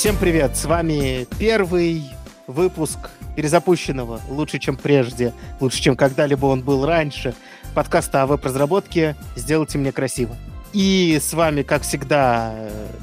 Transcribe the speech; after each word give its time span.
Всем 0.00 0.16
привет! 0.16 0.56
С 0.56 0.64
вами 0.64 1.26
первый 1.38 2.04
выпуск 2.46 3.10
перезапущенного 3.36 4.18
«Лучше, 4.30 4.58
чем 4.58 4.78
прежде», 4.78 5.34
лучше, 5.60 5.82
чем 5.82 5.94
когда-либо 5.94 6.46
он 6.46 6.62
был 6.62 6.86
раньше, 6.86 7.34
подкаста 7.74 8.22
о 8.22 8.26
веб-разработке 8.26 9.14
«Сделайте 9.36 9.76
мне 9.76 9.92
красиво». 9.92 10.34
И 10.72 11.18
с 11.20 11.34
вами, 11.34 11.60
как 11.60 11.82
всегда, 11.82 12.54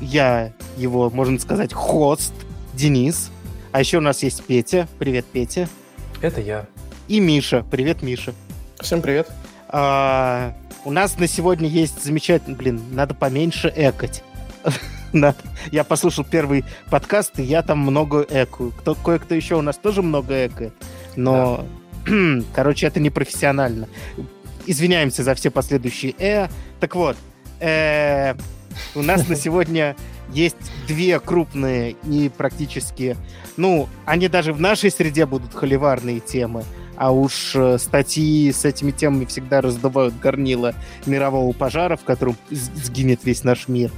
я, 0.02 0.52
его, 0.76 1.12
можно 1.12 1.38
сказать, 1.38 1.72
хост, 1.72 2.34
Денис. 2.74 3.30
А 3.72 3.80
еще 3.80 4.00
у 4.00 4.02
нас 4.02 4.24
есть 4.24 4.44
Петя. 4.46 4.88
Привет, 4.98 5.28
Петя. 5.32 5.70
Это 6.20 6.42
я. 6.42 6.66
И 7.08 7.20
Миша. 7.20 7.64
Привет, 7.70 8.02
Миша. 8.02 8.34
Всем 8.80 9.04
привет. 9.04 9.30
А, 9.68 10.56
у 10.84 10.90
нас 10.90 11.20
на 11.20 11.28
сегодня 11.28 11.70
есть 11.70 12.04
замечательный... 12.04 12.56
Блин, 12.56 12.82
надо 12.90 13.14
поменьше 13.14 13.72
экать. 13.76 14.24
Я 15.72 15.84
послушал 15.84 16.24
первый 16.24 16.66
подкаст, 16.90 17.40
и 17.40 17.44
я 17.44 17.62
там 17.62 17.80
много 17.80 18.26
экаю. 18.30 18.72
Кто, 18.72 18.96
кое-кто 18.96 19.36
еще 19.36 19.56
у 19.56 19.62
нас 19.62 19.78
тоже 19.78 20.02
много 20.02 20.48
экает. 20.48 20.74
Но, 21.16 21.66
да. 22.06 22.42
короче, 22.54 22.88
это 22.88 23.00
непрофессионально. 23.00 23.88
Извиняемся 24.66 25.24
за 25.24 25.34
все 25.36 25.50
последующие 25.50 26.14
э. 26.20 26.48
Так 26.80 26.96
вот, 26.96 27.18
э, 27.60 28.36
у 28.96 29.02
нас 29.02 29.28
на 29.28 29.36
сегодня 29.38 29.96
есть 30.32 30.72
две 30.88 31.20
крупные 31.20 31.96
и 32.04 32.30
практически... 32.30 33.16
Ну, 33.56 33.90
они 34.06 34.28
даже 34.28 34.54
в 34.54 34.62
нашей 34.62 34.92
среде 34.92 35.26
будут 35.26 35.54
холиварные 35.54 36.20
темы 36.20 36.64
а 36.98 37.12
уж 37.12 37.56
э, 37.56 37.78
статьи 37.78 38.52
с 38.52 38.66
этими 38.66 38.92
темами 38.92 39.26
всегда 39.26 39.62
раздувают 39.62 40.20
горнило 40.20 40.74
мирового 41.06 41.54
пожара, 41.54 41.96
в 41.96 42.04
котором 42.04 42.36
сгинет 42.50 43.24
весь 43.24 43.44
наш 43.44 43.68
мир. 43.68 43.92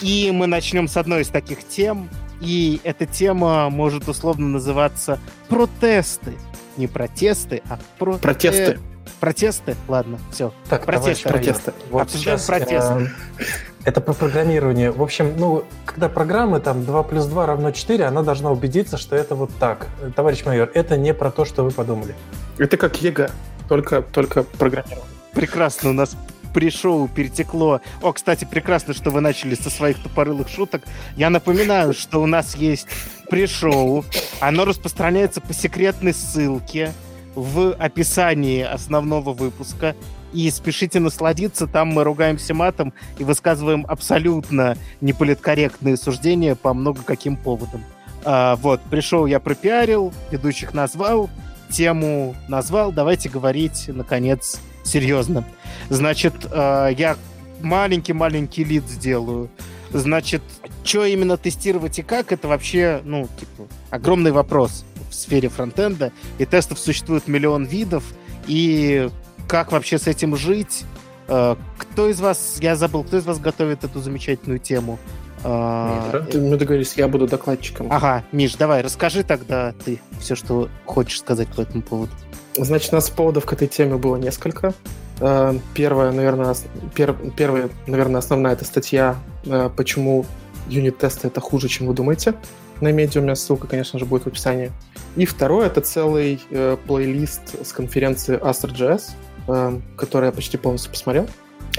И 0.00 0.30
мы 0.32 0.46
начнем 0.46 0.88
с 0.88 0.96
одной 0.96 1.22
из 1.22 1.28
таких 1.28 1.66
тем, 1.66 2.08
и 2.40 2.80
эта 2.84 3.06
тема 3.06 3.68
может 3.70 4.08
условно 4.08 4.48
называться 4.48 5.18
«Протесты». 5.48 6.34
Не 6.76 6.86
протесты, 6.86 7.62
а 7.68 7.78
про... 7.98 8.14
протесты. 8.14 8.78
Протесты? 9.18 9.74
Ладно, 9.88 10.18
все. 10.30 10.52
Так, 10.68 10.84
протесты. 10.84 11.28
протесты. 11.28 11.72
Вот 11.90 12.02
Обсуждаем 12.02 12.38
протесты. 12.46 13.10
Э, 13.38 13.44
это 13.84 14.00
по 14.00 14.12
программированию. 14.12 14.92
В 14.92 15.02
общем, 15.02 15.34
ну, 15.36 15.64
когда 15.84 16.08
программы 16.08 16.60
там 16.60 16.84
2 16.84 17.02
плюс 17.02 17.26
2 17.26 17.46
равно 17.46 17.72
4, 17.72 18.04
она 18.04 18.22
должна 18.22 18.52
убедиться, 18.52 18.96
что 18.96 19.16
это 19.16 19.34
вот 19.34 19.50
так. 19.58 19.88
Товарищ 20.14 20.44
майор, 20.44 20.70
это 20.72 20.96
не 20.96 21.12
про 21.12 21.32
то, 21.32 21.44
что 21.44 21.64
вы 21.64 21.72
подумали. 21.72 22.14
Это 22.58 22.76
как 22.76 23.02
ЕГЭ, 23.02 23.30
только, 23.68 24.02
только 24.02 24.44
программирование. 24.44 25.04
Прекрасно, 25.34 25.90
у 25.90 25.92
нас 25.94 26.16
pre-show 26.52 27.08
перетекло. 27.08 27.80
О, 28.02 28.12
кстати, 28.12 28.44
прекрасно, 28.44 28.94
что 28.94 29.10
вы 29.10 29.20
начали 29.20 29.54
со 29.54 29.70
своих 29.70 29.98
тупорылых 30.02 30.48
шуток. 30.48 30.82
Я 31.16 31.30
напоминаю, 31.30 31.94
что 31.94 32.22
у 32.22 32.26
нас 32.26 32.56
есть 32.56 32.86
pre-show. 33.30 34.04
Оно 34.40 34.64
распространяется 34.64 35.40
по 35.40 35.52
секретной 35.52 36.14
ссылке 36.14 36.92
в 37.34 37.72
описании 37.74 38.62
основного 38.62 39.32
выпуска. 39.32 39.94
И 40.32 40.50
спешите 40.50 41.00
насладиться, 41.00 41.66
там 41.66 41.88
мы 41.88 42.04
ругаемся 42.04 42.52
матом 42.52 42.92
и 43.18 43.24
высказываем 43.24 43.86
абсолютно 43.88 44.76
неполиткорректные 45.00 45.96
суждения 45.96 46.54
по 46.54 46.74
много 46.74 47.02
каким 47.02 47.36
поводам. 47.36 47.82
А, 48.24 48.56
вот, 48.56 48.82
пришел, 48.90 49.24
я 49.24 49.40
пропиарил, 49.40 50.12
ведущих 50.30 50.74
назвал, 50.74 51.30
тему 51.70 52.34
назвал, 52.48 52.92
давайте 52.92 53.28
говорить, 53.30 53.84
наконец, 53.88 54.60
серьезно. 54.88 55.44
Значит, 55.88 56.34
э, 56.50 56.90
я 56.96 57.16
маленький-маленький 57.62 58.64
лид 58.64 58.84
сделаю. 58.88 59.50
Значит, 59.92 60.42
что 60.84 61.04
именно 61.04 61.36
тестировать 61.36 61.98
и 61.98 62.02
как, 62.02 62.32
это 62.32 62.48
вообще, 62.48 63.00
ну, 63.04 63.28
типа, 63.38 63.68
огромный 63.90 64.32
вопрос 64.32 64.84
в 65.10 65.14
сфере 65.14 65.48
фронтенда. 65.48 66.12
И 66.38 66.44
тестов 66.44 66.78
существует 66.78 67.28
миллион 67.28 67.64
видов. 67.64 68.04
И 68.46 69.08
как 69.46 69.72
вообще 69.72 69.98
с 69.98 70.06
этим 70.06 70.36
жить? 70.36 70.84
Э, 71.28 71.56
кто 71.76 72.08
из 72.08 72.20
вас, 72.20 72.58
я 72.60 72.76
забыл, 72.76 73.04
кто 73.04 73.18
из 73.18 73.24
вас 73.24 73.38
готовит 73.38 73.84
эту 73.84 74.00
замечательную 74.00 74.58
тему? 74.58 74.98
А, 75.44 76.26
мы 76.34 76.56
договорились, 76.56 76.94
я 76.96 77.06
буду 77.06 77.28
докладчиком. 77.28 77.92
Ага, 77.92 78.24
Миш, 78.32 78.56
давай, 78.56 78.82
расскажи 78.82 79.22
тогда 79.22 79.72
ты 79.84 80.00
все, 80.20 80.34
что 80.34 80.68
хочешь 80.84 81.20
сказать 81.20 81.48
по 81.48 81.60
этому 81.60 81.82
поводу. 81.82 82.12
Значит, 82.58 82.92
у 82.92 82.96
нас 82.96 83.08
поводов 83.08 83.46
к 83.46 83.52
этой 83.52 83.68
теме 83.68 83.96
было 83.96 84.16
несколько. 84.16 84.74
Э, 85.20 85.56
первая, 85.74 86.10
наверное, 86.12 86.54
пер, 86.94 87.16
первая, 87.36 87.68
наверное, 87.86 88.18
основная 88.18 88.52
это 88.52 88.64
статья, 88.64 89.16
э, 89.46 89.70
почему 89.76 90.26
юнит-тесты 90.68 91.28
это 91.28 91.40
хуже, 91.40 91.68
чем 91.68 91.86
вы 91.86 91.94
думаете. 91.94 92.34
На 92.80 92.92
медиуме 92.92 93.34
ссылка, 93.34 93.66
конечно 93.66 93.98
же, 93.98 94.04
будет 94.04 94.24
в 94.24 94.26
описании. 94.26 94.72
И 95.16 95.24
второе 95.24 95.66
это 95.66 95.80
целый 95.80 96.40
э, 96.50 96.76
плейлист 96.86 97.64
с 97.64 97.72
конференции 97.72 98.38
AsterJS, 98.38 99.10
э, 99.48 99.80
который 99.96 100.26
я 100.26 100.32
почти 100.32 100.56
полностью 100.56 100.90
посмотрел. 100.90 101.26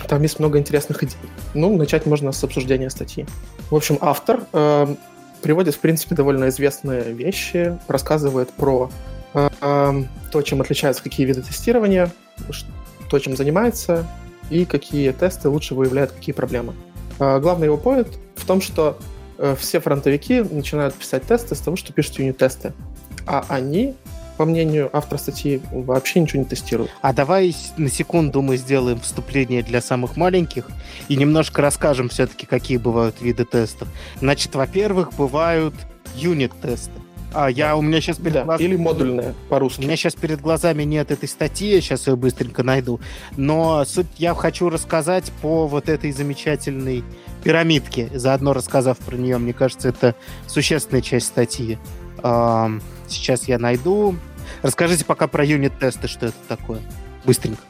Там 0.07 0.21
есть 0.21 0.39
много 0.39 0.59
интересных 0.59 1.03
идей. 1.03 1.17
Ну, 1.53 1.75
начать 1.77 2.05
можно 2.05 2.31
с 2.31 2.43
обсуждения 2.43 2.89
статьи. 2.89 3.25
В 3.69 3.75
общем, 3.75 3.97
автор 4.01 4.41
э, 4.53 4.95
приводит, 5.41 5.75
в 5.75 5.79
принципе, 5.79 6.15
довольно 6.15 6.49
известные 6.49 7.13
вещи, 7.13 7.77
рассказывает 7.87 8.49
про 8.51 8.89
то, 9.33 10.41
чем 10.43 10.61
отличаются 10.61 11.03
какие 11.03 11.25
виды 11.25 11.41
тестирования, 11.41 12.11
то, 13.09 13.19
чем 13.19 13.35
занимается, 13.35 14.07
и 14.49 14.65
какие 14.65 15.11
тесты 15.11 15.49
лучше 15.49 15.75
выявляют 15.75 16.11
какие 16.11 16.33
проблемы. 16.33 16.73
Э, 17.19 17.39
главный 17.39 17.65
его 17.65 17.77
поинт 17.77 18.07
в 18.35 18.45
том, 18.45 18.61
что 18.61 18.97
э, 19.37 19.55
все 19.59 19.79
фронтовики 19.79 20.41
начинают 20.41 20.95
писать 20.95 21.23
тесты 21.23 21.55
с 21.55 21.59
того, 21.59 21.75
что 21.75 21.93
пишут 21.93 22.19
юнит-тесты. 22.19 22.73
А 23.27 23.45
они 23.49 23.95
по 24.37 24.45
мнению 24.45 24.89
автора 24.93 25.19
статьи, 25.19 25.61
вообще 25.69 26.21
ничего 26.21 26.41
не 26.41 26.45
тестируют. 26.47 26.89
А 27.01 27.11
давай 27.11 27.53
на 27.75 27.89
секунду 27.89 28.41
мы 28.41 28.55
сделаем 28.55 29.01
вступление 29.01 29.61
для 29.63 29.81
самых 29.81 30.15
маленьких 30.15 30.69
и 31.09 31.17
немножко 31.17 31.61
расскажем 31.61 32.07
все-таки, 32.07 32.45
какие 32.45 32.77
бывают 32.77 33.19
виды 33.19 33.43
тестов. 33.43 33.89
Значит, 34.21 34.55
во-первых, 34.55 35.11
бывают 35.11 35.73
юнит-тесты. 36.15 36.93
А, 37.33 37.47
я, 37.47 37.75
у 37.75 37.81
меня 37.81 38.01
сейчас 38.01 38.17
перед 38.17 38.33
да, 38.33 38.43
глазами... 38.43 38.67
Или 38.67 38.75
модульная, 38.75 39.35
по-русски. 39.49 39.81
У 39.81 39.83
меня 39.83 39.95
сейчас 39.95 40.15
перед 40.15 40.41
глазами 40.41 40.83
нет 40.83 41.11
этой 41.11 41.29
статьи, 41.29 41.69
я 41.75 41.81
сейчас 41.81 42.07
ее 42.07 42.15
быстренько 42.15 42.63
найду. 42.63 42.99
Но 43.37 43.85
суть 43.85 44.07
я 44.17 44.33
хочу 44.33 44.69
рассказать 44.69 45.31
по 45.41 45.67
вот 45.67 45.89
этой 45.89 46.11
замечательной 46.11 47.03
пирамидке, 47.43 48.09
заодно 48.13 48.53
рассказав 48.53 48.97
про 48.97 49.15
нее. 49.15 49.37
Мне 49.37 49.53
кажется, 49.53 49.89
это 49.89 50.15
существенная 50.47 51.01
часть 51.01 51.27
статьи. 51.27 51.77
Сейчас 52.17 53.47
я 53.47 53.59
найду. 53.59 54.15
Расскажите 54.61 55.05
пока 55.05 55.27
про 55.27 55.45
юнит-тесты, 55.45 56.07
что 56.07 56.27
это 56.27 56.37
такое. 56.47 56.79
Быстренько. 57.25 57.61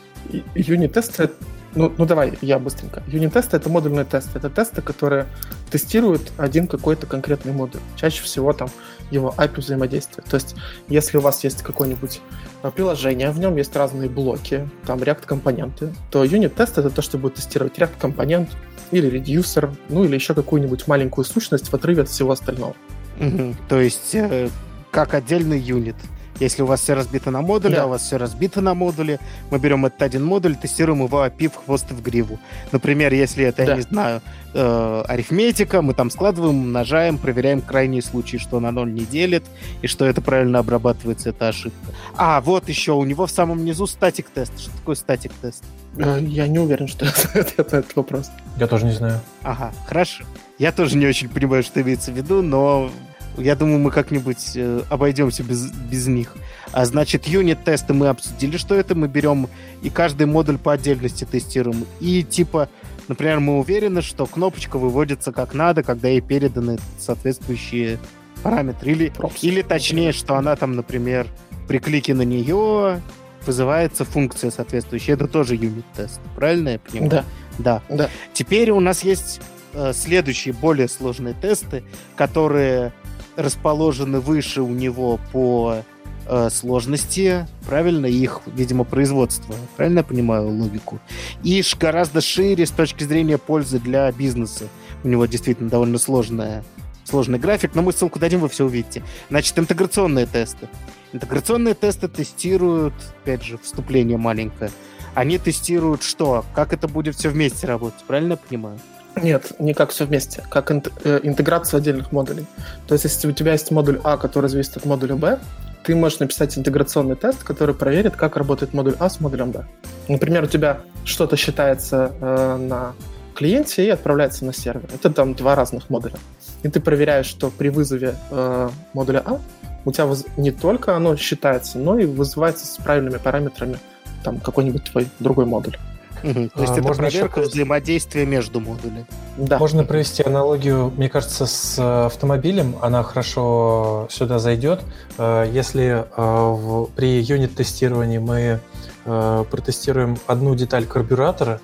Юнит-тесты 0.56 1.30
ну, 1.76 1.94
ну 1.98 2.06
давай, 2.06 2.38
я 2.42 2.58
быстренько. 2.58 3.04
Юнит-тесты— 3.08 3.58
это 3.58 3.70
модульные 3.70 4.06
тесты. 4.06 4.32
Это 4.40 4.50
тесты, 4.50 4.82
которые 4.82 5.28
тестируют 5.70 6.32
один 6.38 6.68
какой-то 6.68 7.06
конкретный 7.06 7.54
модуль. 7.54 7.82
Чаще 7.96 8.24
всего 8.24 8.54
там 8.54 8.70
его 9.12 9.34
API 9.38 9.60
взаимодействия. 9.60 10.24
То 10.30 10.36
есть, 10.36 10.56
если 10.88 11.18
у 11.18 11.22
вас 11.22 11.44
есть 11.44 11.62
какое-нибудь 11.62 12.22
а, 12.62 12.72
приложение, 12.72 13.32
в 13.32 13.40
нем 13.40 13.56
есть 13.56 13.76
разные 13.76 14.10
блоки, 14.10 14.70
там 14.86 15.00
React-компоненты, 15.00 15.94
то 16.12 16.24
юнит-тест— 16.24 16.78
это 16.78 16.90
то, 16.90 17.02
что 17.02 17.18
будет 17.18 17.36
тестировать 17.36 17.78
React-компонент 17.78 18.50
или 18.92 19.08
редюсер, 19.08 19.72
ну 19.90 20.04
или 20.04 20.16
еще 20.16 20.34
какую-нибудь 20.34 20.88
маленькую 20.88 21.26
сущность 21.26 21.70
в 21.70 21.74
отрыве 21.74 22.04
от 22.04 22.10
всего 22.10 22.32
остального. 22.32 22.76
Угу. 23.20 23.56
То 23.68 23.80
есть, 23.82 24.16
э, 24.16 24.50
как 24.92 25.14
отдельный 25.14 25.60
юнит. 25.60 25.96
Если 26.40 26.62
у 26.62 26.66
вас 26.66 26.82
все 26.82 26.94
разбито 26.94 27.32
на 27.32 27.42
модуле, 27.42 27.76
да. 27.76 27.84
а 27.84 27.86
у 27.86 27.90
вас 27.90 28.02
все 28.04 28.18
разбито 28.18 28.62
на 28.62 28.74
модуле, 28.74 29.20
мы 29.52 29.60
берем 29.60 29.86
этот 29.86 30.02
один 30.02 30.24
модуль, 30.24 30.56
тестируем 30.56 31.04
его 31.04 31.26
API 31.26 31.50
в 31.50 31.56
хвост 31.56 31.92
и 31.92 31.94
в 31.94 32.02
гриву. 32.02 32.40
Например, 32.72 33.14
если 33.14 33.46
это, 33.46 33.66
да. 33.66 33.72
я 33.72 33.76
не 33.76 33.82
знаю, 33.82 34.22
э, 34.54 35.04
арифметика, 35.08 35.82
мы 35.82 35.94
там 35.94 36.10
складываем, 36.10 36.56
умножаем, 36.56 37.18
проверяем 37.18 37.62
крайние 37.62 38.02
случаи, 38.02 38.38
что 38.38 38.60
на 38.60 38.72
ноль 38.72 38.94
не 38.94 39.06
делит, 39.06 39.44
и 39.82 39.88
что 39.88 40.06
это 40.06 40.22
правильно 40.22 40.60
обрабатывается, 40.60 41.30
это 41.30 41.50
ошибка. 41.50 41.92
А, 42.16 42.42
вот 42.42 42.70
еще, 42.70 42.94
у 42.94 43.04
него 43.04 43.26
в 43.26 43.32
самом 43.32 43.66
низу 43.66 43.86
статик-тест. 43.88 44.58
Что 44.60 44.72
такое 44.78 44.96
статик-тест? 44.96 45.64
Э, 45.98 46.20
я 46.22 46.48
не 46.48 46.60
уверен, 46.60 46.88
что 46.88 47.06
это 47.34 47.62
этот 47.62 47.96
вопрос. 47.96 48.32
Я 48.58 48.68
тоже 48.68 48.86
не 48.86 48.94
знаю. 48.94 49.20
Ага, 49.44 49.74
хорошо. 49.86 50.24
Я 50.58 50.72
тоже 50.72 50.98
не 50.98 51.06
очень 51.06 51.30
понимаю, 51.30 51.64
что 51.64 51.82
имеется 51.82 52.12
в 52.12 52.16
виду, 52.16 52.42
но 52.42 52.92
я 53.38 53.56
думаю, 53.56 53.80
мы 53.80 53.92
как-нибудь 53.92 54.52
э, 54.56 54.82
обойдемся 54.90 55.44
без, 55.44 55.72
без 55.72 56.08
них. 56.08 56.36
А 56.72 56.86
значит, 56.86 57.28
юнит-тесты 57.28 57.94
мы 57.94 58.08
обсудили, 58.08 58.58
что 58.58 58.76
это. 58.76 58.96
Мы 58.96 59.08
берем 59.08 59.48
и 59.82 59.90
каждый 59.90 60.28
модуль 60.28 60.58
по 60.58 60.74
отдельности 60.74 61.26
тестируем. 61.26 61.86
И 62.00 62.24
типа, 62.24 62.70
например, 63.08 63.40
мы 63.40 63.60
уверены, 63.60 64.02
что 64.02 64.26
кнопочка 64.26 64.78
выводится 64.78 65.32
как 65.32 65.54
надо, 65.54 65.84
когда 65.84 66.10
ей 66.10 66.22
переданы 66.22 66.78
соответствующие 67.00 68.00
параметры. 68.44 68.92
Или, 68.92 69.14
или 69.42 69.62
точнее, 69.62 70.12
что 70.12 70.36
она 70.36 70.56
там, 70.56 70.76
например, 70.76 71.28
при 71.68 71.80
клике 71.80 72.14
на 72.14 72.24
нее 72.24 73.02
вызывается 73.46 74.06
функция 74.06 74.52
соответствующая. 74.52 75.14
Это 75.14 75.28
тоже 75.28 75.56
юнит-тест. 75.56 76.20
Правильно 76.36 76.70
я 76.70 76.80
понимаю? 76.80 77.10
Да. 77.10 77.26
Да. 77.58 77.82
да. 77.90 78.10
Теперь 78.34 78.72
у 78.72 78.80
нас 78.80 79.04
есть 79.04 79.42
э, 79.74 79.92
следующие 79.94 80.54
более 80.54 80.88
сложные 80.88 81.34
тесты, 81.34 81.84
которые 82.16 82.94
расположены 83.40 84.20
выше 84.20 84.62
у 84.62 84.70
него 84.70 85.20
по 85.32 85.84
э, 86.28 86.50
сложности, 86.50 87.48
правильно, 87.66 88.06
их, 88.06 88.42
видимо, 88.46 88.84
производства. 88.84 89.56
Правильно 89.78 90.00
я 90.00 90.04
понимаю 90.04 90.50
логику? 90.50 91.00
И 91.44 91.64
гораздо 91.80 92.22
шире 92.22 92.66
с 92.66 92.72
точки 92.72 93.04
зрения 93.04 93.38
пользы 93.38 93.80
для 93.80 94.12
бизнеса. 94.12 94.66
У 95.04 95.08
него 95.08 95.26
действительно 95.26 95.70
довольно 95.70 95.98
сложная, 95.98 96.64
сложный 97.06 97.40
график, 97.40 97.76
но 97.76 97.82
мы 97.82 97.94
ссылку 97.94 98.20
дадим, 98.20 98.42
вы 98.42 98.50
все 98.50 98.66
увидите. 98.66 99.04
Значит, 99.30 99.58
интеграционные 99.58 100.26
тесты. 100.26 100.68
Интеграционные 101.14 101.74
тесты 101.74 102.08
тестируют, 102.08 102.94
опять 103.22 103.44
же, 103.44 103.58
вступление 103.58 104.18
маленькое. 104.18 104.72
Они 105.16 105.38
тестируют 105.38 106.04
что? 106.04 106.46
Как 106.54 106.72
это 106.74 106.88
будет 106.88 107.16
все 107.16 107.30
вместе 107.30 107.66
работать, 107.66 108.04
правильно 108.06 108.34
я 108.34 108.38
понимаю? 108.38 108.80
Нет, 109.22 109.52
не 109.60 109.74
как 109.74 109.92
все 109.92 110.06
вместе, 110.06 110.44
как 110.50 110.72
э, 110.72 111.20
интеграцию 111.24 111.80
отдельных 111.80 112.12
модулей. 112.12 112.46
То 112.88 112.94
есть, 112.94 113.06
если 113.06 113.28
у 113.28 113.32
тебя 113.32 113.54
есть 113.54 113.72
модуль 113.72 114.00
А, 114.04 114.18
который 114.18 114.50
зависит 114.50 114.78
от 114.78 114.86
модуля 114.86 115.16
Б, 115.16 115.40
ты 115.84 115.96
можешь 115.96 116.20
написать 116.20 116.58
интеграционный 116.58 117.16
тест, 117.16 117.44
который 117.44 117.74
проверит, 117.74 118.16
как 118.16 118.38
работает 118.38 118.74
модуль 118.74 118.96
А 119.00 119.10
с 119.10 119.20
модулем 119.20 119.52
Б. 119.52 119.66
Например, 120.08 120.44
у 120.44 120.48
тебя 120.48 120.82
что-то 121.04 121.36
считается 121.36 122.12
э, 122.20 122.58
на 122.58 122.94
клиенте 123.36 123.86
и 123.86 123.90
отправляется 123.90 124.46
на 124.46 124.54
сервер. 124.54 124.90
Это 124.94 125.10
там 125.10 125.34
два 125.34 125.56
разных 125.56 125.90
модуля. 125.90 126.18
И 126.64 126.68
ты 126.68 126.80
проверяешь, 126.80 127.26
что 127.26 127.50
при 127.50 127.70
вызове 127.70 128.16
э, 128.30 128.70
модуля 128.94 129.24
А 129.26 129.40
у 129.86 129.92
тебя 129.92 130.08
не 130.38 130.52
только 130.52 130.96
оно 130.96 131.16
считается, 131.16 131.80
но 131.80 131.98
и 131.98 132.06
вызывается 132.06 132.66
с 132.66 132.78
правильными 132.78 133.18
параметрами 133.18 133.80
там 134.24 134.40
какой-нибудь 134.40 134.84
твой 134.92 135.08
другой 135.20 135.46
модуль. 135.46 135.78
Угу. 136.24 136.50
То 136.50 136.62
есть 136.62 136.72
а, 136.72 136.74
это 136.74 136.82
можно 136.82 137.04
проверка 137.04 137.40
еще... 137.42 137.50
взаимодействия 137.50 138.26
между 138.26 138.60
модулями. 138.60 139.06
Да. 139.38 139.58
Можно 139.58 139.84
провести 139.84 140.24
аналогию, 140.24 140.92
мне 140.96 141.10
кажется, 141.10 141.46
с 141.46 141.78
э, 141.78 142.06
автомобилем. 142.06 142.76
Она 142.82 143.04
хорошо 143.04 144.08
сюда 144.10 144.40
зайдет. 144.40 144.82
Э, 145.18 145.50
если 145.52 146.06
э, 146.16 146.86
при 146.96 147.22
юнит-тестировании 147.22 148.18
мы 148.18 148.60
протестируем 149.06 150.18
одну 150.28 150.54
деталь 150.54 150.86
карбюратора, 150.86 151.62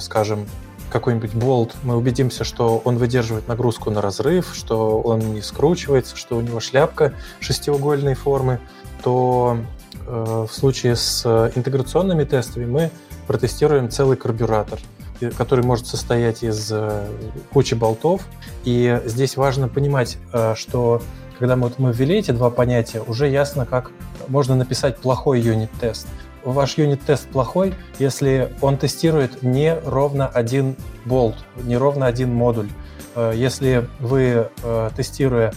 скажем, 0.00 0.46
какой-нибудь 0.90 1.34
болт, 1.34 1.74
мы 1.82 1.96
убедимся, 1.96 2.44
что 2.44 2.80
он 2.82 2.96
выдерживает 2.96 3.46
нагрузку 3.46 3.90
на 3.90 4.00
разрыв, 4.00 4.52
что 4.54 5.00
он 5.00 5.34
не 5.34 5.42
скручивается, 5.42 6.16
что 6.16 6.38
у 6.38 6.40
него 6.40 6.60
шляпка 6.60 7.12
шестиугольной 7.40 8.14
формы, 8.14 8.60
то 9.02 9.58
в 10.06 10.48
случае 10.50 10.96
с 10.96 11.26
интеграционными 11.54 12.24
тестами 12.24 12.64
мы 12.64 12.90
протестируем 13.26 13.90
целый 13.90 14.16
карбюратор, 14.16 14.78
который 15.36 15.64
может 15.64 15.86
состоять 15.86 16.42
из 16.42 16.70
э, 16.70 17.06
кучи 17.52 17.74
болтов. 17.74 18.26
И 18.64 19.00
здесь 19.04 19.36
важно 19.36 19.68
понимать, 19.68 20.18
э, 20.32 20.54
что 20.56 21.02
когда 21.38 21.56
мы, 21.56 21.70
мы 21.78 21.92
ввели 21.92 22.18
эти 22.18 22.30
два 22.30 22.50
понятия, 22.50 23.00
уже 23.00 23.28
ясно, 23.28 23.66
как 23.66 23.90
можно 24.28 24.54
написать 24.54 24.98
плохой 24.98 25.40
юнит-тест. 25.40 26.06
Ваш 26.44 26.78
юнит-тест 26.78 27.28
плохой, 27.28 27.74
если 27.98 28.52
он 28.60 28.78
тестирует 28.78 29.42
не 29.42 29.78
ровно 29.84 30.28
один 30.28 30.76
болт, 31.04 31.36
не 31.64 31.76
ровно 31.76 32.06
один 32.06 32.32
модуль. 32.32 32.68
Э, 33.14 33.32
если 33.34 33.88
вы, 34.00 34.48
тестируя 34.96 35.52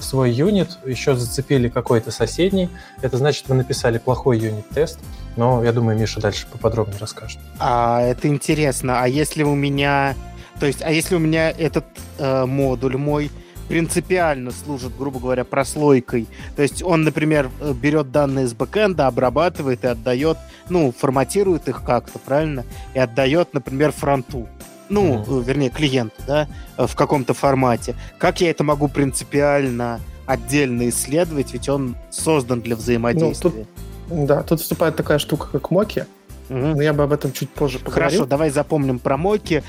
свой 0.00 0.32
юнит, 0.32 0.78
еще 0.84 1.14
зацепили 1.14 1.68
какой-то 1.68 2.10
соседний, 2.10 2.68
это 3.02 3.16
значит, 3.16 3.48
вы 3.48 3.54
написали 3.54 3.98
плохой 3.98 4.38
юнит-тест, 4.38 4.98
но 5.36 5.62
я 5.62 5.72
думаю, 5.72 5.98
Миша 5.98 6.20
дальше 6.20 6.46
поподробнее 6.50 6.98
расскажет. 6.98 7.38
А 7.58 8.02
это 8.02 8.28
интересно. 8.28 9.02
А 9.02 9.06
если 9.06 9.44
у 9.44 9.54
меня, 9.54 10.16
то 10.58 10.66
есть, 10.66 10.82
а 10.82 10.90
если 10.90 11.14
у 11.14 11.20
меня 11.20 11.50
этот 11.50 11.84
э, 12.18 12.44
модуль 12.44 12.96
мой 12.96 13.30
принципиально 13.68 14.50
служит, 14.50 14.96
грубо 14.96 15.20
говоря, 15.20 15.44
прослойкой. 15.44 16.26
То 16.56 16.62
есть 16.62 16.82
он, 16.82 17.04
например, 17.04 17.50
э, 17.60 17.72
берет 17.72 18.10
данные 18.10 18.48
с 18.48 18.54
бэкэнда, 18.54 19.06
обрабатывает 19.06 19.84
и 19.84 19.88
отдает, 19.88 20.38
ну, 20.68 20.90
форматирует 20.90 21.68
их 21.68 21.84
как-то, 21.84 22.18
правильно? 22.18 22.64
И 22.94 22.98
отдает, 22.98 23.54
например, 23.54 23.92
фронту. 23.92 24.48
Ну, 24.88 25.22
mm-hmm. 25.22 25.44
вернее, 25.44 25.70
клиенту, 25.70 26.16
да, 26.26 26.48
в 26.76 26.94
каком-то 26.94 27.34
формате. 27.34 27.94
Как 28.18 28.40
я 28.40 28.50
это 28.50 28.64
могу 28.64 28.88
принципиально 28.88 30.00
отдельно 30.26 30.88
исследовать, 30.88 31.52
ведь 31.52 31.68
он 31.68 31.96
создан 32.10 32.60
для 32.60 32.76
взаимодействия. 32.76 33.50
Ну, 33.50 33.64
тут 34.10 34.26
да, 34.26 34.42
тут 34.42 34.60
вступает 34.60 34.96
такая 34.96 35.18
штука, 35.18 35.48
как 35.50 35.70
моки. 35.70 36.06
Угу. 36.48 36.58
Но 36.58 36.82
я 36.82 36.92
бы 36.92 37.02
об 37.02 37.12
этом 37.12 37.32
чуть 37.32 37.50
позже 37.50 37.78
поговорил. 37.78 38.10
Хорошо, 38.10 38.26
давай 38.26 38.50
запомним 38.50 38.98
про 38.98 39.16
моки. 39.16 39.62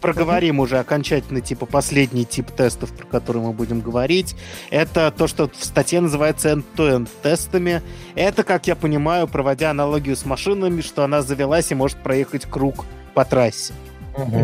Проговорим 0.00 0.56
угу. 0.56 0.64
уже 0.64 0.78
окончательно, 0.78 1.40
типа, 1.40 1.66
последний 1.66 2.24
тип 2.24 2.50
тестов, 2.50 2.90
про 2.92 3.06
который 3.06 3.42
мы 3.42 3.52
будем 3.52 3.80
говорить. 3.80 4.36
Это 4.70 5.12
то, 5.16 5.26
что 5.26 5.48
в 5.48 5.64
статье 5.64 6.00
называется 6.00 6.50
end-to-end 6.50 7.08
тестами. 7.22 7.82
Это, 8.14 8.42
как 8.42 8.66
я 8.66 8.76
понимаю, 8.76 9.28
проводя 9.28 9.70
аналогию 9.70 10.16
с 10.16 10.24
машинами, 10.24 10.80
что 10.80 11.04
она 11.04 11.22
завелась 11.22 11.70
и 11.70 11.74
может 11.74 11.98
проехать 11.98 12.46
круг 12.46 12.86
по 13.14 13.24
трассе. 13.24 13.72
Угу. 13.72 13.89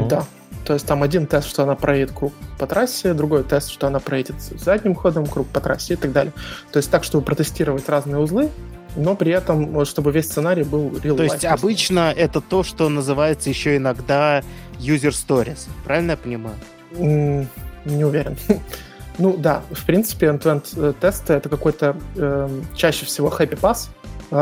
Да. 0.09 0.25
То 0.65 0.75
есть 0.75 0.85
там 0.85 1.03
один 1.05 1.27
тест, 1.27 1.49
что 1.49 1.63
она 1.63 1.77
проедет 1.77 2.11
круг 2.13 2.33
по 2.59 2.67
трассе, 2.67 3.15
другой 3.15 3.45
тест, 3.45 3.71
что 3.71 3.87
она 3.87 4.01
проедет 4.01 4.35
задним 4.41 4.97
ходом 4.97 5.27
круг 5.27 5.47
по 5.47 5.61
трассе 5.61 5.95
и 5.95 5.97
так 5.97 6.13
далее. 6.13 6.33
То 6.73 6.79
есть 6.79 6.91
так, 6.91 7.05
чтобы 7.05 7.25
протестировать 7.25 7.89
разные 7.89 8.19
узлы, 8.19 8.51
но 8.97 9.15
при 9.15 9.31
этом, 9.31 9.85
чтобы 9.85 10.11
весь 10.11 10.27
сценарий 10.27 10.65
был 10.65 10.89
real 10.89 11.17
То 11.17 11.23
есть 11.23 11.45
обычно 11.45 12.13
это 12.13 12.41
то, 12.41 12.65
что 12.65 12.89
называется 12.89 13.49
еще 13.49 13.77
иногда 13.77 14.43
user 14.81 15.11
stories. 15.11 15.69
Правильно 15.85 16.13
я 16.13 16.17
понимаю? 16.17 16.57
Mm, 16.93 17.47
не 17.85 18.05
уверен. 18.05 18.37
ну 19.19 19.37
да, 19.37 19.63
в 19.71 19.85
принципе, 19.85 20.27
end-to-end 20.27 20.65
э, 20.77 20.95
тесты 21.01 21.35
это 21.35 21.49
какой-то 21.49 21.97
э, 22.17 22.49
чаще 22.75 23.07
всего 23.07 23.29
happy 23.29 23.59
pass, 23.59 23.89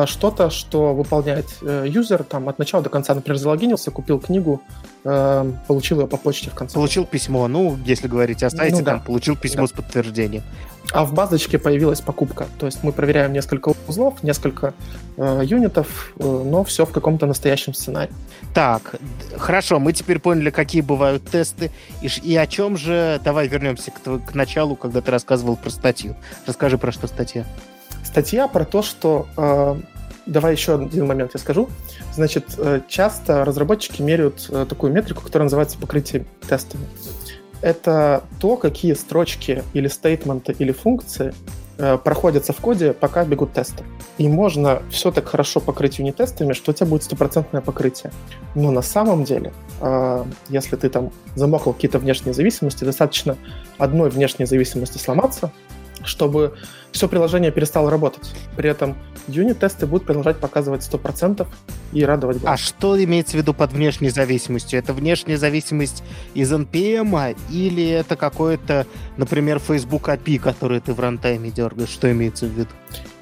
что-то, 0.07 0.51
что 0.51 0.95
выполняет 0.95 1.47
э, 1.63 1.85
юзер 1.87 2.25
там 2.25 2.49
от 2.49 2.59
начала 2.59 2.83
до 2.83 2.91
конца, 2.91 3.15
например, 3.15 3.39
залогинился, 3.39 3.91
купил 3.91 4.19
книгу, 4.19 4.63
э, 5.05 5.53
получил 5.67 6.01
ее 6.01 6.07
по 6.07 6.17
почте 6.17 6.51
в 6.51 6.55
конце. 6.55 6.75
Получил 6.75 7.05
письмо, 7.05 7.49
ну, 7.49 7.77
если 7.85 8.09
говорить 8.09 8.43
о 8.43 8.51
сайте, 8.51 8.77
ну, 8.77 8.83
да. 8.83 8.93
там, 8.93 9.01
получил 9.03 9.37
письмо 9.37 9.63
да. 9.63 9.67
с 9.69 9.73
подтверждением. 9.73 10.43
А 10.93 11.05
в 11.05 11.15
базочке 11.15 11.59
появилась 11.59 12.01
покупка. 12.01 12.47
То 12.59 12.67
есть 12.67 12.83
мы 12.83 12.93
проверяем 12.93 13.33
несколько 13.33 13.75
узлов, 13.89 14.23
несколько 14.23 14.75
э, 15.17 15.43
юнитов, 15.45 16.13
э, 16.19 16.25
но 16.25 16.65
все 16.65 16.85
в 16.87 16.93
каком-то 16.93 17.27
настоящем 17.27 17.75
сценарии. 17.75 18.13
Так, 18.55 18.95
хорошо, 19.37 19.79
мы 19.81 19.93
теперь 19.93 20.19
поняли, 20.19 20.51
какие 20.51 20.83
бывают 20.83 21.25
тесты. 21.29 21.71
И, 22.03 22.09
и 22.23 22.37
о 22.37 22.47
чем 22.47 22.77
же... 22.77 23.21
Давай 23.25 23.49
вернемся 23.49 23.91
к, 23.91 24.03
к 24.03 24.35
началу, 24.35 24.77
когда 24.77 25.01
ты 25.01 25.11
рассказывал 25.11 25.57
про 25.57 25.71
статью. 25.71 26.17
Расскажи, 26.47 26.79
про 26.79 26.93
что 26.93 27.07
статья. 27.07 27.47
Статья 28.15 28.47
про 28.47 28.65
то, 28.65 28.81
что... 28.83 29.27
Э, 29.37 29.75
давай 30.25 30.53
еще 30.53 30.77
один 30.77 31.09
момент 31.09 31.33
я 31.35 31.41
скажу. 31.41 31.69
Значит, 32.13 32.45
э, 32.59 32.81
часто 32.87 33.45
разработчики 33.45 34.03
меряют 34.03 34.47
э, 34.51 34.67
такую 34.69 34.93
метрику, 34.93 35.21
которая 35.21 35.47
называется 35.47 35.79
покрытие 35.79 36.25
тестами 36.49 36.87
это 37.61 38.23
то, 38.39 38.57
какие 38.57 38.93
строчки 38.93 39.65
или 39.73 39.89
стейтменты 39.89 40.55
или 40.57 40.71
функции 40.71 41.35
э, 41.79 41.97
проходятся 41.97 42.53
в 42.53 42.59
коде, 42.59 42.93
пока 42.93 43.25
бегут 43.25 43.53
тесты. 43.53 43.83
И 44.19 44.29
можно 44.29 44.83
все 44.91 45.11
так 45.11 45.27
хорошо 45.27 45.59
покрыть 45.59 45.99
юнит-тестами, 45.99 46.53
что 46.53 46.71
у 46.71 46.75
тебя 46.75 46.87
будет 46.87 47.03
стопроцентное 47.03 47.63
покрытие. 47.63 48.13
Но 48.55 48.71
на 48.71 48.83
самом 48.83 49.25
деле, 49.25 49.53
если 50.51 50.77
ты 50.77 50.89
там 50.91 51.11
замокал 51.35 51.73
какие-то 51.73 51.99
внешние 51.99 52.35
зависимости, 52.35 52.85
достаточно 52.85 53.37
одной 53.79 54.11
внешней 54.11 54.45
зависимости 54.45 54.99
сломаться, 54.99 55.51
чтобы 56.05 56.55
все 56.93 57.09
приложение 57.09 57.51
перестало 57.51 57.91
работать. 57.91 58.33
При 58.57 58.71
этом 58.71 58.97
юнит-тесты 59.27 59.87
будут 59.87 60.07
продолжать 60.07 60.39
показывать 60.39 60.83
100% 60.83 61.47
и 61.93 62.05
радовать 62.05 62.39
глаз. 62.39 62.55
А 62.55 62.57
что 62.57 63.03
имеется 63.03 63.33
в 63.33 63.41
виду 63.41 63.55
под 63.55 63.73
внешней 63.73 64.11
зависимостью? 64.11 64.79
Это 64.79 64.93
внешняя 64.93 65.37
зависимость 65.37 66.03
из 66.35 66.53
NPM 66.53 67.37
или 67.51 67.89
это 67.89 68.17
какое-то, 68.17 68.87
например, 69.17 69.59
Facebook 69.59 70.09
API, 70.09 70.39
который 70.39 70.81
ты 70.81 70.93
в 70.93 71.01
рантайме 71.01 71.51
дергаешь? 71.51 71.89
Что 71.89 72.11
имеется 72.13 72.47
в 72.47 72.51
виду? 72.51 72.71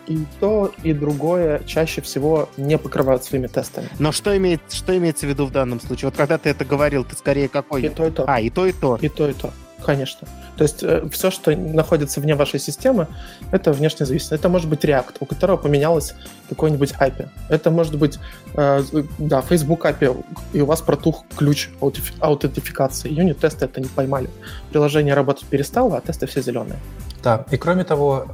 и 0.07 0.27
то, 0.41 0.73
и 0.83 0.93
другое 0.93 1.63
чаще 1.65 2.01
всего 2.01 2.49
не 2.57 2.77
покрывают 2.79 3.25
своими 3.25 3.47
тестами. 3.47 3.89
Но 3.99 4.13
что, 4.13 4.37
имеет, 4.37 4.61
что 4.71 4.97
имеется 4.97 5.27
в 5.27 5.29
виду 5.29 5.47
в 5.47 5.53
данном 5.53 5.81
случае? 5.81 6.09
Вот 6.09 6.17
когда 6.17 6.39
ты 6.39 6.51
это 6.51 6.65
говорил, 6.65 7.05
ты 7.05 7.15
скорее 7.17 7.49
какой? 7.49 7.83
И 7.83 7.89
то, 7.89 8.07
и 8.07 8.11
то. 8.11 8.25
А, 8.27 8.41
и 8.41 8.51
то, 8.51 8.67
и 8.67 8.73
то. 8.73 8.99
И 9.01 9.09
то, 9.09 9.29
и 9.29 9.33
то. 9.33 9.53
Конечно. 9.85 10.29
То 10.57 10.65
есть 10.65 10.83
э, 10.83 11.09
все, 11.11 11.31
что 11.31 11.55
находится 11.57 12.21
вне 12.21 12.35
вашей 12.35 12.61
системы, 12.61 13.09
это 13.51 13.73
внешне 13.73 14.07
зависит. 14.07 14.33
Это 14.33 14.49
может 14.49 14.69
быть 14.69 14.85
React, 14.85 15.17
у 15.21 15.27
которого 15.27 15.57
поменялось 15.57 16.15
какой-нибудь 16.49 16.93
API. 16.93 17.29
Это 17.49 17.71
может 17.71 17.97
быть, 17.97 18.19
э, 18.55 18.83
да, 19.19 19.43
Facebook 19.43 19.85
API, 19.85 20.25
и 20.53 20.61
у 20.61 20.67
вас 20.67 20.81
протух 20.83 21.25
ключ 21.37 21.71
аутентификации. 22.21 23.11
Юнит-тесты 23.11 23.65
это 23.65 23.81
не 23.81 23.89
поймали. 23.89 24.31
Приложение 24.71 25.15
работать 25.15 25.47
перестало, 25.47 25.97
а 25.97 26.01
тесты 26.01 26.27
все 26.27 26.43
зеленые. 26.43 26.79
Да, 27.23 27.45
и 27.51 27.57
кроме 27.57 27.85
того, 27.85 28.27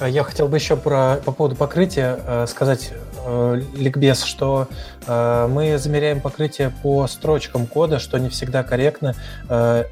э, 0.00 0.08
я 0.10 0.22
хотел 0.22 0.48
бы 0.48 0.56
еще 0.56 0.76
про, 0.76 1.16
по 1.24 1.32
поводу 1.32 1.56
покрытия 1.56 2.18
э, 2.24 2.46
сказать 2.46 2.92
э, 3.30 3.62
ликбез, 3.76 4.22
что 4.24 4.68
э, 5.06 5.48
мы 5.50 5.78
замеряем 5.78 6.20
покрытие 6.20 6.72
по 6.82 7.06
строчкам 7.06 7.66
кода, 7.66 7.98
что 7.98 8.18
не 8.18 8.28
всегда 8.28 8.62
корректно. 8.62 9.14
Э, 9.48 9.84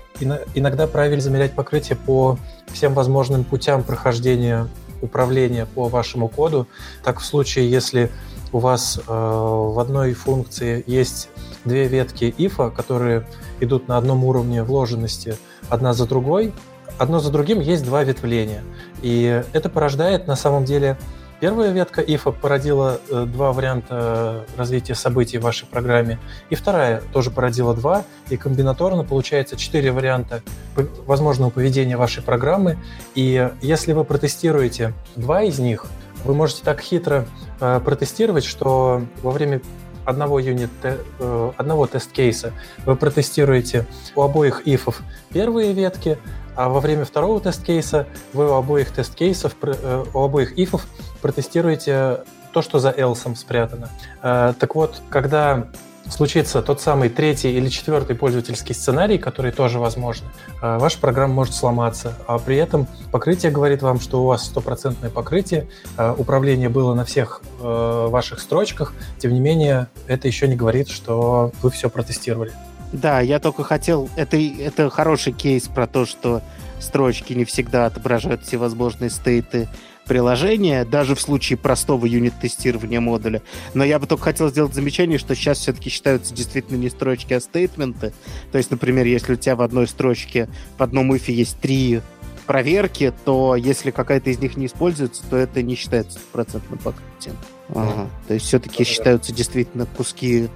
иногда 0.55 0.87
правильно 0.87 1.21
замерять 1.21 1.53
покрытие 1.53 1.97
по 1.97 2.39
всем 2.73 2.95
возможным 2.95 3.45
путям 3.45 3.83
прохождения 3.83 4.67
управления 5.01 5.67
по 5.67 5.89
вашему 5.89 6.29
коду. 6.29 6.67
Так 7.05 7.21
в 7.21 7.25
случае, 7.25 7.71
если 7.71 8.11
у 8.53 8.59
вас 8.59 8.99
э, 8.99 9.03
в 9.09 9.79
одной 9.79 10.15
функции 10.15 10.83
есть 10.87 11.29
две 11.65 11.87
ветки 11.87 12.35
if, 12.39 12.75
которые 12.75 13.27
идут 13.61 13.89
на 13.89 13.99
одном 13.99 14.25
уровне 14.25 14.63
вложенности 14.63 15.37
одна 15.69 15.93
за 15.93 16.07
другой, 16.07 16.53
одно 16.99 17.21
за 17.21 17.31
другим 17.31 17.61
есть 17.61 17.85
два 17.85 18.05
ветвления. 18.05 18.63
И 19.03 19.43
это 19.53 19.69
порождает 19.69 20.27
на 20.27 20.37
самом 20.37 20.65
деле 20.65 20.99
Первая 21.41 21.71
ветка 21.71 22.01
if 22.01 22.33
породила 22.33 23.01
э, 23.11 23.25
два 23.27 23.53
варианта 23.53 24.45
развития 24.57 24.97
событий 24.97 25.39
в 25.39 25.43
вашей 25.43 25.67
программе, 25.67 26.19
и 26.51 26.57
вторая 26.57 27.01
тоже 27.13 27.31
породила 27.31 27.75
два, 27.75 28.05
и 28.29 28.37
комбинаторно 28.37 29.05
получается 29.05 29.57
четыре 29.57 29.93
варианта 29.93 30.43
возможного 31.07 31.51
поведения 31.51 31.97
вашей 31.97 32.25
программы. 32.25 32.77
И 33.15 33.51
если 33.63 33.93
вы 33.93 34.03
протестируете 34.05 34.95
два 35.15 35.45
из 35.45 35.61
них, 35.61 35.87
вы 36.25 36.35
можете 36.35 36.65
так 36.65 36.81
хитро 36.81 37.25
э, 37.61 37.81
протестировать, 37.85 38.45
что 38.45 39.03
во 39.23 39.31
время 39.31 39.61
одного 40.05 40.41
юнит, 40.41 40.71
э, 40.83 41.53
одного 41.57 41.87
тест-кейса 41.87 42.53
вы 42.85 42.97
протестируете 42.97 43.87
у 44.17 44.23
обоих 44.23 44.63
ифов 44.67 45.03
первые 45.33 45.73
ветки, 45.73 46.19
а 46.59 46.69
во 46.69 46.81
время 46.81 47.05
второго 47.05 47.41
тест-кейса 47.41 48.09
вы 48.33 48.51
у 48.51 48.55
обоих 48.55 48.91
тест-кейсов, 48.91 49.55
э, 49.63 50.05
у 50.13 50.19
обоих 50.25 50.59
ифов 50.59 50.89
протестируете 51.23 52.25
то, 52.53 52.63
что 52.63 52.81
за 52.81 52.91
else 52.91 53.37
спрятано. 53.37 53.91
Э, 54.25 54.55
так 54.59 54.75
вот, 54.75 55.01
когда 55.09 55.69
случится 56.11 56.61
тот 56.61 56.81
самый 56.81 57.11
третий 57.11 57.53
или 57.53 57.69
четвертый 57.69 58.17
пользовательский 58.17 58.75
сценарий, 58.75 59.19
который 59.19 59.53
тоже 59.53 59.79
возможен, 59.79 60.27
э, 60.61 60.79
ваша 60.79 60.99
программа 60.99 61.33
может 61.33 61.55
сломаться. 61.55 62.15
А 62.27 62.41
при 62.41 62.57
этом 62.57 62.89
покрытие 63.13 63.53
говорит 63.53 63.83
вам, 63.83 64.01
что 64.01 64.25
у 64.25 64.27
вас 64.27 64.45
стопроцентное 64.45 65.11
покрытие, 65.11 65.69
управление 65.97 66.69
было 66.69 66.93
на 66.95 67.05
всех 67.05 67.41
ваших 67.61 68.41
строчках. 68.41 68.95
Тем 69.19 69.33
не 69.33 69.39
менее, 69.39 69.87
это 70.09 70.27
еще 70.27 70.49
не 70.49 70.57
говорит, 70.57 70.89
что 70.89 71.53
вы 71.63 71.71
все 71.71 71.89
протестировали. 71.89 72.53
Да, 72.93 73.21
я 73.21 73.39
только 73.39 73.65
хотел... 73.65 74.09
Это, 74.17 74.37
это 74.37 74.91
хороший 74.91 75.33
кейс 75.33 75.69
про 75.69 75.87
то, 75.87 76.07
что 76.07 76.43
строчки 76.81 77.33
не 77.33 77.45
всегда 77.45 77.87
отображают 77.87 78.45
все 78.45 78.57
возможные 78.57 79.11
стейты 79.11 79.69
приложения, 80.07 80.85
даже 80.85 81.15
в 81.15 81.21
случае 81.21 81.59
простого 81.59 82.07
юнит-тестирования 82.07 82.99
модуля. 82.99 83.43
Но 83.75 83.85
я 83.85 83.99
бы 83.99 84.07
только 84.07 84.25
хотел 84.25 84.49
сделать 84.49 84.75
замечание, 84.75 85.19
что 85.19 85.35
сейчас 85.35 85.59
все-таки 85.59 85.91
считаются 85.91 86.35
действительно 86.35 86.79
не 86.79 86.89
строчки, 86.89 87.35
а 87.35 87.41
стейтменты. 87.41 88.15
То 88.51 88.59
есть, 88.59 88.71
например, 88.71 89.05
если 89.07 89.35
у 89.35 89.37
тебя 89.37 89.55
в 89.55 89.63
одной 89.63 89.87
строчке 89.87 90.49
в 90.79 90.83
одном 90.83 91.15
ифе 91.15 91.35
есть 91.35 91.61
три 91.61 92.01
проверки, 92.47 93.13
то 93.27 93.55
если 93.55 93.91
какая-то 93.91 94.31
из 94.31 94.39
них 94.39 94.57
не 94.57 94.67
используется, 94.67 95.23
то 95.29 95.37
это 95.37 95.63
не 95.63 95.75
считается 95.75 96.19
стопроцентным 96.19 96.79
покрытием. 96.79 97.37
Ага. 97.75 98.09
То 98.27 98.35
есть 98.35 98.47
все-таки 98.47 98.85
считаются 98.85 99.35
действительно 99.35 99.85
куски 99.85 100.49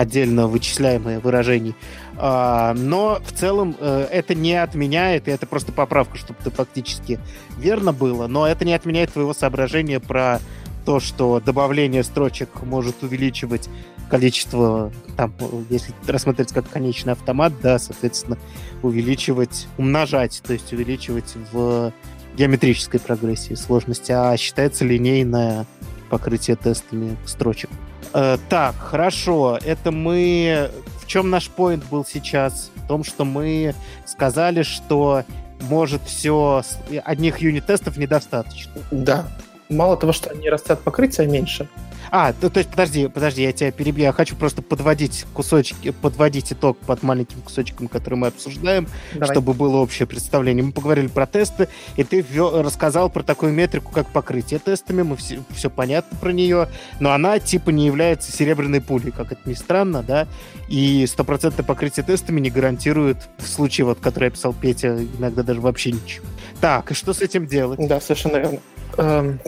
отдельно 0.00 0.48
вычисляемые 0.48 1.18
выражений. 1.18 1.74
А, 2.16 2.72
но 2.74 3.20
в 3.22 3.32
целом 3.32 3.76
э, 3.78 4.08
это 4.10 4.34
не 4.34 4.54
отменяет, 4.54 5.28
и 5.28 5.30
это 5.30 5.46
просто 5.46 5.72
поправка, 5.72 6.16
чтобы 6.16 6.38
ты 6.42 6.50
фактически 6.50 7.20
верно 7.58 7.92
было, 7.92 8.26
но 8.26 8.46
это 8.46 8.64
не 8.64 8.72
отменяет 8.72 9.12
твоего 9.12 9.34
соображения 9.34 10.00
про 10.00 10.40
то, 10.86 11.00
что 11.00 11.38
добавление 11.40 12.02
строчек 12.02 12.48
может 12.62 13.02
увеличивать 13.02 13.68
количество, 14.08 14.90
там, 15.18 15.34
если 15.68 15.92
рассматривать 16.06 16.52
как 16.52 16.68
конечный 16.68 17.12
автомат, 17.12 17.52
да, 17.62 17.78
соответственно, 17.78 18.38
увеличивать, 18.82 19.68
умножать, 19.76 20.40
то 20.46 20.54
есть 20.54 20.72
увеличивать 20.72 21.34
в 21.52 21.92
геометрической 22.38 23.00
прогрессии 23.00 23.52
сложности, 23.54 24.12
а 24.12 24.34
считается 24.38 24.86
линейное 24.86 25.66
покрытие 26.08 26.56
тестами 26.56 27.16
строчек. 27.26 27.68
Э, 28.12 28.38
так, 28.48 28.76
хорошо. 28.76 29.58
Это 29.64 29.90
мы... 29.90 30.70
В 31.00 31.06
чем 31.06 31.30
наш 31.30 31.48
поинт 31.48 31.84
был 31.90 32.04
сейчас? 32.04 32.70
В 32.76 32.86
том, 32.86 33.04
что 33.04 33.24
мы 33.24 33.74
сказали, 34.06 34.62
что 34.62 35.24
может 35.62 36.02
все... 36.04 36.62
Одних 37.04 37.38
юнит-тестов 37.38 37.96
недостаточно. 37.96 38.72
Да. 38.90 39.26
Мало 39.70 39.96
того, 39.96 40.12
что 40.12 40.30
они 40.30 40.50
растят 40.50 40.80
покрытие 40.82 41.26
меньше, 41.26 41.68
а, 42.10 42.32
то, 42.32 42.50
то 42.50 42.58
есть, 42.58 42.70
подожди, 42.70 43.06
подожди, 43.06 43.42
я 43.42 43.52
тебя 43.52 43.70
перебью. 43.70 44.04
Я 44.04 44.12
хочу 44.12 44.34
просто 44.34 44.62
подводить 44.62 45.26
кусочки, 45.32 45.90
подводить 45.90 46.52
итог 46.52 46.76
под 46.78 47.02
маленьким 47.02 47.40
кусочком, 47.40 47.86
который 47.86 48.16
мы 48.16 48.28
обсуждаем, 48.28 48.88
Давай. 49.12 49.30
чтобы 49.30 49.54
было 49.54 49.76
общее 49.76 50.06
представление. 50.06 50.64
Мы 50.64 50.72
поговорили 50.72 51.06
про 51.06 51.26
тесты, 51.26 51.68
и 51.96 52.02
ты 52.02 52.20
ввел, 52.20 52.62
рассказал 52.62 53.10
про 53.10 53.22
такую 53.22 53.52
метрику, 53.52 53.92
как 53.92 54.08
покрытие 54.08 54.58
тестами. 54.58 55.02
Мы 55.02 55.16
все, 55.16 55.40
все 55.50 55.70
понятно 55.70 56.18
про 56.18 56.32
нее, 56.32 56.68
но 56.98 57.12
она 57.12 57.38
типа 57.38 57.70
не 57.70 57.86
является 57.86 58.32
серебряной 58.32 58.80
пулей, 58.80 59.12
как 59.12 59.30
это 59.30 59.48
ни 59.48 59.54
странно, 59.54 60.02
да. 60.02 60.26
И 60.68 61.06
стопроцентное 61.06 61.64
покрытие 61.64 62.04
тестами 62.04 62.40
не 62.40 62.50
гарантирует 62.50 63.18
в 63.38 63.46
случае, 63.46 63.84
вот, 63.84 64.00
который 64.00 64.24
я 64.26 64.30
писал 64.30 64.52
Петя, 64.52 64.98
иногда 65.18 65.44
даже 65.44 65.60
вообще 65.60 65.92
ничего. 65.92 66.26
Так, 66.60 66.90
и 66.90 66.94
что 66.94 67.12
с 67.12 67.20
этим 67.20 67.46
делать? 67.46 67.78
Да, 67.86 68.00
совершенно 68.00 68.38
верно. 68.38 68.58
Эм, 68.96 69.40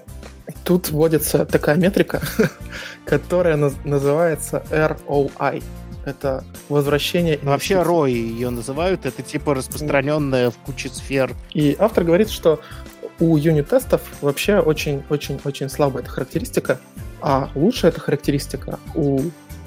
Тут 0.65 0.91
вводится 0.91 1.45
такая 1.45 1.77
метрика, 1.77 2.21
которая 3.05 3.57
называется 3.57 4.63
ROI. 4.71 5.63
Это 6.05 6.45
возвращение... 6.69 7.39
Ну, 7.43 7.51
вообще 7.51 7.75
ROI 7.75 8.11
ее 8.11 8.51
называют, 8.51 9.07
это 9.07 9.23
типа 9.23 9.55
распространенная 9.55 10.51
в 10.51 10.57
куче 10.59 10.89
сфер. 10.89 11.33
И 11.53 11.77
автор 11.79 12.05
говорит, 12.05 12.31
что 12.31 12.61
у 13.21 13.37
юнит-тестов 13.37 14.03
вообще 14.21 14.59
очень-очень-очень 14.59 15.69
слабая 15.69 16.03
эта 16.03 16.11
характеристика, 16.11 16.81
а 17.21 17.51
лучшая 17.55 17.93
эта 17.93 18.01
характеристика 18.01 18.79
у 18.95 19.21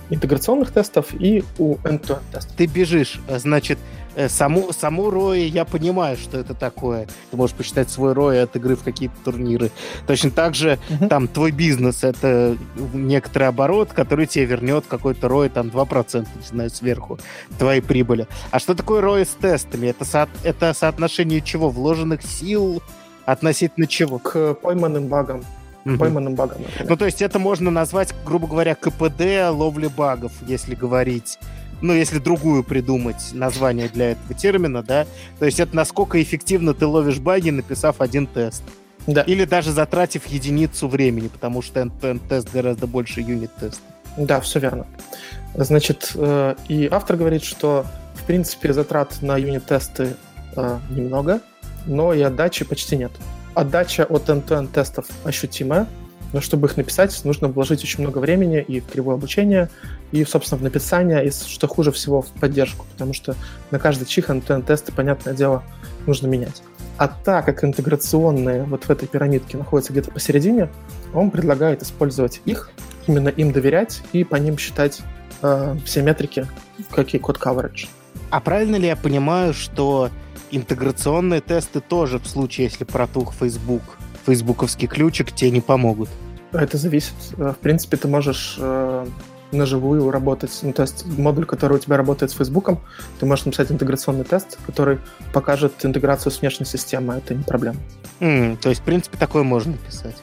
интеграционных 0.10 0.72
тестов 0.72 1.08
и 1.14 1.44
у 1.58 1.76
end-to-end 1.78 2.22
тестов. 2.32 2.56
Ты 2.56 2.66
бежишь, 2.68 3.20
значит, 3.28 3.80
Э, 4.16 4.30
саму, 4.30 4.72
саму 4.72 5.10
Рои 5.10 5.46
я 5.48 5.66
понимаю, 5.66 6.16
что 6.18 6.38
это 6.40 6.54
такое. 6.54 7.08
Ты 7.32 7.38
можешь 7.38 7.56
посчитать 7.56 7.90
свой 7.90 8.14
Рой 8.14 8.42
от 8.42 8.56
игры 8.56 8.76
в 8.76 8.84
какие-то 8.84 9.16
турниры. 9.24 9.72
Точно 10.08 10.32
так 10.32 10.56
же 10.56 10.80
uh-huh. 10.90 11.08
там 11.10 11.28
твой 11.28 11.52
бизнес— 11.52 12.04
это 12.04 12.58
некоторый 12.94 13.50
оборот, 13.50 13.92
который 13.92 14.26
тебе 14.26 14.46
вернет 14.46 14.86
какой-то 14.88 15.28
Рой 15.28 15.50
там 15.50 15.68
2%, 15.68 16.28
не 16.36 16.48
знаю, 16.48 16.70
сверху 16.70 17.20
твоей 17.60 17.82
прибыли. 17.82 18.28
А 18.52 18.60
что 18.60 18.74
такое 18.74 19.02
Рой 19.02 19.26
с 19.26 19.30
тестами? 19.30 19.88
Это, 19.88 20.06
со- 20.06 20.30
это 20.44 20.74
соотношение 20.74 21.42
чего? 21.42 21.70
Вложенных 21.70 22.22
сил 22.24 22.82
относительно 23.26 23.86
чего? 23.86 24.20
К 24.20 24.54
пойманным 24.54 25.08
багам. 25.08 25.44
Угу. 25.86 25.98
Пойманным 25.98 26.36
багам. 26.36 26.64
Например. 26.64 26.90
Ну, 26.90 26.98
то 26.98 27.06
есть 27.06 27.22
это 27.22 27.38
можно 27.38 27.70
назвать, 27.70 28.14
грубо 28.26 28.48
говоря, 28.48 28.76
КПД 28.76 29.52
ловли 29.52 29.88
багов, 29.88 30.32
если 30.48 30.76
говорить 30.76 31.38
ну, 31.82 31.94
если 31.94 32.20
другую 32.20 32.64
придумать 32.64 33.32
название 33.34 33.90
для 33.90 34.12
этого 34.12 34.34
термина, 34.34 34.82
да, 34.82 35.06
то 35.40 35.46
есть 35.46 35.60
это 35.60 35.76
насколько 35.76 36.22
эффективно 36.22 36.74
ты 36.74 36.88
ловишь 36.88 37.20
баги, 37.20 37.50
написав 37.50 38.02
один 38.02 38.28
тест. 38.28 38.64
Да. 39.08 39.22
Или 39.22 39.46
даже 39.46 39.72
затратив 39.72 40.26
единицу 40.26 40.88
времени, 40.88 41.28
потому 41.28 41.62
что 41.62 41.82
end-to-end-тест 41.82 42.52
гораздо 42.52 42.88
больше 42.88 43.22
юнит-тест. 43.22 43.82
Да, 44.18 44.40
все 44.40 44.60
верно. 44.60 44.88
Значит, 45.54 46.12
э, 46.16 46.56
и 46.68 46.88
автор 46.92 47.18
говорит, 47.18 47.44
что, 47.44 47.86
в 48.16 48.24
принципе, 48.24 48.74
затрат 48.74 49.22
на 49.22 49.38
юнит-тесты 49.38 50.16
э, 50.56 50.80
немного, 50.90 51.42
но 51.86 52.14
и 52.14 52.22
отдачи 52.22 52.66
почти 52.66 52.98
нет. 52.98 53.12
Отдача 53.56 54.06
от 54.06 54.30
end-to-end 54.30 54.68
тестов 54.74 55.06
ощутимая, 55.24 55.88
но 56.34 56.42
чтобы 56.42 56.68
их 56.68 56.76
написать, 56.76 57.18
нужно 57.24 57.48
вложить 57.48 57.82
очень 57.84 58.02
много 58.02 58.18
времени 58.18 58.62
и 58.62 58.82
в 58.82 58.88
кривое 58.88 59.16
обучение, 59.16 59.70
и, 60.12 60.26
собственно, 60.26 60.60
в 60.60 60.64
написание, 60.64 61.26
и, 61.26 61.32
что 61.32 61.68
хуже 61.68 61.92
всего, 61.92 62.22
в 62.22 62.28
поддержку, 62.28 62.86
потому 62.92 63.14
что 63.14 63.36
на 63.72 63.80
каждый 63.80 64.06
чих 64.06 64.30
антенн-тесты, 64.30 64.92
понятное 64.92 65.34
дело, 65.34 65.64
нужно 66.06 66.28
менять. 66.28 66.62
А 66.98 67.08
так 67.08 67.46
как 67.46 67.64
интеграционные 67.64 68.64
вот 68.64 68.84
в 68.84 68.90
этой 68.90 69.08
пирамидке 69.08 69.58
находятся 69.58 69.94
где-то 69.94 70.12
посередине, 70.12 70.70
он 71.14 71.32
предлагает 71.32 71.84
использовать 71.84 72.42
их, 72.46 72.70
именно 73.08 73.30
им 73.30 73.52
доверять 73.52 74.02
и 74.14 74.24
по 74.24 74.36
ним 74.36 74.58
считать 74.58 75.02
э, 75.42 75.76
все 75.86 76.02
метрики, 76.02 76.48
какие 76.92 77.20
код 77.20 77.38
coverage. 77.38 77.88
А 78.30 78.40
правильно 78.40 78.76
ли 78.78 78.88
я 78.88 78.96
понимаю, 78.96 79.54
что 79.54 80.10
интеграционные 80.56 81.42
тесты 81.42 81.82
тоже 81.82 82.20
в 82.20 82.28
случае, 82.28 82.66
если 82.66 82.84
протух 82.84 83.34
Facebook, 83.34 83.84
фейсбуковский 84.26 84.88
ключик, 84.88 85.32
тебе 85.32 85.52
не 85.52 85.62
помогут? 85.62 86.10
Это 86.52 86.78
зависит. 86.78 87.16
Э, 87.38 87.52
в 87.52 87.58
принципе, 87.58 87.98
ты 87.98 88.08
можешь 88.08 88.56
э, 88.60 89.06
живую 89.52 90.10
работать. 90.12 90.58
Ну, 90.62 90.74
то 90.74 90.82
есть 90.82 91.06
модуль, 91.06 91.46
который 91.46 91.78
у 91.78 91.80
тебя 91.80 91.98
работает 91.98 92.32
с 92.32 92.36
Фейсбуком, 92.36 92.82
ты 93.20 93.26
можешь 93.26 93.46
написать 93.46 93.72
интеграционный 93.72 94.26
тест, 94.26 94.58
который 94.66 95.00
покажет 95.34 95.74
интеграцию 95.84 96.32
с 96.32 96.42
внешней 96.42 96.66
системой. 96.66 97.20
Это 97.20 97.36
не 97.36 97.44
проблема. 97.44 97.78
Mm, 98.20 98.58
то 98.58 98.70
есть, 98.70 98.82
в 98.82 98.84
принципе, 98.84 99.18
такое 99.18 99.44
можно 99.44 99.74
писать. 99.74 100.16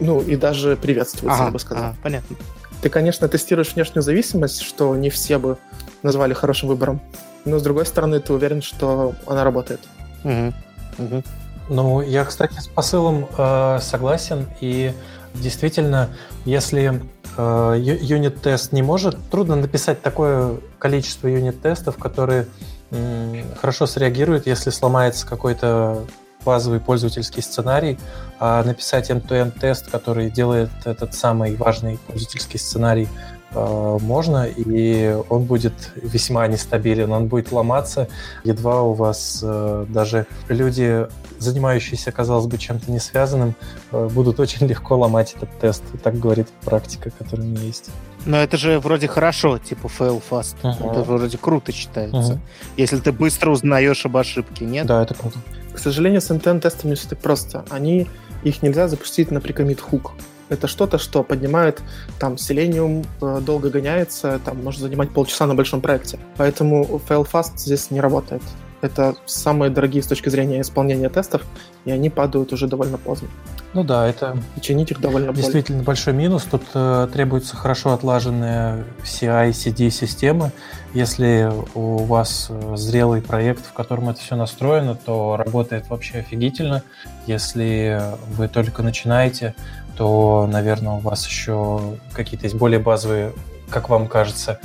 Ну, 0.00 0.20
и 0.20 0.36
даже 0.36 0.76
приветствуется, 0.76 1.36
ага, 1.36 1.44
я 1.46 1.50
бы 1.52 1.58
сказал. 1.58 1.84
Ага, 1.84 1.96
понятно. 2.02 2.36
Ты, 2.82 2.88
конечно, 2.88 3.28
тестируешь 3.28 3.74
внешнюю 3.74 4.02
зависимость, 4.02 4.60
что 4.60 4.94
не 4.96 5.08
все 5.08 5.38
бы 5.38 5.56
назвали 6.02 6.34
хорошим 6.34 6.68
выбором. 6.68 7.00
Но, 7.44 7.58
с 7.58 7.62
другой 7.62 7.86
стороны, 7.86 8.20
ты 8.20 8.32
уверен, 8.32 8.62
что 8.62 9.14
она 9.26 9.44
работает. 9.44 9.80
Угу. 10.24 10.54
Угу. 10.98 11.22
Ну, 11.68 12.00
я, 12.02 12.24
кстати, 12.24 12.58
с 12.58 12.68
посылом 12.68 13.28
э, 13.36 13.78
согласен. 13.80 14.46
И 14.60 14.92
действительно, 15.34 16.10
если 16.44 17.02
э, 17.36 17.76
юнит-тест 17.78 18.72
не 18.72 18.82
может, 18.82 19.16
трудно 19.30 19.56
написать 19.56 20.02
такое 20.02 20.58
количество 20.78 21.26
юнит-тестов, 21.28 21.96
которые 21.96 22.46
э, 22.90 23.42
хорошо 23.60 23.86
среагируют, 23.86 24.46
если 24.46 24.70
сломается 24.70 25.26
какой-то 25.26 26.04
базовый 26.44 26.80
пользовательский 26.80 27.42
сценарий, 27.42 27.98
а 28.38 28.62
написать 28.62 29.10
end-to-end 29.10 29.58
тест, 29.58 29.90
который 29.90 30.30
делает 30.30 30.70
этот 30.84 31.14
самый 31.14 31.56
важный 31.56 31.98
пользовательский 32.06 32.58
сценарий 32.58 33.08
можно, 33.54 34.46
и 34.46 35.16
он 35.28 35.44
будет 35.44 35.92
весьма 35.96 36.46
нестабилен, 36.46 37.12
он 37.12 37.28
будет 37.28 37.52
ломаться, 37.52 38.08
едва 38.44 38.82
у 38.82 38.92
вас 38.92 39.40
э, 39.42 39.86
даже 39.88 40.26
люди, 40.48 41.06
занимающиеся, 41.38 42.12
казалось 42.12 42.46
бы, 42.46 42.58
чем-то 42.58 42.90
не 42.90 42.98
связанным, 42.98 43.54
э, 43.92 44.08
будут 44.12 44.40
очень 44.40 44.66
легко 44.66 44.98
ломать 44.98 45.34
этот 45.36 45.50
тест. 45.60 45.82
Так 46.02 46.18
говорит 46.18 46.48
практика, 46.64 47.10
которая 47.10 47.46
у 47.46 47.50
меня 47.50 47.62
есть. 47.62 47.90
Но 48.26 48.38
это 48.38 48.56
же 48.56 48.78
вроде 48.80 49.06
хорошо, 49.06 49.58
типа 49.58 49.86
fail 49.86 50.22
fast. 50.30 50.56
Uh-huh. 50.62 50.90
Это 50.90 51.02
вроде 51.02 51.38
круто 51.38 51.72
считается. 51.72 52.34
Uh-huh. 52.34 52.38
Если 52.76 52.98
ты 52.98 53.12
быстро 53.12 53.50
узнаешь 53.50 54.04
об 54.06 54.16
ошибке, 54.16 54.64
нет? 54.64 54.86
Да, 54.86 55.02
это 55.02 55.14
круто. 55.14 55.38
К 55.74 55.78
сожалению, 55.78 56.20
с 56.20 56.30
NTN-тестами 56.30 56.94
все 56.94 57.08
так 57.08 57.18
просто. 57.18 57.64
Они, 57.70 58.06
их 58.42 58.62
нельзя 58.62 58.88
запустить 58.88 59.30
на 59.30 59.40
прикомит 59.40 59.80
хук 59.80 60.12
это 60.54 60.66
что-то, 60.66 60.98
что 60.98 61.22
поднимает 61.22 61.82
там 62.18 62.34
Selenium, 62.34 63.06
э, 63.20 63.40
долго 63.40 63.70
гоняется, 63.70 64.40
там 64.44 64.62
может 64.62 64.80
занимать 64.80 65.10
полчаса 65.10 65.46
на 65.46 65.54
большом 65.54 65.80
проекте. 65.80 66.18
Поэтому 66.36 67.00
fail-fast 67.08 67.52
здесь 67.56 67.90
не 67.90 68.00
работает. 68.00 68.42
Это 68.84 69.14
самые 69.24 69.70
дорогие 69.70 70.02
с 70.02 70.06
точки 70.06 70.28
зрения 70.28 70.60
исполнения 70.60 71.08
тестов, 71.08 71.42
и 71.86 71.90
они 71.90 72.10
падают 72.10 72.52
уже 72.52 72.66
довольно 72.66 72.98
поздно. 72.98 73.28
Ну 73.72 73.82
да, 73.82 74.06
это 74.06 74.36
и 74.56 74.60
чинить 74.60 74.90
их 74.90 75.00
довольно 75.00 75.32
действительно 75.32 75.78
больно. 75.78 75.86
большой 75.86 76.12
минус. 76.12 76.44
Тут 76.48 76.62
э, 76.74 77.08
требуются 77.12 77.56
хорошо 77.56 77.92
отлаженные 77.92 78.84
CI, 79.02 79.50
CD 79.50 79.88
системы. 79.88 80.52
Если 80.92 81.50
у 81.74 82.04
вас 82.04 82.48
э, 82.50 82.76
зрелый 82.76 83.22
проект, 83.22 83.66
в 83.66 83.72
котором 83.72 84.10
это 84.10 84.20
все 84.20 84.36
настроено, 84.36 84.94
то 84.94 85.36
работает 85.36 85.88
вообще 85.88 86.18
офигительно. 86.18 86.82
Если 87.26 88.00
вы 88.36 88.48
только 88.48 88.82
начинаете, 88.82 89.54
то, 89.96 90.48
наверное, 90.50 90.94
у 90.94 90.98
вас 90.98 91.26
еще 91.26 91.98
какие-то 92.12 92.46
есть 92.46 92.56
более 92.56 92.80
базовые, 92.80 93.32
как 93.70 93.88
вам 93.88 94.08
кажется, 94.08 94.60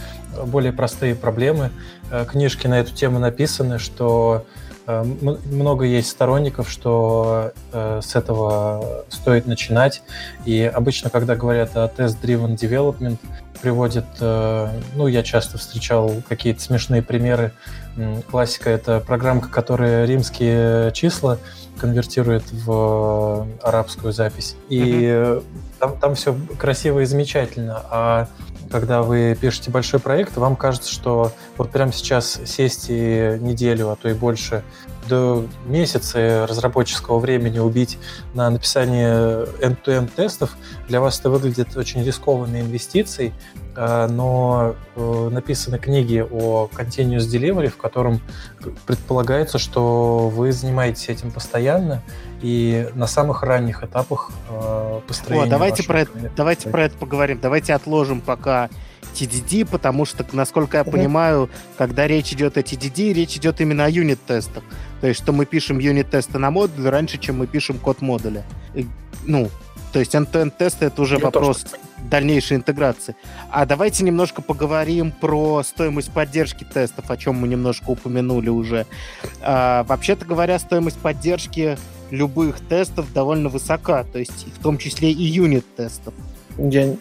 более 0.46 0.74
простые 0.74 1.16
проблемы. 1.16 1.72
Э, 2.12 2.26
книжки 2.26 2.68
на 2.68 2.80
эту 2.80 2.94
тему 2.94 3.20
написаны, 3.20 3.80
что 3.80 4.46
э, 4.88 5.04
много 5.04 5.86
есть 5.86 6.10
сторонников, 6.10 6.70
что 6.70 7.52
э, 7.72 8.02
с 8.04 8.16
этого 8.16 9.06
стоит 9.10 9.46
начинать. 9.46 10.02
И 10.46 10.62
обычно, 10.64 11.10
когда 11.10 11.36
говорят 11.36 11.76
о 11.76 11.86
test-driven 11.86 12.56
development, 12.56 13.18
приводят, 13.62 14.06
ну, 14.22 15.08
я 15.08 15.22
часто 15.22 15.58
встречал 15.58 16.14
какие-то 16.30 16.62
смешные 16.62 17.02
примеры. 17.02 17.52
Классика— 18.32 18.70
это 18.70 19.02
программка, 19.02 19.50
которая 19.50 20.06
римские 20.06 20.94
числа 20.94 21.40
конвертирует 21.80 22.44
в 22.52 23.48
арабскую 23.64 24.14
запись. 24.14 24.56
И 24.70 25.04
mm-hmm. 25.04 25.44
там, 25.80 25.98
там 25.98 26.16
все 26.16 26.36
красиво 26.58 27.00
и 27.00 27.06
замечательно. 27.06 27.82
А 27.90 28.28
когда 28.70 29.02
вы 29.02 29.38
пишете 29.40 29.72
большой 29.72 30.00
проект, 30.00 30.38
вам 30.38 30.56
кажется, 30.56 30.92
что 30.92 31.32
вот 31.58 31.72
прямо 31.72 31.92
сейчас 31.92 32.40
сесть 32.46 32.88
и 32.90 33.38
неделю, 33.42 33.90
а 33.90 33.96
то 33.96 34.10
и 34.10 34.14
больше, 34.14 34.64
до 35.10 35.46
месяца 35.66 36.46
разработческого 36.48 37.20
времени 37.20 37.60
убить 37.60 37.98
на 38.34 38.50
написание 38.50 39.46
end-to-end 39.62 40.12
тестов, 40.16 40.56
для 40.88 41.02
вас 41.02 41.20
это 41.20 41.30
выглядит 41.30 41.76
очень 41.76 42.04
рискованной 42.04 42.62
инвестицией, 42.62 43.34
а, 43.76 44.08
но 44.08 44.76
э, 44.96 45.30
написаны 45.32 45.80
книги 45.80 46.26
о 46.30 46.70
Continuous 46.74 47.28
Delivery, 47.28 47.70
в 47.70 47.78
котором 47.78 48.22
предполагается, 48.86 49.58
что 49.58 50.30
вы 50.30 50.52
занимаетесь 50.52 51.10
этим 51.10 51.32
постоянно, 51.32 52.02
и 52.42 52.90
на 52.96 53.08
самых 53.08 53.44
ранних 53.44 53.84
этапах 53.84 54.32
э, 54.50 55.02
построения. 55.08 55.46
О, 55.46 55.50
давайте 55.50 55.84
про 55.84 56.02
это, 56.02 56.12
давайте 56.36 56.70
про 56.70 56.86
это 56.86 56.98
поговорим. 56.98 57.40
Давайте 57.42 57.74
отложим 57.74 58.22
пока 58.22 58.70
TDD, 59.14 59.66
потому 59.66 60.06
что, 60.06 60.26
насколько 60.34 60.78
я 60.78 60.84
понимаю, 60.84 61.50
когда 61.78 62.08
речь 62.08 62.32
идет 62.34 62.58
о 62.58 62.62
TDD, 62.62 63.14
речь 63.14 63.38
идет 63.38 63.62
именно 63.62 63.86
о 63.86 63.90
юнит-тестах. 63.90 64.64
То 65.02 65.08
есть, 65.08 65.22
что 65.22 65.32
мы 65.32 65.46
пишем 65.46 65.80
юнит-тесты 65.80 66.40
на 66.40 66.52
модуль 66.52 66.88
раньше, 66.90 67.18
чем 67.18 67.38
мы 67.38 67.48
пишем 67.48 67.78
код 67.78 68.02
модуля. 68.02 68.44
И, 68.74 68.86
ну, 69.26 69.50
то 69.92 70.00
есть 70.00 70.14
end-to-end 70.14 70.54
тесты 70.58 70.86
это 70.86 71.02
уже 71.02 71.16
я 71.16 71.26
вопрос 71.26 71.64
тоже. 71.64 71.78
дальнейшей 72.10 72.58
интеграции. 72.58 73.16
А 73.50 73.66
давайте 73.66 74.04
немножко 74.04 74.42
поговорим 74.42 75.12
про 75.12 75.64
стоимость 75.64 76.12
поддержки 76.12 76.64
тестов, 76.64 77.10
о 77.10 77.18
чем 77.18 77.36
мы 77.36 77.48
немножко 77.48 77.90
упомянули 77.90 78.50
уже. 78.50 78.86
А, 79.42 79.84
вообще-то 79.86 80.26
говоря, 80.26 80.60
стоимость 80.60 80.98
поддержки 81.00 81.78
любых 82.12 82.60
тестов 82.60 83.12
довольно 83.14 83.50
высока, 83.50 84.04
то 84.04 84.20
есть 84.20 84.48
в 84.58 84.62
том 84.62 84.78
числе 84.78 85.12
и 85.12 85.24
юнит-тестов. 85.24 86.14
Я, 86.58 86.96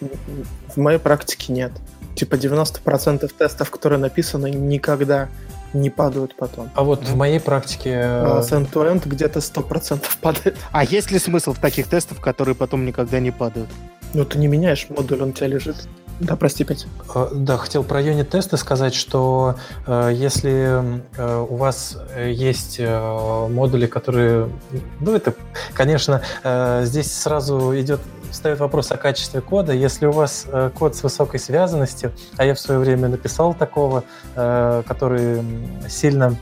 в 0.68 0.76
моей 0.76 0.98
практике 0.98 1.52
нет. 1.52 1.72
Типа 2.14 2.34
90% 2.34 3.30
тестов, 3.36 3.70
которые 3.70 3.98
написаны, 3.98 4.50
никогда 4.50 5.28
не 5.72 5.90
падают 5.90 6.34
потом. 6.36 6.70
А 6.74 6.82
вот 6.82 7.04
в 7.04 7.16
моей 7.16 7.40
практике... 7.40 7.96
А, 7.96 8.42
с 8.42 8.52
end-to-end 8.52 9.08
где-то 9.08 9.40
100% 9.40 10.02
падает. 10.20 10.56
А 10.72 10.84
есть 10.84 11.10
ли 11.10 11.18
смысл 11.18 11.52
в 11.52 11.58
таких 11.58 11.88
тестах, 11.88 12.20
которые 12.20 12.54
потом 12.54 12.84
никогда 12.84 13.20
не 13.20 13.30
падают? 13.30 13.68
Ну, 14.14 14.24
ты 14.24 14.38
не 14.38 14.46
меняешь 14.46 14.86
модуль, 14.88 15.22
он 15.22 15.30
у 15.30 15.32
тебя 15.32 15.48
лежит. 15.48 15.76
Да, 16.20 16.34
прости, 16.34 16.64
Петя. 16.64 16.88
А, 17.14 17.30
да, 17.32 17.56
хотел 17.56 17.84
про 17.84 18.02
юнит-тесты 18.02 18.56
сказать, 18.56 18.94
что 18.94 19.56
э, 19.86 20.10
если 20.12 21.00
э, 21.16 21.46
у 21.48 21.54
вас 21.54 21.96
есть 22.18 22.76
э, 22.80 23.48
модули, 23.48 23.86
которые... 23.86 24.48
Ну, 25.00 25.14
это, 25.14 25.34
конечно, 25.74 26.22
э, 26.42 26.82
здесь 26.84 27.12
сразу 27.12 27.78
идет 27.78 28.00
встает 28.30 28.60
вопрос 28.60 28.90
о 28.92 28.96
качестве 28.96 29.40
кода. 29.40 29.72
Если 29.72 30.06
у 30.06 30.12
вас 30.12 30.46
э, 30.46 30.70
код 30.76 30.96
с 30.96 31.02
высокой 31.02 31.40
связанностью, 31.40 32.12
а 32.36 32.44
я 32.44 32.54
в 32.54 32.60
свое 32.60 32.80
время 32.80 33.08
написал 33.08 33.54
такого, 33.54 34.04
э, 34.34 34.82
который 34.86 35.42
сильно 35.88 36.36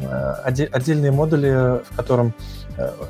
э, 0.00 0.32
отдельные 0.42 1.10
модули, 1.10 1.82
в 1.90 1.96
котором 1.96 2.34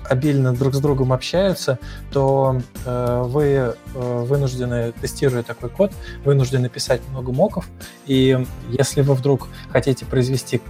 обильно 0.08 0.54
друг 0.54 0.74
с 0.74 0.78
другом 0.78 1.12
общаются, 1.12 1.78
то 2.10 2.58
вы 2.86 3.74
вынуждены, 3.92 4.92
тестируя 4.92 5.42
такой 5.42 5.68
код, 5.68 5.92
вынуждены 6.24 6.70
писать 6.70 7.02
много 7.10 7.32
моков, 7.32 7.66
и 8.06 8.46
если 8.70 9.02
вы 9.02 9.12
вдруг 9.12 9.48
хотите 9.70 10.06
произвести, 10.06 10.62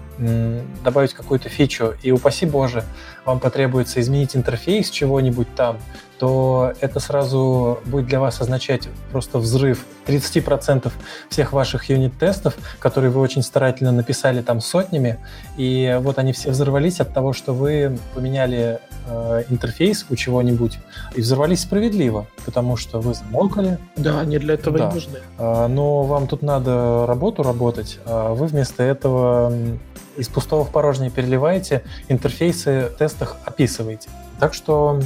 добавить 0.83 1.15
какую-то 1.15 1.49
фичу, 1.49 1.95
и 2.03 2.11
упаси 2.11 2.47
боже, 2.47 2.85
вам 3.25 3.41
потребуется 3.41 4.01
изменить 4.01 4.35
интерфейс 4.37 4.91
чего-нибудь 4.91 5.55
там, 5.55 5.79
то 6.19 6.73
это 6.81 6.99
сразу 7.01 7.79
будет 7.87 8.07
для 8.07 8.21
вас 8.21 8.41
означать 8.41 8.89
просто 9.13 9.39
взрыв 9.39 9.85
30% 10.07 10.91
всех 11.29 11.53
ваших 11.53 11.91
юнит-тестов, 11.91 12.55
которые 12.79 13.11
вы 13.11 13.21
очень 13.21 13.43
старательно 13.43 13.93
написали 13.93 14.43
там 14.43 14.61
сотнями, 14.61 15.19
и 15.57 15.99
вот 16.01 16.19
они 16.19 16.33
все 16.33 16.51
взорвались 16.51 17.01
от 17.01 17.15
того, 17.15 17.33
что 17.33 17.53
вы 17.53 17.99
поменяли 18.15 18.81
э, 19.07 19.45
интерфейс 19.51 20.07
у 20.11 20.17
чего-нибудь 20.17 20.79
и 21.15 21.21
взорвались 21.21 21.61
справедливо, 21.61 22.27
потому 22.45 22.77
что 22.77 23.01
вы 23.01 23.15
замолкали. 23.15 23.79
Да, 23.97 24.21
они 24.21 24.39
для 24.39 24.55
этого 24.55 24.79
да. 24.79 24.89
и 24.91 24.95
нужны. 24.95 25.19
А, 25.39 25.69
но 25.69 26.03
вам 26.03 26.27
тут 26.27 26.43
надо 26.43 27.07
работу 27.07 27.43
работать, 27.43 27.99
а 28.07 28.35
вы 28.35 28.47
вместо 28.47 28.83
этого 28.83 29.53
из 30.19 30.29
пустого 30.29 30.65
в 30.65 30.71
порожнее 30.71 31.11
переливаете, 31.11 31.83
интерфейсы 32.09 32.91
в 32.95 32.99
тестах 32.99 33.37
описываете. 33.45 34.11
Так 34.39 34.55
что 34.55 35.01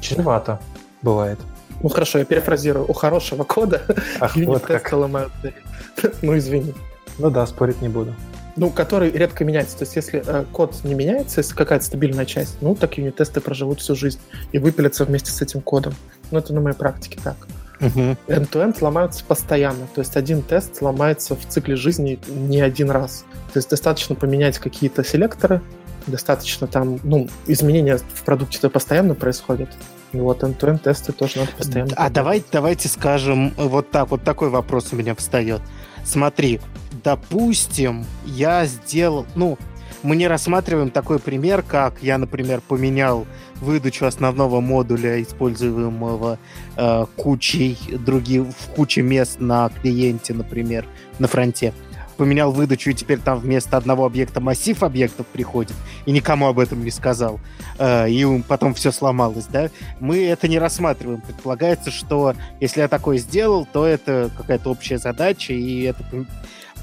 чревато 0.00 0.60
бывает. 1.02 1.38
Ну 1.82 1.88
хорошо, 1.88 2.18
я 2.18 2.24
перефразирую. 2.24 2.86
У 2.88 2.92
хорошего 2.92 3.44
кода 3.44 3.82
Ах, 4.20 4.36
вот 4.46 4.62
как. 4.62 4.92
ломают. 4.92 5.32
ну 6.22 6.36
извини. 6.36 6.74
Ну 7.18 7.30
да, 7.30 7.46
спорить 7.46 7.80
не 7.80 7.88
буду. 7.88 8.14
Ну, 8.56 8.70
который 8.70 9.10
редко 9.10 9.44
меняется. 9.44 9.76
То 9.76 9.84
есть, 9.84 9.96
если 9.96 10.22
э, 10.26 10.44
код 10.50 10.74
не 10.82 10.94
меняется, 10.94 11.40
если 11.40 11.54
какая-то 11.54 11.84
стабильная 11.84 12.24
часть, 12.24 12.56
ну, 12.62 12.74
так 12.74 12.96
юнит-тесты 12.96 13.42
проживут 13.42 13.80
всю 13.80 13.94
жизнь 13.94 14.18
и 14.52 14.58
выпилятся 14.58 15.04
вместе 15.04 15.30
с 15.30 15.42
этим 15.42 15.60
кодом. 15.60 15.94
Ну, 16.30 16.38
это 16.38 16.54
на 16.54 16.62
моей 16.62 16.76
практике 16.76 17.18
так. 17.22 17.36
Uh-huh. 17.80 18.16
End-to-end 18.26 18.78
ломаются 18.80 19.24
постоянно. 19.24 19.86
То 19.94 20.00
есть 20.00 20.16
один 20.16 20.42
тест 20.42 20.80
ломается 20.80 21.36
в 21.36 21.46
цикле 21.46 21.76
жизни 21.76 22.18
не 22.28 22.60
один 22.60 22.90
раз. 22.90 23.24
То 23.52 23.58
есть 23.58 23.70
достаточно 23.70 24.14
поменять 24.14 24.58
какие-то 24.58 25.04
селекторы, 25.04 25.60
достаточно 26.06 26.66
там, 26.66 27.00
ну, 27.02 27.28
изменения 27.46 27.98
в 27.98 28.24
продукте-то 28.24 28.70
постоянно 28.70 29.14
происходят 29.14 29.68
Вот 30.12 30.42
end-to-end 30.42 30.78
тесты 30.78 31.12
тоже 31.12 31.40
надо 31.40 31.52
постоянно. 31.52 31.92
А 31.96 32.10
давай, 32.10 32.42
давайте 32.50 32.88
скажем, 32.88 33.52
вот 33.56 33.90
так, 33.90 34.10
вот 34.10 34.22
такой 34.22 34.48
вопрос 34.50 34.92
у 34.92 34.96
меня 34.96 35.14
встает. 35.14 35.60
Смотри, 36.04 36.60
допустим, 37.02 38.06
я 38.24 38.66
сделал, 38.66 39.26
ну, 39.34 39.58
мы 40.02 40.16
не 40.16 40.28
рассматриваем 40.28 40.90
такой 40.90 41.18
пример, 41.18 41.62
как 41.62 41.94
я, 42.00 42.18
например, 42.18 42.60
поменял 42.60 43.26
выдачу 43.60 44.06
основного 44.06 44.60
модуля, 44.60 45.22
используемого 45.22 46.38
э, 46.76 47.06
кучей 47.16 47.78
других, 47.98 48.44
в 48.44 48.70
куче 48.74 49.02
мест 49.02 49.40
на 49.40 49.70
клиенте, 49.80 50.34
например, 50.34 50.86
на 51.18 51.28
фронте. 51.28 51.72
Поменял 52.16 52.50
выдачу, 52.50 52.90
и 52.90 52.94
теперь 52.94 53.18
там 53.18 53.38
вместо 53.38 53.76
одного 53.76 54.06
объекта 54.06 54.40
массив 54.40 54.82
объектов 54.82 55.26
приходит, 55.26 55.76
и 56.06 56.12
никому 56.12 56.46
об 56.46 56.58
этом 56.58 56.82
не 56.82 56.90
сказал, 56.90 57.40
э, 57.78 58.08
и 58.08 58.42
потом 58.48 58.72
все 58.72 58.90
сломалось, 58.90 59.46
да, 59.46 59.68
мы 60.00 60.24
это 60.24 60.48
не 60.48 60.58
рассматриваем. 60.58 61.20
Предполагается, 61.20 61.90
что 61.90 62.34
если 62.58 62.80
я 62.80 62.88
такое 62.88 63.18
сделал, 63.18 63.68
то 63.70 63.84
это 63.86 64.30
какая-то 64.34 64.70
общая 64.70 64.96
задача, 64.96 65.52
и 65.52 65.82
это 65.82 66.04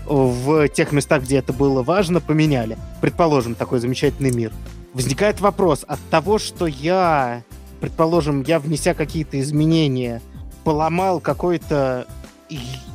в 0.06 0.68
тех 0.70 0.92
местах, 0.92 1.24
где 1.24 1.38
это 1.38 1.54
было 1.54 1.84
важно, 1.84 2.20
поменяли. 2.20 2.78
Предположим, 3.02 3.56
такой 3.56 3.80
замечательный 3.80 4.32
мир. 4.32 4.52
Возникает 4.94 5.42
вопрос 5.42 5.86
от 5.88 6.00
того, 6.12 6.38
что 6.38 6.66
я, 6.68 7.44
предположим, 7.82 8.44
я 8.44 8.60
внеся 8.60 8.94
какие-то 8.94 9.40
изменения, 9.40 10.22
поломал 10.64 11.20
какой-то, 11.20 12.06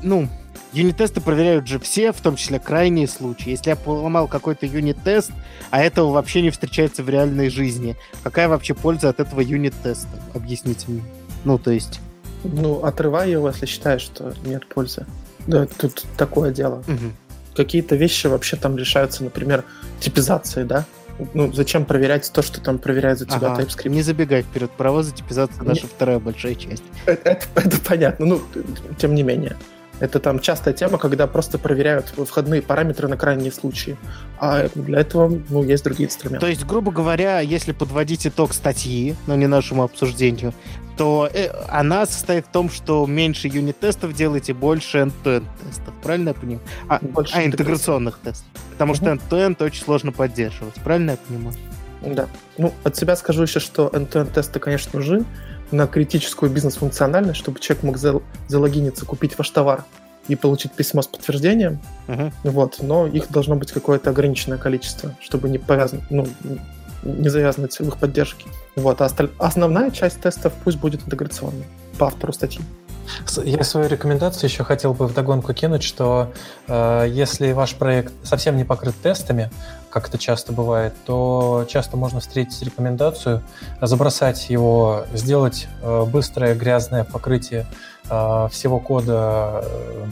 ну, 0.03 0.29
Юнит-тесты 0.73 1.23
проверяют 1.23 1.67
же 1.67 1.79
все, 1.79 2.13
в 2.13 2.21
том 2.21 2.37
числе 2.37 2.59
крайние 2.59 3.09
случаи. 3.09 3.51
Если 3.51 3.71
я 3.71 3.77
поломал 3.77 4.29
какой-то 4.29 4.67
юнит-тест, 4.67 5.31
а 5.71 5.81
этого 5.81 6.13
вообще 6.13 6.43
не 6.43 6.51
встречается 6.51 7.03
в 7.03 7.09
реальной 7.09 7.49
жизни, 7.49 7.97
какая 8.23 8.49
вообще 8.49 8.75
польза 8.75 9.09
от 9.09 9.19
этого 9.19 9.41
юнит-теста? 9.41 10.09
Объясните 10.35 10.85
мне. 10.89 11.03
Ну, 11.45 11.59
то 11.59 11.71
есть... 11.71 12.01
Ну, 12.45 12.85
отрывай 12.85 13.31
его, 13.31 13.49
если 13.49 13.67
считаешь, 13.67 14.03
что 14.03 14.35
нет 14.45 14.67
пользы. 14.67 15.07
Да, 15.49 15.67
тут 15.67 16.05
такое 16.17 16.53
дело. 16.53 16.85
Угу. 16.87 17.57
Какие-то 17.57 17.97
вещи 17.97 18.27
вообще 18.27 18.57
там 18.57 18.77
решаются, 18.77 19.25
например, 19.25 19.65
типизацией, 19.99 20.67
да? 20.67 20.85
Ну, 21.35 21.53
зачем 21.53 21.85
проверять 21.85 22.31
то, 22.33 22.43
что 22.43 22.61
там 22.61 22.79
проверяет 22.79 23.19
за 23.19 23.27
тебя 23.27 23.53
ага. 23.53 23.63
TypeScript? 23.63 23.89
Не 23.89 24.03
забегай 24.03 24.43
вперед. 24.43 24.71
Паровозы 24.71 25.13
типизация 25.13 25.65
наша 25.65 25.83
не... 25.83 25.89
вторая 25.89 26.21
большая 26.21 26.55
часть. 26.55 26.85
Это, 27.07 27.31
это, 27.31 27.47
это 27.57 27.81
понятно. 27.81 28.27
Ну, 28.27 28.43
тем 28.99 29.15
не 29.15 29.25
менее. 29.25 29.57
Это 30.01 30.21
там 30.21 30.39
частая 30.39 30.75
тема, 30.75 30.97
когда 30.99 31.27
просто 31.27 31.59
проверяют 31.59 32.13
входные 32.17 32.63
параметры 32.63 33.09
на 33.09 33.17
крайние 33.17 33.51
случаи. 33.51 33.97
А 34.39 34.69
для 34.77 35.01
этого 35.01 35.43
ну, 35.49 35.65
есть 35.65 35.83
другие 35.83 36.09
инструменты. 36.09 36.47
То 36.47 36.51
есть, 36.51 36.65
грубо 36.65 36.93
говоря, 36.93 37.41
если 37.41 37.73
подводить 37.73 38.27
итог 38.27 38.53
статьи, 38.53 39.17
но 39.27 39.35
не 39.35 39.49
нашему 39.49 39.83
обсуждению, 39.83 40.55
то 40.99 41.31
э, 41.33 41.51
она 41.69 42.05
состоит 42.07 42.47
в 42.47 42.49
том, 42.49 42.69
что 42.69 43.07
меньше 43.07 43.49
юнит-тестов 43.49 44.13
делаете, 44.15 44.53
больше 44.53 44.99
end-to-end 44.99 45.47
тестов. 45.65 45.95
Правильно 46.03 46.31
я 46.31 46.35
понимаю? 46.35 46.61
А, 46.89 46.99
больше 47.01 47.35
а 47.37 47.47
интеграционных 47.47 48.19
тестов. 48.19 48.47
Потому 48.73 48.95
что 48.95 49.07
end-to-end 49.07 49.63
очень 49.63 49.85
сложно 49.85 50.11
поддерживать. 50.13 50.75
Правильно 50.75 51.13
я 51.13 51.17
понимаю? 51.17 51.57
Да. 52.03 52.27
Ну, 52.59 52.75
от 52.83 52.97
себя 52.97 53.15
скажу 53.17 53.43
еще, 53.43 53.61
что 53.61 53.89
end-to-end 53.89 54.33
тесты, 54.33 54.59
конечно, 54.59 54.99
нужны, 54.99 55.25
на 55.71 55.87
критическую 55.87 56.51
бизнес-функциональность, 56.51 57.39
чтобы 57.39 57.61
человек 57.61 57.85
мог 57.85 58.23
залогиниться, 58.49 59.07
купить 59.07 59.39
ваш 59.39 59.49
товар 59.51 59.85
и 60.27 60.35
получить 60.35 60.73
письмо 60.73 61.03
с 61.03 61.07
подтверждением. 61.07 61.79
Uh-huh. 62.09 62.33
Вот, 62.43 62.79
но 62.81 63.07
их 63.07 63.31
должно 63.31 63.55
быть 63.55 63.73
какое-то 63.73 64.11
ограниченное 64.11 64.59
количество, 64.59 65.15
чтобы 65.21 65.49
не 65.49 65.59
повязано, 65.59 66.03
ну, 66.11 66.27
не 67.03 67.29
завязаны 67.29 67.69
в 67.69 67.81
их 67.81 67.97
поддержке. 67.97 68.47
Вот, 68.77 69.01
а 69.01 69.07
осталь... 69.07 69.31
основная 69.39 69.91
часть 69.91 70.21
тестов 70.21 70.53
пусть 70.65 70.79
будет 70.79 71.05
интеграционной 71.05 71.67
по 71.99 72.07
автору 72.07 72.33
статьи. 72.33 72.63
Я 73.45 73.65
свою 73.65 73.89
рекомендацию 73.89 74.51
еще 74.51 74.65
хотел 74.65 74.95
бы 74.95 75.07
вдогонку 75.07 75.53
кинуть, 75.55 75.83
что 75.83 76.33
э, 76.67 77.07
если 77.09 77.53
ваш 77.53 77.75
проект 77.75 78.13
совсем 78.23 78.57
не 78.57 78.65
покрыт 78.65 78.95
тестами, 79.03 79.51
как 79.91 80.09
это 80.09 80.19
часто 80.19 80.53
бывает, 80.53 80.93
то 81.07 81.65
часто 81.69 81.97
можно 81.97 82.21
встретить 82.21 82.63
рекомендацию 82.63 83.43
забросать 83.81 84.51
его, 84.51 85.07
сделать 85.15 85.69
э, 85.83 86.05
быстрое 86.05 86.55
грязное 86.55 87.05
покрытие 87.05 87.67
э, 88.11 88.49
всего 88.51 88.79
кода 88.79 89.65
э, 89.65 90.07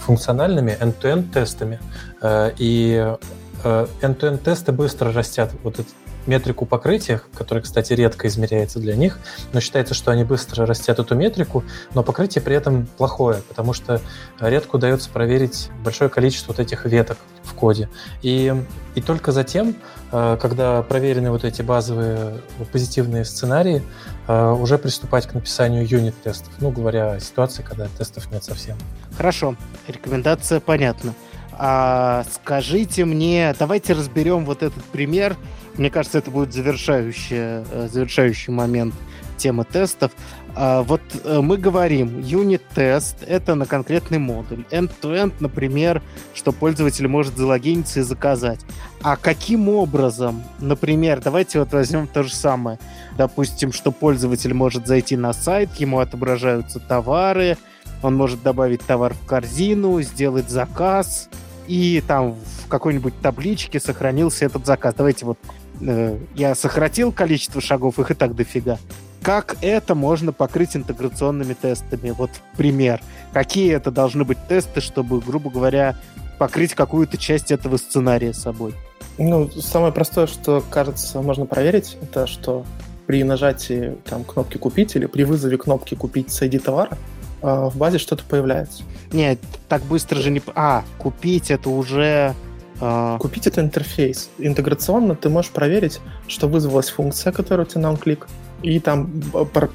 функциональными 0.00 0.76
end-to-end 0.80 1.32
тестами, 1.32 1.78
э, 2.22 2.52
и 2.58 3.16
э, 3.64 3.86
end-to-end 4.02 4.38
тесты 4.38 4.72
быстро 4.72 5.12
растят 5.12 5.50
вот 5.62 5.74
этот 5.74 5.94
метрику 6.26 6.66
покрытия, 6.66 7.20
которая, 7.36 7.62
кстати, 7.62 7.92
редко 7.92 8.28
измеряется 8.28 8.78
для 8.78 8.96
них, 8.96 9.18
но 9.52 9.60
считается, 9.60 9.94
что 9.94 10.10
они 10.10 10.24
быстро 10.24 10.66
растят 10.66 10.98
эту 10.98 11.14
метрику, 11.14 11.64
но 11.94 12.02
покрытие 12.02 12.42
при 12.42 12.56
этом 12.56 12.86
плохое, 12.86 13.42
потому 13.48 13.72
что 13.72 14.00
редко 14.40 14.76
удается 14.76 15.10
проверить 15.10 15.70
большое 15.84 16.10
количество 16.10 16.52
вот 16.52 16.60
этих 16.60 16.84
веток 16.86 17.18
в 17.42 17.54
коде. 17.54 17.88
И, 18.22 18.54
и 18.94 19.00
только 19.00 19.32
затем, 19.32 19.76
э, 20.12 20.36
когда 20.40 20.82
проверены 20.82 21.30
вот 21.30 21.44
эти 21.44 21.62
базовые 21.62 22.40
позитивные 22.72 23.24
сценарии, 23.24 23.82
э, 24.26 24.50
уже 24.50 24.78
приступать 24.78 25.26
к 25.26 25.34
написанию 25.34 25.86
юнит-тестов. 25.86 26.52
Ну, 26.60 26.70
говоря 26.70 27.12
о 27.12 27.20
ситуации, 27.20 27.62
когда 27.62 27.86
тестов 27.98 28.30
нет 28.32 28.44
совсем. 28.44 28.76
Хорошо, 29.16 29.56
рекомендация 29.86 30.60
понятна. 30.60 31.14
А 31.58 32.24
скажите 32.32 33.04
мне, 33.04 33.54
давайте 33.58 33.94
разберем 33.94 34.44
вот 34.44 34.62
этот 34.62 34.84
пример 34.84 35.36
мне 35.78 35.90
кажется, 35.90 36.18
это 36.18 36.30
будет 36.30 36.52
завершающий, 36.52 37.36
э, 37.38 37.88
завершающий 37.92 38.52
момент 38.52 38.94
темы 39.36 39.64
тестов. 39.64 40.12
А, 40.54 40.82
вот 40.82 41.02
э, 41.22 41.40
мы 41.42 41.58
говорим, 41.58 42.18
юнит-тест— 42.18 43.16
это 43.26 43.54
на 43.54 43.66
конкретный 43.66 44.18
модуль. 44.18 44.64
End-to-end, 44.70 45.34
например, 45.40 46.02
что 46.32 46.52
пользователь 46.52 47.06
может 47.08 47.36
залогиниться 47.36 48.00
и 48.00 48.02
заказать. 48.02 48.60
А 49.02 49.16
каким 49.16 49.68
образом, 49.68 50.42
например, 50.60 51.20
давайте 51.22 51.58
вот 51.58 51.72
возьмем 51.72 52.06
то 52.06 52.22
же 52.22 52.32
самое. 52.32 52.78
Допустим, 53.18 53.72
что 53.72 53.92
пользователь 53.92 54.54
может 54.54 54.86
зайти 54.86 55.16
на 55.18 55.34
сайт, 55.34 55.74
ему 55.74 55.98
отображаются 55.98 56.80
товары, 56.80 57.58
он 58.02 58.14
может 58.14 58.42
добавить 58.42 58.80
товар 58.80 59.12
в 59.12 59.26
корзину, 59.26 60.00
сделать 60.00 60.48
заказ, 60.48 61.28
и 61.66 62.02
там 62.06 62.34
в 62.34 62.68
какой-нибудь 62.68 63.20
табличке 63.20 63.80
сохранился 63.80 64.44
этот 64.44 64.66
заказ. 64.66 64.94
Давайте 64.94 65.26
вот 65.26 65.38
Э, 65.80 66.18
я 66.34 66.54
сократил 66.54 67.12
количество 67.12 67.60
шагов, 67.60 67.98
их 67.98 68.10
и 68.10 68.14
так 68.14 68.34
дофига. 68.34 68.78
Как 69.22 69.56
это 69.60 69.94
можно 69.94 70.32
покрыть 70.32 70.76
интеграционными 70.76 71.54
тестами? 71.54 72.10
Вот 72.10 72.30
пример. 72.56 73.00
Какие 73.32 73.74
это 73.74 73.90
должны 73.90 74.24
быть 74.24 74.38
тесты, 74.48 74.80
чтобы, 74.80 75.20
грубо 75.20 75.50
говоря, 75.50 75.96
покрыть 76.38 76.74
какую-то 76.74 77.16
часть 77.16 77.50
этого 77.50 77.76
сценария 77.76 78.32
собой? 78.32 78.74
Ну, 79.18 79.50
самое 79.50 79.92
простое, 79.92 80.26
что, 80.26 80.62
кажется, 80.70 81.20
можно 81.22 81.46
проверить, 81.46 81.96
это 82.02 82.26
что 82.26 82.64
при 83.06 83.22
нажатии 83.24 83.96
там, 84.04 84.24
кнопки 84.24 84.58
«Купить» 84.58 84.94
или 84.96 85.06
при 85.06 85.24
вызове 85.24 85.56
кнопки 85.56 85.94
«Купить 85.94 86.32
с 86.32 86.42
ID 86.42 86.58
товара» 86.58 86.96
в 87.42 87.76
базе 87.76 87.98
что-то 87.98 88.24
появляется. 88.24 88.82
Нет, 89.12 89.38
так 89.68 89.82
быстро 89.82 90.16
же 90.20 90.30
не... 90.30 90.42
А, 90.54 90.84
«Купить»— 90.98 91.50
это 91.52 91.70
уже 91.70 92.34
а... 92.80 93.18
Купить 93.18 93.46
это 93.46 93.60
интерфейс. 93.60 94.30
Интеграционно 94.38 95.14
ты 95.14 95.28
можешь 95.28 95.50
проверить, 95.50 96.00
что 96.28 96.48
вызвалась 96.48 96.90
функция, 96.90 97.32
которая 97.32 97.66
у 97.66 97.68
тебя 97.68 97.90
на 97.90 97.96
клик, 97.96 98.28
и 98.62 98.80
там 98.80 99.10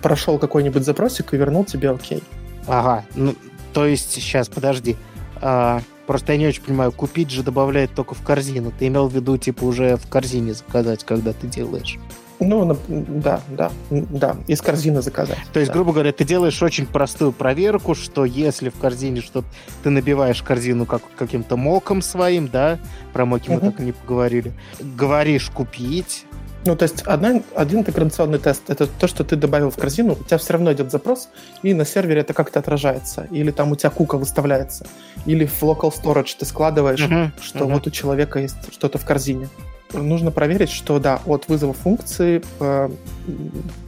прошел 0.01 0.37
какой-нибудь 0.37 0.83
запросик 0.83 1.33
и 1.33 1.37
вернул 1.37 1.65
тебе 1.65 1.91
окей. 1.91 2.23
Ага, 2.67 3.05
ну, 3.15 3.35
то 3.73 3.85
есть, 3.85 4.11
сейчас, 4.11 4.49
подожди. 4.49 4.97
А, 5.41 5.81
просто 6.05 6.33
я 6.33 6.37
не 6.37 6.47
очень 6.47 6.61
понимаю, 6.61 6.91
купить 6.91 7.31
же 7.31 7.41
добавляет 7.41 7.93
только 7.95 8.13
в 8.13 8.21
корзину. 8.21 8.71
Ты 8.77 8.87
имел 8.87 9.07
в 9.07 9.13
виду, 9.13 9.37
типа, 9.37 9.63
уже 9.63 9.97
в 9.97 10.07
корзине 10.07 10.53
заказать, 10.53 11.03
когда 11.03 11.33
ты 11.33 11.47
делаешь? 11.47 11.97
Ну, 12.41 12.75
да, 12.87 13.39
да, 13.49 13.71
да, 13.91 14.35
из 14.47 14.61
корзины 14.61 15.03
заказать. 15.03 15.37
То 15.53 15.59
есть, 15.59 15.71
да. 15.71 15.75
грубо 15.75 15.93
говоря, 15.93 16.11
ты 16.11 16.23
делаешь 16.23 16.61
очень 16.63 16.87
простую 16.87 17.31
проверку, 17.33 17.93
что 17.93 18.25
если 18.25 18.69
в 18.69 18.77
корзине 18.79 19.21
что 19.21 19.43
ты 19.83 19.91
набиваешь 19.91 20.41
корзину 20.41 20.87
как 20.87 21.03
каким-то 21.15 21.55
моком 21.55 22.01
своим, 22.01 22.47
да, 22.47 22.79
про 23.13 23.25
моки 23.25 23.51
угу. 23.51 23.63
мы 23.63 23.71
так 23.71 23.79
и 23.79 23.83
не 23.83 23.91
поговорили, 23.91 24.53
говоришь 24.79 25.51
купить, 25.51 26.25
ну, 26.65 26.75
то 26.75 26.83
есть 26.83 27.01
одна, 27.03 27.41
один 27.55 27.79
интеграционный 27.79 28.37
тест— 28.37 28.63
это 28.69 28.85
то, 28.85 29.07
что 29.07 29.23
ты 29.23 29.35
добавил 29.35 29.71
в 29.71 29.77
корзину, 29.77 30.13
у 30.13 30.23
тебя 30.23 30.37
все 30.37 30.53
равно 30.53 30.71
идет 30.73 30.91
запрос, 30.91 31.29
и 31.63 31.73
на 31.73 31.85
сервере 31.85 32.21
это 32.21 32.33
как-то 32.33 32.59
отражается. 32.59 33.27
Или 33.31 33.49
там 33.51 33.71
у 33.71 33.75
тебя 33.75 33.89
кука 33.89 34.17
выставляется. 34.17 34.85
Или 35.25 35.45
в 35.45 35.63
local 35.63 35.91
storage 35.91 36.35
ты 36.37 36.45
складываешь, 36.45 37.01
uh-huh, 37.01 37.31
что 37.41 37.59
uh-huh. 37.59 37.73
вот 37.73 37.87
у 37.87 37.89
человека 37.89 38.39
есть 38.39 38.71
что-то 38.71 38.99
в 38.99 39.05
корзине 39.05 39.49
нужно 39.93 40.31
проверить, 40.31 40.69
что 40.69 40.99
да, 40.99 41.21
от 41.25 41.47
вызова 41.47 41.73
функции 41.73 42.41
э, 42.59 42.89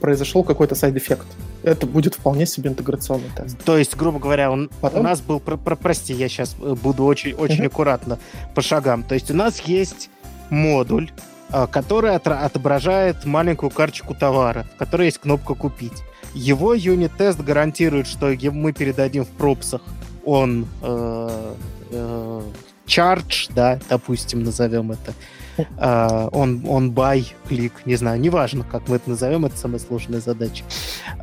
произошел 0.01 0.43
какой-то 0.43 0.75
side 0.75 0.94
effect. 0.94 1.27
Это 1.63 1.85
будет 1.85 2.15
вполне 2.15 2.45
себе 2.45 2.69
интеграционный 2.69 3.29
тест. 3.35 3.57
То 3.63 3.77
есть, 3.77 3.95
грубо 3.95 4.19
говоря, 4.19 4.51
он, 4.51 4.69
Потом... 4.81 5.01
у 5.01 5.03
нас 5.03 5.21
был, 5.21 5.39
про, 5.39 5.57
про, 5.57 5.75
прости, 5.75 6.13
я 6.13 6.27
сейчас 6.27 6.55
буду 6.55 7.05
очень, 7.05 7.33
очень 7.33 7.63
uh-huh. 7.63 7.67
аккуратно 7.67 8.19
по 8.53 8.61
шагам. 8.61 9.03
То 9.03 9.13
есть 9.15 9.31
у 9.31 9.33
нас 9.33 9.61
есть 9.61 10.09
модуль, 10.49 11.11
э, 11.51 11.67
который 11.71 12.15
отображает 12.15 13.25
маленькую 13.25 13.69
карточку 13.69 14.13
товара, 14.13 14.65
в 14.75 14.77
которой 14.77 15.05
есть 15.05 15.19
кнопка 15.19 15.53
«Купить». 15.55 16.03
Его 16.33 16.73
юнит-тест 16.73 17.39
гарантирует, 17.39 18.07
что 18.07 18.33
мы 18.51 18.73
передадим 18.73 19.23
в 19.23 19.29
пропсах 19.29 19.81
он 20.25 20.67
э, 20.81 21.53
э, 21.91 22.41
charge, 22.85 23.51
да, 23.53 23.79
допустим, 23.89 24.43
назовем 24.43 24.91
это, 24.91 25.13
Uh, 25.57 26.29
он, 26.31 26.63
он 26.67 26.91
buy, 26.91 27.25
клик, 27.47 27.85
не 27.85 27.95
знаю, 27.95 28.19
неважно, 28.19 28.65
как 28.69 28.87
мы 28.87 28.95
это 28.95 29.09
назовем, 29.09 29.45
это 29.45 29.57
самая 29.57 29.79
сложная 29.79 30.19
задача. 30.19 30.63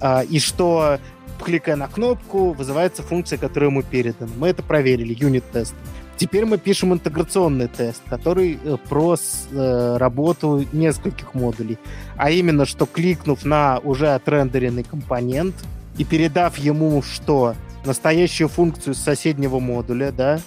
Uh, 0.01 0.25
и 0.27 0.39
что, 0.39 0.99
кликая 1.43 1.77
на 1.77 1.89
кнопку, 1.89 2.53
вызывается 2.53 3.03
функция, 3.03 3.39
которая 3.39 3.71
ему 3.71 3.83
передана. 3.83 4.31
Мы 4.37 4.49
это 4.49 4.63
проверили, 4.63 5.17
юнит-тест. 5.19 5.75
Теперь 6.21 6.45
мы 6.45 6.59
пишем 6.59 6.93
интеграционный 6.93 7.67
тест, 7.67 8.03
который 8.07 8.59
э, 8.63 8.77
про 8.91 9.17
э, 9.17 9.97
работу 9.97 10.67
нескольких 10.71 11.33
модулей. 11.33 11.79
А 12.19 12.31
именно, 12.31 12.67
что 12.67 12.85
кликнув 12.85 13.47
на 13.47 13.79
уже 13.79 14.09
отрендеренный 14.09 14.83
компонент 14.85 15.55
и 15.97 16.05
передав 16.05 16.59
ему 16.59 17.01
что? 17.01 17.55
Настоящую 17.87 18.49
функцию 18.49 18.95
с 18.95 18.99
соседнего 18.99 19.61
модуля, 19.61 20.13
да, 20.13 20.41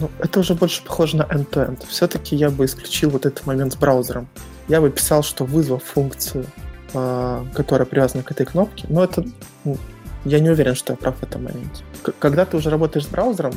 ну, 0.00 0.10
это 0.18 0.40
уже 0.40 0.54
больше 0.54 0.82
похоже 0.82 1.16
на 1.16 1.22
end-to-end. 1.22 1.86
Все-таки 1.88 2.36
я 2.36 2.50
бы 2.50 2.64
исключил 2.64 3.10
вот 3.10 3.26
этот 3.26 3.46
момент 3.46 3.72
с 3.72 3.76
браузером. 3.76 4.28
Я 4.68 4.80
бы 4.80 4.90
писал, 4.90 5.22
что 5.22 5.44
вызвав 5.44 5.82
функцию, 5.84 6.46
э, 6.92 7.44
которая 7.54 7.86
привязана 7.86 8.22
к 8.22 8.30
этой 8.30 8.46
кнопке, 8.46 8.86
но 8.88 9.04
это... 9.04 9.24
Ну, 9.64 9.76
я 10.24 10.40
не 10.40 10.50
уверен, 10.50 10.74
что 10.74 10.94
я 10.94 10.96
прав 10.96 11.16
в 11.18 11.22
этом 11.22 11.44
моменте. 11.44 11.84
Когда 12.18 12.44
ты 12.46 12.56
уже 12.56 12.70
работаешь 12.70 13.04
с 13.04 13.08
браузером, 13.08 13.52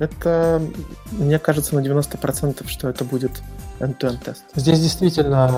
это, 0.00 0.60
мне 1.12 1.38
кажется, 1.38 1.74
на 1.74 1.80
90%, 1.80 2.66
что 2.66 2.88
это 2.88 3.04
будет 3.04 3.30
end-to-end 3.80 4.24
тест. 4.24 4.42
Здесь 4.54 4.80
действительно 4.80 5.48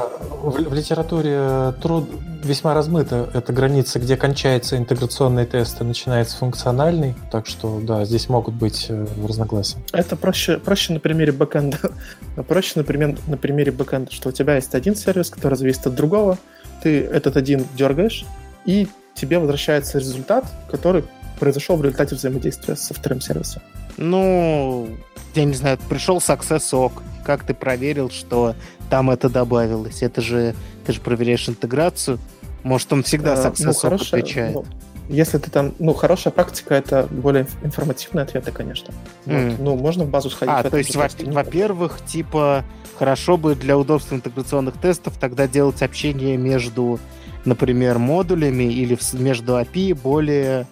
в, 0.43 0.51
в 0.51 0.75
литературе 0.75 1.73
труд 1.81 2.09
весьма 2.43 2.75
размыта 2.75 3.31
эта 3.33 3.53
граница, 3.53 4.01
где 4.01 4.17
кончается 4.17 4.77
интеграционный 4.77 5.47
тест 5.47 5.81
и 5.81 5.85
начинается 5.85 6.37
функциональный. 6.37 7.15
Так 7.31 7.47
что, 7.47 7.81
да, 7.81 8.05
здесь 8.05 8.29
могут 8.29 8.55
быть 8.55 8.87
э, 8.89 9.07
разногласия. 9.27 9.79
Это 9.93 10.17
проще, 10.17 10.59
проще 10.59 10.93
на 10.93 11.01
примере 11.01 11.33
бэкэнда. 11.33 11.79
проще, 12.49 12.73
например, 12.77 13.17
на 13.29 13.37
примере 13.37 13.71
бэкэнда, 13.71 14.11
что 14.13 14.31
у 14.31 14.33
тебя 14.33 14.57
есть 14.57 14.75
один 14.75 14.97
сервис, 14.97 15.31
который 15.31 15.55
зависит 15.55 15.87
от 15.87 15.95
другого, 15.95 16.37
ты 16.83 17.01
этот 17.01 17.37
один 17.37 17.65
дергаешь, 17.77 18.25
и 18.65 18.89
тебе 19.15 19.39
возвращается 19.39 19.99
результат, 19.99 20.45
который 20.69 21.05
произошел 21.43 21.77
в 21.77 21.83
результате 21.83 22.15
взаимодействия 22.15 22.77
со 22.77 22.95
вторым 22.95 23.21
сервисом. 23.21 23.63
Ну, 23.97 24.89
я 25.35 25.45
не 25.45 25.55
знаю, 25.55 25.77
пришел 25.89 26.19
SuccessOc, 26.19 26.93
как 27.25 27.43
ты 27.43 27.53
проверил, 27.53 28.11
что 28.11 28.55
там 28.89 29.11
это 29.11 29.29
добавилось? 29.29 30.05
Это 30.05 30.21
же, 30.21 30.55
ты 30.87 30.93
же 30.93 31.01
проверяешь 31.01 31.49
интеграцию. 31.49 32.21
Может, 32.63 32.93
он 32.93 33.03
всегда 33.03 33.35
SuccessOc 33.35 33.65
ну, 33.65 33.73
хорошая, 33.73 34.21
отвечает? 34.21 34.55
Ну, 34.55 34.65
если 35.09 35.39
ты 35.39 35.51
там, 35.51 35.75
ну, 35.81 35.95
хорошая 35.95 36.33
практика, 36.33 36.77
это 36.77 37.09
более 37.11 37.49
информативные 37.65 38.23
ответы, 38.23 38.53
конечно. 38.53 38.95
Mm. 39.27 39.51
Вот, 39.51 39.59
ну, 39.59 39.77
можно 39.77 40.05
в 40.05 40.11
базу 40.11 40.31
сходить. 40.31 40.55
А, 40.57 40.63
то 40.63 40.77
есть, 40.77 40.95
во- 40.95 41.09
во-первых, 41.25 41.99
типа, 42.07 42.65
хорошо 42.97 43.37
бы 43.37 43.57
для 43.57 43.77
удобства 43.77 44.15
интеграционных 44.15 44.77
тестов 44.81 45.15
тогда 45.19 45.49
делать 45.49 45.83
общение 45.83 46.37
между, 46.37 47.01
например, 47.45 47.99
модулями 47.99 48.73
или 48.73 48.97
между 49.15 49.59
API 49.59 50.01
более 50.01 50.69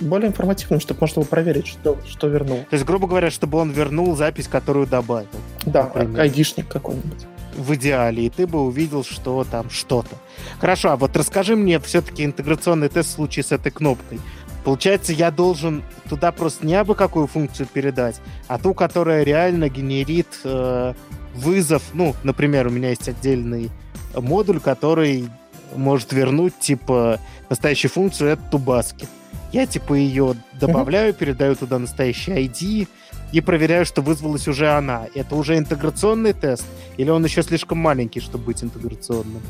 более 0.00 0.28
информативным, 0.28 0.80
чтобы 0.80 1.00
можно 1.00 1.22
было 1.22 1.28
проверить, 1.28 1.66
что, 1.66 1.98
что 2.06 2.28
вернул. 2.28 2.58
То 2.70 2.74
есть, 2.74 2.84
грубо 2.84 3.06
говоря, 3.06 3.30
чтобы 3.30 3.58
он 3.58 3.70
вернул 3.70 4.14
запись, 4.16 4.48
которую 4.48 4.86
добавил. 4.86 5.28
Да, 5.66 5.84
например. 5.84 6.20
айдишник 6.20 6.68
какой-нибудь. 6.68 7.26
В 7.56 7.74
идеале, 7.74 8.26
и 8.26 8.30
ты 8.30 8.46
бы 8.46 8.60
увидел, 8.60 9.02
что 9.02 9.44
там 9.50 9.68
что-то. 9.70 10.14
Хорошо, 10.60 10.90
а 10.90 10.96
вот 10.96 11.16
расскажи 11.16 11.56
мне 11.56 11.80
все-таки 11.80 12.24
интеграционный 12.24 12.88
тест 12.88 13.10
в 13.10 13.12
случае 13.12 13.42
с 13.42 13.50
этой 13.50 13.72
кнопкой. 13.72 14.20
Получается, 14.64 15.12
я 15.12 15.30
должен 15.30 15.82
туда 16.08 16.30
просто 16.30 16.66
не 16.66 16.74
абы 16.74 16.94
какую 16.94 17.26
функцию 17.26 17.66
передать, 17.66 18.20
а 18.46 18.58
ту, 18.58 18.74
которая 18.74 19.24
реально 19.24 19.68
генерит 19.68 20.28
э, 20.44 20.94
вызов. 21.34 21.82
Ну, 21.94 22.14
например, 22.22 22.66
у 22.66 22.70
меня 22.70 22.90
есть 22.90 23.08
отдельный 23.08 23.70
модуль, 24.14 24.60
который 24.60 25.28
может 25.74 26.12
вернуть, 26.12 26.58
типа, 26.58 27.18
настоящую 27.48 27.90
функцию, 27.90 28.30
это 28.30 28.42
тубаски. 28.50 29.06
Я 29.52 29.66
типа 29.66 29.94
ее 29.94 30.34
добавляю, 30.52 31.14
передаю 31.14 31.54
туда 31.56 31.78
настоящий 31.78 32.32
ID 32.32 32.88
и 33.32 33.40
проверяю, 33.40 33.86
что 33.86 34.02
вызвалась 34.02 34.48
уже 34.48 34.70
она. 34.70 35.06
Это 35.14 35.34
уже 35.36 35.56
интеграционный 35.56 36.32
тест? 36.32 36.64
Или 36.96 37.10
он 37.10 37.24
еще 37.24 37.42
слишком 37.42 37.78
маленький, 37.78 38.20
чтобы 38.20 38.44
быть 38.44 38.62
интеграционным? 38.62 39.42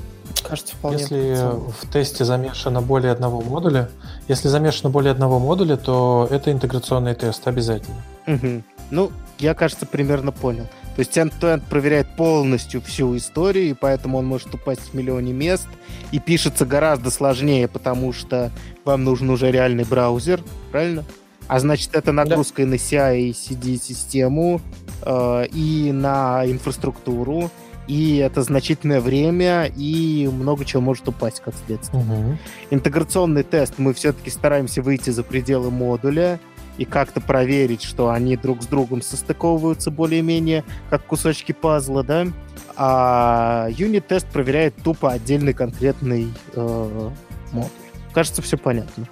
Кажется, 0.46 0.74
вполне 0.74 1.00
Если 1.00 1.36
в 1.36 1.90
тесте 1.90 2.24
замешано 2.24 2.80
более 2.80 3.12
одного 3.12 3.40
модуля, 3.40 3.88
если 4.28 4.48
замешано 4.48 4.90
более 4.90 5.12
одного 5.12 5.38
модуля, 5.38 5.76
то 5.76 6.28
это 6.30 6.52
интеграционный 6.52 7.14
тест 7.14 7.46
обязательно. 7.46 8.02
Угу. 8.26 8.62
Ну, 8.90 9.12
я, 9.38 9.54
кажется, 9.54 9.86
примерно 9.86 10.32
понял. 10.32 10.66
То 10.98 11.02
есть 11.02 11.16
end-to-end 11.16 11.62
проверяет 11.70 12.08
полностью 12.16 12.80
всю 12.80 13.16
историю, 13.16 13.70
и 13.70 13.72
поэтому 13.72 14.18
он 14.18 14.26
может 14.26 14.52
упасть 14.52 14.80
в 14.80 14.94
миллионе 14.94 15.32
мест. 15.32 15.68
И 16.10 16.18
пишется 16.18 16.66
гораздо 16.66 17.12
сложнее, 17.12 17.68
потому 17.68 18.12
что 18.12 18.50
вам 18.84 19.04
нужен 19.04 19.30
уже 19.30 19.52
реальный 19.52 19.84
браузер, 19.84 20.42
правильно? 20.72 21.04
А 21.46 21.60
значит, 21.60 21.94
это 21.94 22.10
нагрузка 22.10 22.56
да. 22.56 22.62
и 22.64 22.66
на 22.66 22.74
CI 22.74 23.20
и 23.20 23.30
CD-систему, 23.30 24.60
э, 25.02 25.46
и 25.52 25.92
на 25.92 26.42
инфраструктуру, 26.44 27.52
и 27.86 28.16
это 28.16 28.42
значительное 28.42 29.00
время, 29.00 29.70
и 29.76 30.28
много 30.32 30.64
чего 30.64 30.82
может 30.82 31.06
упасть 31.06 31.40
как 31.44 31.54
следствие. 31.64 32.02
Угу. 32.02 32.38
Интеграционный 32.72 33.44
тест 33.44 33.74
мы 33.78 33.94
все-таки 33.94 34.30
стараемся 34.30 34.82
выйти 34.82 35.10
за 35.10 35.22
пределы 35.22 35.70
модуля, 35.70 36.40
и 36.78 36.84
как-то 36.84 37.20
проверить, 37.20 37.82
что 37.82 38.10
они 38.10 38.36
друг 38.36 38.62
с 38.62 38.66
другом 38.66 39.02
состыковываются 39.02 39.90
более-менее, 39.90 40.64
как 40.88 41.04
кусочки 41.04 41.52
пазла, 41.52 42.02
да. 42.02 42.26
А 42.76 43.68
юнит-тест 43.70 44.26
проверяет 44.28 44.76
тупо 44.82 45.10
отдельный 45.10 45.52
конкретный 45.52 46.32
э, 46.54 47.10
модуль. 47.52 47.70
Кажется, 48.14 48.40
все 48.40 48.56
понятно. 48.56 49.06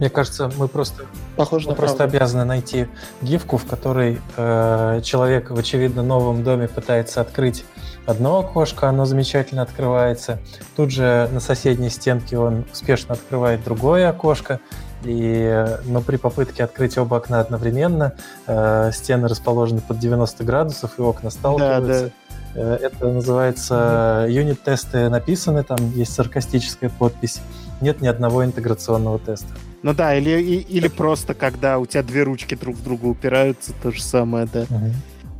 Мне 0.00 0.10
кажется, 0.10 0.50
мы 0.56 0.66
просто, 0.66 1.04
Похоже 1.36 1.68
мы 1.68 1.76
просто 1.76 2.02
обязаны 2.02 2.44
найти 2.44 2.88
гифку, 3.22 3.58
в 3.58 3.64
которой 3.64 4.20
э, 4.36 5.00
человек 5.04 5.50
в 5.50 5.58
очевидно 5.58 6.02
новом 6.02 6.42
доме 6.42 6.66
пытается 6.66 7.20
открыть 7.20 7.64
одно 8.04 8.40
окошко, 8.40 8.88
оно 8.88 9.04
замечательно 9.04 9.62
открывается. 9.62 10.40
Тут 10.74 10.90
же 10.90 11.28
на 11.32 11.38
соседней 11.38 11.90
стенке 11.90 12.36
он 12.38 12.64
успешно 12.72 13.14
открывает 13.14 13.62
другое 13.62 14.08
окошко, 14.08 14.58
и, 15.04 15.66
но 15.84 16.00
при 16.00 16.16
попытке 16.16 16.64
открыть 16.64 16.98
оба 16.98 17.16
окна 17.16 17.40
одновременно 17.40 18.12
э, 18.46 18.90
стены 18.92 19.28
расположены 19.28 19.80
под 19.80 19.98
90 19.98 20.44
градусов, 20.44 20.98
и 20.98 21.02
окна 21.02 21.30
сталкиваются. 21.30 22.04
Да, 22.04 22.10
да. 22.54 22.60
Э, 22.60 22.78
это 22.80 23.08
называется 23.08 24.26
юнит-тесты 24.28 25.08
написаны, 25.08 25.64
там 25.64 25.78
есть 25.94 26.12
саркастическая 26.12 26.90
подпись. 26.90 27.40
Нет 27.80 28.00
ни 28.00 28.06
одного 28.06 28.44
интеграционного 28.44 29.18
теста. 29.18 29.48
Ну 29.82 29.92
да, 29.92 30.14
или, 30.14 30.40
и, 30.40 30.56
или 30.60 30.88
просто 30.88 31.34
когда 31.34 31.78
у 31.78 31.86
тебя 31.86 32.02
две 32.02 32.22
ручки 32.22 32.54
друг 32.54 32.76
в 32.76 32.82
друга 32.82 33.06
упираются, 33.06 33.72
то 33.82 33.90
же 33.90 34.02
самое, 34.02 34.48
да. 34.50 34.62
Угу. 34.62 34.92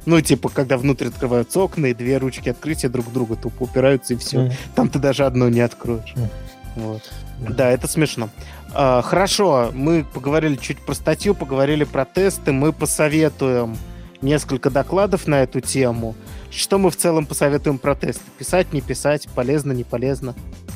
Ну, 0.06 0.20
типа, 0.20 0.48
когда 0.50 0.76
внутрь 0.76 1.08
открываются 1.08 1.60
окна, 1.60 1.86
и 1.86 1.94
две 1.94 2.18
ручки 2.18 2.50
открытия 2.50 2.88
друг 2.88 3.06
к 3.06 3.12
другу 3.12 3.36
тупо 3.36 3.62
упираются, 3.62 4.14
и 4.14 4.16
все. 4.16 4.46
Mm. 4.46 4.52
Там 4.74 4.88
ты 4.90 4.98
даже 4.98 5.24
одну 5.24 5.48
не 5.48 5.60
откроешь. 5.60 6.12
Mm. 6.14 6.28
Вот. 6.76 7.02
Mm. 7.40 7.54
Да, 7.54 7.70
это 7.70 7.88
смешно. 7.88 8.28
А, 8.76 9.02
хорошо, 9.02 9.70
мы 9.72 10.04
поговорили 10.04 10.56
чуть 10.56 10.80
про 10.80 10.94
статью, 10.94 11.34
поговорили 11.34 11.84
про 11.84 12.04
тесты, 12.04 12.50
мы 12.50 12.72
посоветуем 12.72 13.76
несколько 14.20 14.68
докладов 14.68 15.28
на 15.28 15.42
эту 15.44 15.60
тему. 15.60 16.16
Что 16.50 16.78
мы 16.78 16.90
в 16.90 16.96
целом 16.96 17.24
посоветуем 17.26 17.78
про 17.78 17.94
тесты? 17.94 18.22
Писать, 18.36 18.72
не 18.72 18.80
писать, 18.80 19.28
полезно, 19.32 19.70
не 19.70 19.84
полезно? 19.84 20.34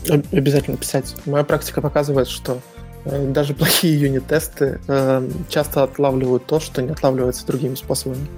Обязательно 0.09 0.77
писать. 0.77 1.17
Моя 1.27 1.43
практика 1.43 1.81
показывает, 1.81 2.29
что 2.29 2.61
э, 3.05 3.27
даже 3.27 3.53
плохие 3.55 4.01
юнит-тесты 4.01 4.81
э, 4.87 5.29
часто 5.49 5.83
отлавливают 5.83 6.47
то, 6.47 6.61
что 6.61 6.83
не 6.83 6.91
отлавливается 6.91 7.47
другими 7.47 7.75
способами. 7.75 8.29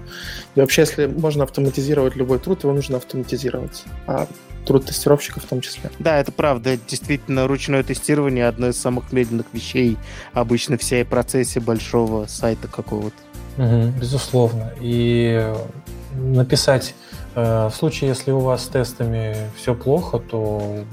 И 0.55 0.61
вообще, 0.61 0.83
если 0.83 1.05
можно 1.05 1.45
автоматизировать 1.45 2.17
любой 2.17 2.39
труд, 2.39 2.63
его 2.63 2.73
нужно 2.73 2.97
автоматизировать. 2.97 3.85
А 4.07 4.27
труд 4.67 4.87
тестировщика 4.87 5.41
в 5.41 5.45
том 5.45 5.61
числе. 5.61 5.91
Да, 5.99 6.19
это 6.19 6.33
правда. 6.33 6.77
Действительно, 6.89 7.47
ручное 7.47 7.83
тестирование 7.83 8.47
одно 8.47 8.69
из 8.69 8.79
самых 8.79 9.13
медленных 9.13 9.47
вещей 9.53 9.97
обычно 10.33 10.77
в 10.77 10.81
всей 10.81 11.05
процессе 11.05 11.61
большого 11.61 12.27
сайта 12.27 12.69
какого-то. 12.69 13.17
Угу, 13.57 13.99
безусловно. 14.01 14.73
И 14.81 15.53
написать 16.15 16.95
э, 17.35 17.69
в 17.71 17.75
случае, 17.75 18.11
если 18.11 18.31
у 18.31 18.41
вас 18.41 18.65
с 18.65 18.69
тестами 18.69 19.37
все 19.57 19.75
плохо, 19.75 20.19
то 20.19 20.85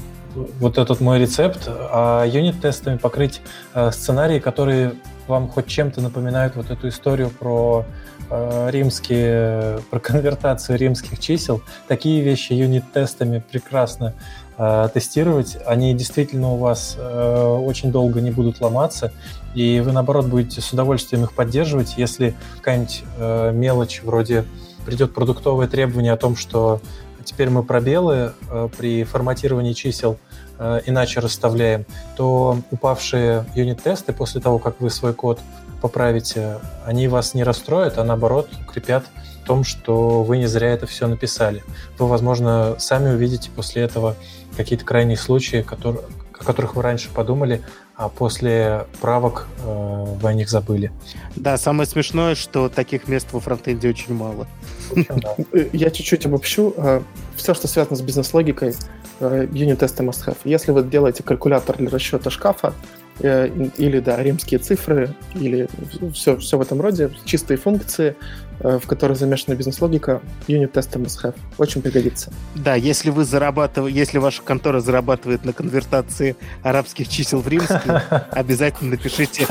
вот 0.59 0.77
этот 0.77 0.99
мой 1.01 1.19
рецепт, 1.19 1.67
а 1.67 2.25
юнит-тестами 2.25 2.97
покрыть 2.97 3.41
э, 3.73 3.91
сценарии, 3.91 4.39
которые 4.39 4.93
вам 5.27 5.49
хоть 5.49 5.67
чем-то 5.67 6.01
напоминают 6.01 6.55
вот 6.55 6.69
эту 6.71 6.87
историю 6.87 7.29
про 7.29 7.85
э, 8.29 8.69
римские, 8.71 9.79
про 9.89 9.99
конвертацию 9.99 10.77
римских 10.77 11.19
чисел. 11.19 11.61
Такие 11.87 12.21
вещи 12.21 12.53
юнит-тестами 12.53 13.43
прекрасно 13.51 14.13
э, 14.57 14.89
тестировать. 14.93 15.57
Они 15.65 15.93
действительно 15.93 16.53
у 16.53 16.57
вас 16.57 16.95
э, 16.97 17.43
очень 17.43 17.91
долго 17.91 18.21
не 18.21 18.31
будут 18.31 18.61
ломаться, 18.61 19.11
и 19.53 19.81
вы, 19.81 19.91
наоборот, 19.91 20.27
будете 20.27 20.61
с 20.61 20.71
удовольствием 20.71 21.23
их 21.23 21.33
поддерживать, 21.33 21.95
если 21.97 22.35
какая-нибудь 22.57 23.03
э, 23.17 23.51
мелочь 23.53 24.01
вроде 24.03 24.45
придет 24.85 25.13
продуктовое 25.13 25.67
требование 25.67 26.13
о 26.13 26.17
том, 26.17 26.37
что 26.37 26.79
теперь 27.25 27.49
мы 27.49 27.63
пробелы 27.63 28.33
э, 28.49 28.69
при 28.77 29.03
форматировании 29.03 29.73
чисел 29.73 30.13
э, 30.13 30.26
иначе 30.59 31.19
расставляем, 31.19 31.85
то 32.15 32.59
упавшие 32.71 33.45
юнит-тесты 33.55 34.13
после 34.13 34.41
того, 34.41 34.59
как 34.59 34.79
вы 34.81 34.89
свой 34.89 35.13
код 35.13 35.39
поправите, 35.81 36.59
они 36.85 37.07
вас 37.07 37.33
не 37.33 37.43
расстроят, 37.43 37.97
а 37.97 38.03
наоборот 38.03 38.49
укрепят 38.67 39.05
в 39.43 39.45
том, 39.45 39.63
что 39.63 40.23
вы 40.23 40.37
не 40.37 40.47
зря 40.47 40.69
это 40.69 40.87
все 40.87 41.07
написали. 41.07 41.63
Вы, 41.97 42.07
возможно, 42.07 42.75
сами 42.79 43.13
увидите 43.13 43.49
после 43.55 43.83
этого 43.83 44.15
какие-то 44.55 44.83
крайние 44.83 45.17
случаи, 45.17 45.61
которые, 45.61 46.03
о 46.39 46.43
которых 46.43 46.75
вы 46.75 46.81
раньше 46.81 47.09
подумали, 47.09 47.61
а 47.95 48.09
после 48.09 48.85
правок 49.01 49.47
э, 49.63 50.05
вы 50.21 50.29
о 50.29 50.33
них 50.33 50.49
забыли. 50.49 50.91
Да, 51.35 51.57
самое 51.57 51.87
смешное, 51.87 52.35
что 52.35 52.69
таких 52.69 53.07
мест 53.07 53.27
во 53.31 53.39
фронтенде 53.39 53.89
очень 53.89 54.13
мало. 54.13 54.47
Э, 54.95 55.69
я 55.73 55.89
чуть-чуть 55.89 56.25
обобщу. 56.25 56.73
Э, 56.77 57.01
Все, 57.35 57.53
что 57.53 57.67
связано 57.67 57.95
с 57.95 58.01
бизнес-логикой, 58.01 58.75
э, 59.19 59.47
юнит-тесты 59.51 60.03
must 60.03 60.25
have. 60.27 60.37
Если 60.43 60.71
вы 60.71 60.83
делаете 60.83 61.23
калькулятор 61.23 61.77
для 61.77 61.89
расчета 61.89 62.29
шкафа, 62.29 62.73
или, 63.19 63.99
да, 63.99 64.21
римские 64.21 64.59
цифры, 64.59 65.11
или 65.33 65.67
все, 66.13 66.37
все 66.37 66.55
в 66.55 66.61
этом 66.61 66.79
роде, 66.79 67.09
чистые 67.25 67.57
функции, 67.57 68.15
в 68.59 68.81
которых 68.81 69.17
замешана 69.17 69.55
бизнес-логика, 69.55 70.21
юнит-тесты 70.47 70.99
must 70.99 71.23
have. 71.23 71.35
Очень 71.57 71.81
пригодится. 71.81 72.31
Да, 72.55 72.75
если 72.75 73.09
вы 73.09 73.23
зарабатываете, 73.23 73.97
если 73.97 74.17
ваша 74.17 74.41
контора 74.41 74.79
зарабатывает 74.79 75.45
на 75.45 75.53
конвертации 75.53 76.35
арабских 76.63 77.07
чисел 77.07 77.39
в 77.39 77.47
римские, 77.47 78.01
обязательно 78.31 78.91
напишите, 78.91 79.45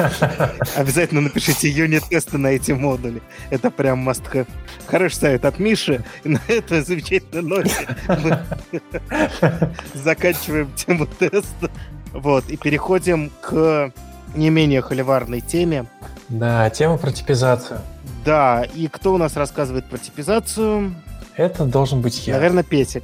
обязательно 0.74 1.20
напишите 1.20 1.68
юнит-тесты 1.68 2.38
на 2.38 2.48
эти 2.48 2.72
модули. 2.72 3.22
Это 3.50 3.70
прям 3.70 4.08
must 4.08 4.22
have. 4.32 4.48
Хороший 4.86 5.14
совет 5.14 5.44
от 5.44 5.58
Миши. 5.58 6.04
И 6.24 6.28
на 6.28 6.40
этой 6.48 6.82
замечательной 6.82 7.42
ноте 7.42 7.88
мы 8.08 8.38
заканчиваем 9.94 10.70
тему 10.74 11.06
теста. 11.06 11.70
Вот, 12.12 12.48
и 12.48 12.56
переходим 12.56 13.30
к 13.40 13.92
не 14.34 14.50
менее 14.50 14.82
холиварной 14.82 15.40
теме. 15.40 15.86
Да, 16.28 16.68
тема 16.70 16.98
про 16.98 17.12
типизацию. 17.12 17.80
Да, 18.26 18.64
и 18.74 18.88
кто 18.88 19.14
у 19.14 19.18
нас 19.18 19.36
рассказывает 19.36 19.86
про 19.86 19.98
типизацию? 19.98 20.96
Это 21.36 21.64
должен 21.64 22.00
быть 22.00 22.26
я. 22.26 22.34
Наверное, 22.34 22.64
Петя. 22.64 23.00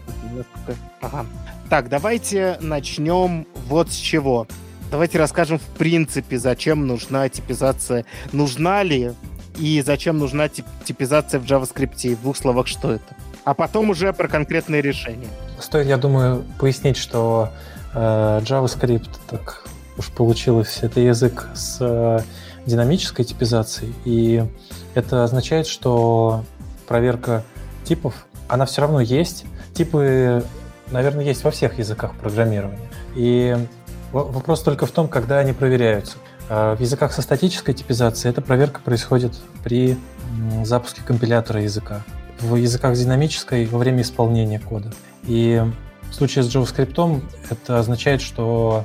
Ага. 1.01 1.27
Так, 1.71 1.89
давайте 1.89 2.59
начнем 2.61 3.47
вот 3.69 3.93
с 3.93 3.95
чего. 3.95 4.49
Давайте 4.91 5.19
расскажем 5.19 5.61
в 5.61 5.79
принципе, 5.79 6.39
зачем 6.39 6.89
нужна 6.89 7.29
типизация. 7.29 8.05
Нужна 8.33 8.83
ли 8.83 9.13
и 9.59 9.81
зачем 9.87 10.19
нужна 10.19 10.49
тип 10.49 10.67
типизация 10.85 11.39
в 11.39 11.45
JavaScript. 11.45 12.17
В 12.17 12.23
двух 12.23 12.37
словах, 12.37 12.67
что 12.67 12.91
это. 12.91 13.15
А 13.45 13.55
потом 13.55 13.91
уже 13.91 14.13
про 14.13 14.27
конкретные 14.27 14.83
решения. 14.83 15.29
Стоит, 15.61 15.87
я 15.87 15.99
думаю, 15.99 16.45
пояснить, 16.59 16.97
что 16.97 17.51
э, 17.95 18.41
JavaScript, 18.45 19.11
так 19.31 19.65
уж 19.97 20.09
получилось, 20.09 20.81
это 20.83 20.99
язык 20.99 21.49
с 21.55 21.79
э, 21.81 22.21
динамической 22.67 23.25
типизацией, 23.25 23.95
и 24.05 24.45
это 24.95 25.25
означает, 25.25 25.67
что 25.67 26.45
проверка 26.87 27.43
типов, 27.85 28.27
она 28.49 28.67
все 28.67 28.83
равно 28.83 29.01
есть. 29.01 29.45
Типы, 29.75 30.45
наверное, 30.91 31.25
есть 31.25 31.45
во 31.45 31.51
всех 31.51 31.79
языках 31.79 32.15
программирования. 32.17 32.89
И 33.15 33.57
вопрос 34.13 34.63
только 34.63 34.87
в 34.87 34.91
том, 34.91 35.09
когда 35.09 35.39
они 35.39 35.53
проверяются. 35.53 36.19
А 36.49 36.77
в 36.77 36.81
языках 36.81 37.13
со 37.13 37.23
статической 37.23 37.73
типизацией 37.73 38.31
эта 38.31 38.43
проверка 38.43 38.81
происходит 38.81 39.33
при 39.65 39.97
запуске 40.65 41.03
компилятора 41.03 41.63
языка. 41.63 42.03
В 42.41 42.57
языках 42.57 42.97
с 42.97 43.01
динамической 43.01 43.67
во 43.67 43.79
время 43.79 44.03
исполнения 44.03 44.59
кода. 44.59 44.93
И 45.25 45.63
в 46.11 46.15
случае 46.15 46.45
с 46.45 46.55
JavaScript 46.55 47.23
это 47.49 47.79
означает, 47.79 48.21
что 48.21 48.85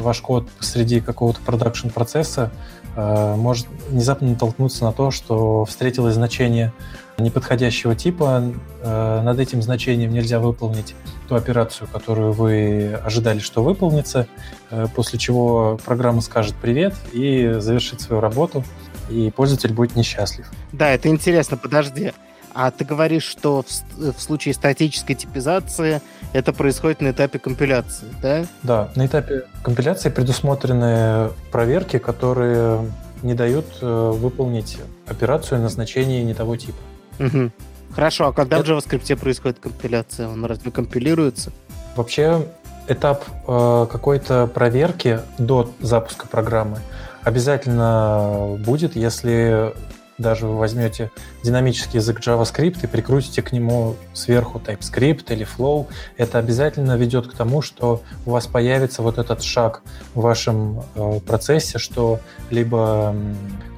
ваш 0.00 0.20
код 0.20 0.48
среди 0.60 1.00
какого-то 1.00 1.40
продакшн 1.40 1.88
процесса 1.88 2.50
э, 2.96 3.34
может 3.36 3.66
внезапно 3.88 4.28
натолкнуться 4.28 4.84
на 4.84 4.92
то, 4.92 5.10
что 5.10 5.64
встретилось 5.64 6.14
значение 6.14 6.72
неподходящего 7.18 7.94
типа. 7.94 8.52
Э, 8.82 9.20
над 9.22 9.38
этим 9.38 9.62
значением 9.62 10.12
нельзя 10.12 10.40
выполнить 10.40 10.94
ту 11.28 11.34
операцию, 11.34 11.88
которую 11.92 12.32
вы 12.32 12.94
ожидали, 13.04 13.38
что 13.40 13.62
выполнится, 13.62 14.26
э, 14.70 14.86
после 14.94 15.18
чего 15.18 15.78
программа 15.84 16.20
скажет 16.20 16.54
«привет» 16.60 16.94
и 17.12 17.56
завершит 17.58 18.00
свою 18.00 18.20
работу, 18.20 18.64
и 19.10 19.30
пользователь 19.30 19.72
будет 19.72 19.96
несчастлив. 19.96 20.50
Да, 20.72 20.90
это 20.90 21.08
интересно, 21.08 21.56
подожди. 21.56 22.12
А 22.60 22.72
ты 22.72 22.84
говоришь, 22.84 23.22
что 23.22 23.62
в, 23.62 24.12
в 24.12 24.20
случае 24.20 24.52
статической 24.52 25.14
типизации 25.14 26.02
это 26.32 26.52
происходит 26.52 27.00
на 27.00 27.12
этапе 27.12 27.38
компиляции, 27.38 28.08
да? 28.20 28.46
Да, 28.64 28.88
на 28.96 29.06
этапе 29.06 29.44
компиляции 29.62 30.08
предусмотрены 30.08 31.30
проверки, 31.52 31.98
которые 31.98 32.80
не 33.22 33.34
дают 33.34 33.64
э, 33.80 33.86
выполнить 34.12 34.76
операцию 35.06 35.60
назначения 35.60 36.24
не 36.24 36.34
того 36.34 36.56
типа. 36.56 36.78
Угу. 37.20 37.52
Хорошо, 37.94 38.26
а 38.26 38.32
когда 38.32 38.58
это... 38.58 38.74
в 38.74 38.78
JavaScript 38.78 39.14
происходит 39.14 39.60
компиляция? 39.60 40.26
Он 40.26 40.44
разве 40.44 40.72
компилируется? 40.72 41.52
Вообще 41.94 42.44
этап 42.88 43.24
э, 43.46 43.86
какой-то 43.88 44.48
проверки 44.48 45.20
до 45.38 45.70
запуска 45.78 46.26
программы 46.26 46.80
обязательно 47.22 48.56
будет, 48.64 48.96
если 48.96 49.74
даже 50.18 50.46
вы 50.46 50.56
возьмете 50.56 51.10
динамический 51.42 51.98
язык 51.98 52.20
JavaScript 52.20 52.78
и 52.82 52.86
прикрутите 52.86 53.40
к 53.42 53.52
нему 53.52 53.96
сверху 54.12 54.60
TypeScript 54.64 55.32
или 55.32 55.46
Flow, 55.46 55.86
это 56.16 56.38
обязательно 56.38 56.96
ведет 56.96 57.28
к 57.28 57.34
тому, 57.34 57.62
что 57.62 58.02
у 58.26 58.32
вас 58.32 58.46
появится 58.46 59.02
вот 59.02 59.18
этот 59.18 59.42
шаг 59.42 59.82
в 60.14 60.20
вашем 60.20 60.82
э, 60.94 61.20
процессе, 61.20 61.78
что 61.78 62.20
либо, 62.50 63.14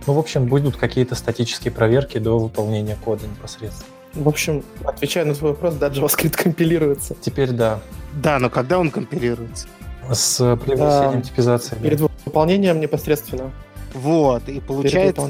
ну, 0.06 0.12
в 0.12 0.18
общем, 0.18 0.46
будут 0.46 0.76
какие-то 0.76 1.14
статические 1.14 1.72
проверки 1.72 2.18
до 2.18 2.38
выполнения 2.38 2.96
кода 3.04 3.26
непосредственно. 3.26 3.90
В 4.14 4.28
общем, 4.28 4.64
отвечая 4.84 5.24
на 5.24 5.34
твой 5.34 5.52
вопрос, 5.52 5.74
да, 5.74 5.88
JavaScript 5.88 6.36
компилируется. 6.42 7.14
Теперь 7.20 7.50
да. 7.50 7.80
Да, 8.14 8.38
но 8.38 8.50
когда 8.50 8.78
он 8.78 8.90
компилируется? 8.90 9.68
С 10.10 10.56
превращением 10.56 11.20
а, 11.20 11.22
типизации. 11.22 11.76
Перед 11.76 12.00
выполнением 12.00 12.80
непосредственно. 12.80 13.52
Вот, 13.94 14.48
и 14.48 14.60
получается... 14.60 15.28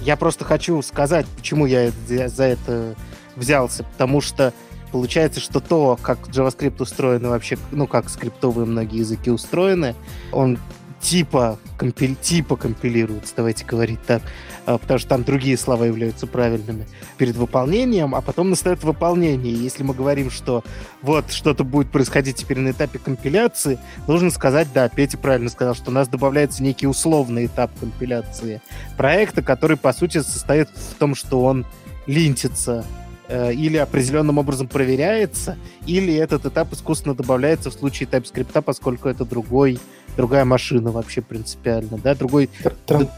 Я 0.00 0.16
просто 0.16 0.44
хочу 0.44 0.80
сказать, 0.82 1.26
почему 1.36 1.66
я 1.66 1.90
за 2.08 2.44
это 2.44 2.94
взялся, 3.34 3.84
потому 3.84 4.20
что 4.20 4.52
получается, 4.92 5.40
что 5.40 5.60
то, 5.60 5.98
как 6.00 6.28
JavaScript 6.28 6.80
устроен 6.80 7.24
и 7.24 7.28
вообще, 7.28 7.58
ну, 7.72 7.86
как 7.86 8.08
скриптовые 8.08 8.66
многие 8.66 8.98
языки 8.98 9.30
устроены, 9.30 9.94
он 10.32 10.58
типа, 11.06 11.56
компиль, 11.78 12.16
типа 12.16 12.56
компилируется, 12.56 13.32
давайте 13.36 13.64
говорить 13.64 14.00
так, 14.04 14.22
а, 14.66 14.76
потому 14.76 14.98
что 14.98 15.08
там 15.08 15.22
другие 15.22 15.56
слова 15.56 15.84
являются 15.84 16.26
правильными 16.26 16.88
перед 17.16 17.36
выполнением, 17.36 18.16
а 18.16 18.20
потом 18.20 18.50
настает 18.50 18.82
выполнение. 18.82 19.52
И 19.52 19.56
если 19.56 19.84
мы 19.84 19.94
говорим, 19.94 20.32
что 20.32 20.64
вот 21.02 21.30
что-то 21.30 21.62
будет 21.62 21.92
происходить 21.92 22.36
теперь 22.36 22.58
на 22.58 22.72
этапе 22.72 22.98
компиляции, 22.98 23.78
нужно 24.08 24.30
сказать, 24.30 24.66
да, 24.74 24.88
Петя 24.88 25.16
правильно 25.16 25.48
сказал, 25.48 25.76
что 25.76 25.90
у 25.90 25.94
нас 25.94 26.08
добавляется 26.08 26.64
некий 26.64 26.88
условный 26.88 27.46
этап 27.46 27.70
компиляции 27.78 28.60
проекта, 28.96 29.42
который, 29.42 29.76
по 29.76 29.92
сути, 29.92 30.22
состоит 30.22 30.68
в 30.70 30.94
том, 30.94 31.14
что 31.14 31.44
он 31.44 31.64
линтится 32.08 32.84
э, 33.28 33.52
или 33.52 33.76
определенным 33.76 34.38
образом 34.38 34.68
проверяется, 34.68 35.56
или 35.86 36.14
этот 36.14 36.46
этап 36.46 36.72
искусственно 36.72 37.14
добавляется 37.14 37.70
в 37.70 37.74
случае 37.74 38.08
TypeScript, 38.08 38.62
поскольку 38.62 39.08
это 39.08 39.24
другой 39.24 39.78
другая 40.16 40.44
машина 40.44 40.90
вообще 40.90 41.20
принципиально, 41.20 41.98
да, 41.98 42.14
другой... 42.14 42.48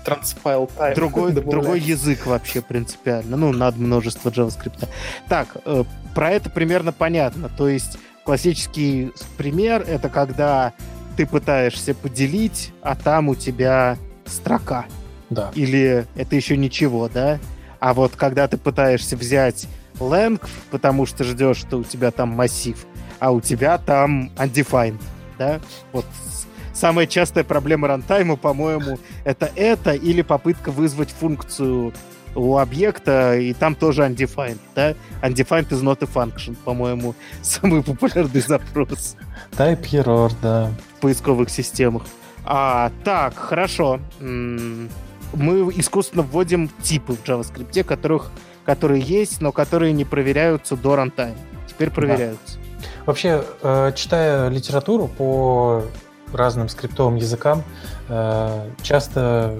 Транспайл 0.05 0.69
Другой, 0.95 1.33
другой 1.33 1.81
язык 1.81 2.27
вообще 2.27 2.61
принципиально, 2.61 3.37
ну, 3.37 3.53
над 3.53 3.77
множество 3.77 4.31
JavaScript. 4.31 4.89
Так, 5.29 5.57
э, 5.65 5.85
про 6.15 6.31
это 6.33 6.51
примерно 6.51 6.93
понятно, 6.93 7.49
то 7.49 7.69
есть 7.69 7.99
классический 8.25 9.13
пример— 9.37 9.85
это 9.89 10.09
когда 10.09 10.73
ты 11.17 11.27
пытаешься 11.27 11.95
поделить, 11.95 12.73
а 12.83 12.95
там 12.95 13.29
у 13.29 13.35
тебя 13.35 13.97
строка. 14.27 14.87
Да. 15.31 15.51
Или 15.55 16.07
это 16.15 16.37
еще 16.37 16.57
ничего, 16.57 17.09
да? 17.09 17.39
А 17.81 17.95
вот 17.95 18.17
когда 18.17 18.49
ты 18.49 18.57
пытаешься 18.57 19.17
взять 19.17 19.67
length, 20.01 20.49
потому 20.71 21.07
что 21.07 21.25
ждешь, 21.25 21.59
что 21.59 21.79
у 21.79 21.85
тебя 21.85 22.11
там 22.11 22.31
массив, 22.31 22.87
а 23.19 23.31
у 23.31 23.41
тебя 23.41 23.79
там 23.79 24.31
undefined, 24.37 25.01
да? 25.39 25.61
Вот 25.93 26.05
самая 26.73 27.07
частая 27.07 27.45
проблема 27.45 27.89
рантайма, 27.89 28.37
по-моему, 28.37 28.99
это 29.25 29.51
это 29.57 29.93
или 29.93 30.23
попытка 30.23 30.71
вызвать 30.71 31.11
функцию 31.11 31.93
у 32.35 32.57
объекта, 32.57 33.37
и 33.37 33.53
там 33.53 33.75
тоже 33.75 34.03
undefined, 34.03 34.61
да? 34.75 34.95
Undefined 35.23 35.69
is 35.71 35.83
not 35.83 35.99
a 36.03 36.07
function, 36.07 36.57
по-моему, 36.65 37.15
самый 37.43 37.83
популярный 37.83 38.41
запрос. 38.41 39.17
Type 39.53 39.83
error, 39.93 40.33
да. 40.41 40.71
В 40.97 41.01
поисковых 41.01 41.51
системах. 41.51 42.05
А, 42.45 42.93
так, 43.05 43.37
хорошо. 43.37 44.01
Мы 44.21 45.73
искусственно 45.77 46.23
вводим 46.23 46.71
типы 46.83 47.13
в 47.13 47.23
JavaScript, 47.25 47.85
которых, 47.85 48.31
которые 48.69 49.01
есть, 49.01 49.41
но 49.41 49.51
которые 49.51 49.95
не 49.95 50.05
проверяются 50.05 50.77
до 50.77 50.95
рантайма. 50.95 51.39
Теперь 51.67 51.89
проверяются. 51.91 52.59
Да. 52.59 52.89
Вообще, 53.07 53.43
э, 53.63 53.93
читая 53.97 54.51
литературу 54.51 55.09
по 55.09 55.85
разным 56.35 56.69
скриптовым 56.69 57.17
языкам, 57.17 57.63
э, 58.11 58.69
часто 58.83 59.55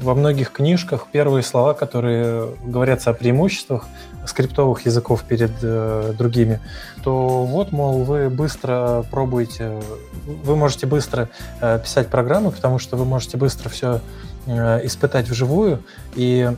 во 0.00 0.14
многих 0.14 0.50
книжках 0.50 1.08
первые 1.12 1.42
слова, 1.42 1.74
которые 1.74 2.54
говорятся 2.64 3.10
о 3.10 3.12
преимуществах 3.12 3.84
скриптовых 4.26 4.86
языков 4.86 5.24
перед 5.28 5.52
э, 5.60 6.14
другими, 6.16 6.58
то 7.02 7.44
вот, 7.44 7.70
мол, 7.70 8.04
вы 8.04 8.30
быстро 8.30 9.04
пробуете, 9.10 9.78
вы 10.26 10.56
можете 10.56 10.86
быстро 10.86 11.28
э, 11.60 11.78
писать 11.80 12.08
программы, 12.08 12.50
потому 12.50 12.78
что 12.78 12.96
вы 12.96 13.04
можете 13.04 13.36
быстро 13.36 13.68
все 13.68 14.00
э, 14.46 14.86
испытать 14.86 15.28
вживую, 15.28 15.82
и 16.14 16.50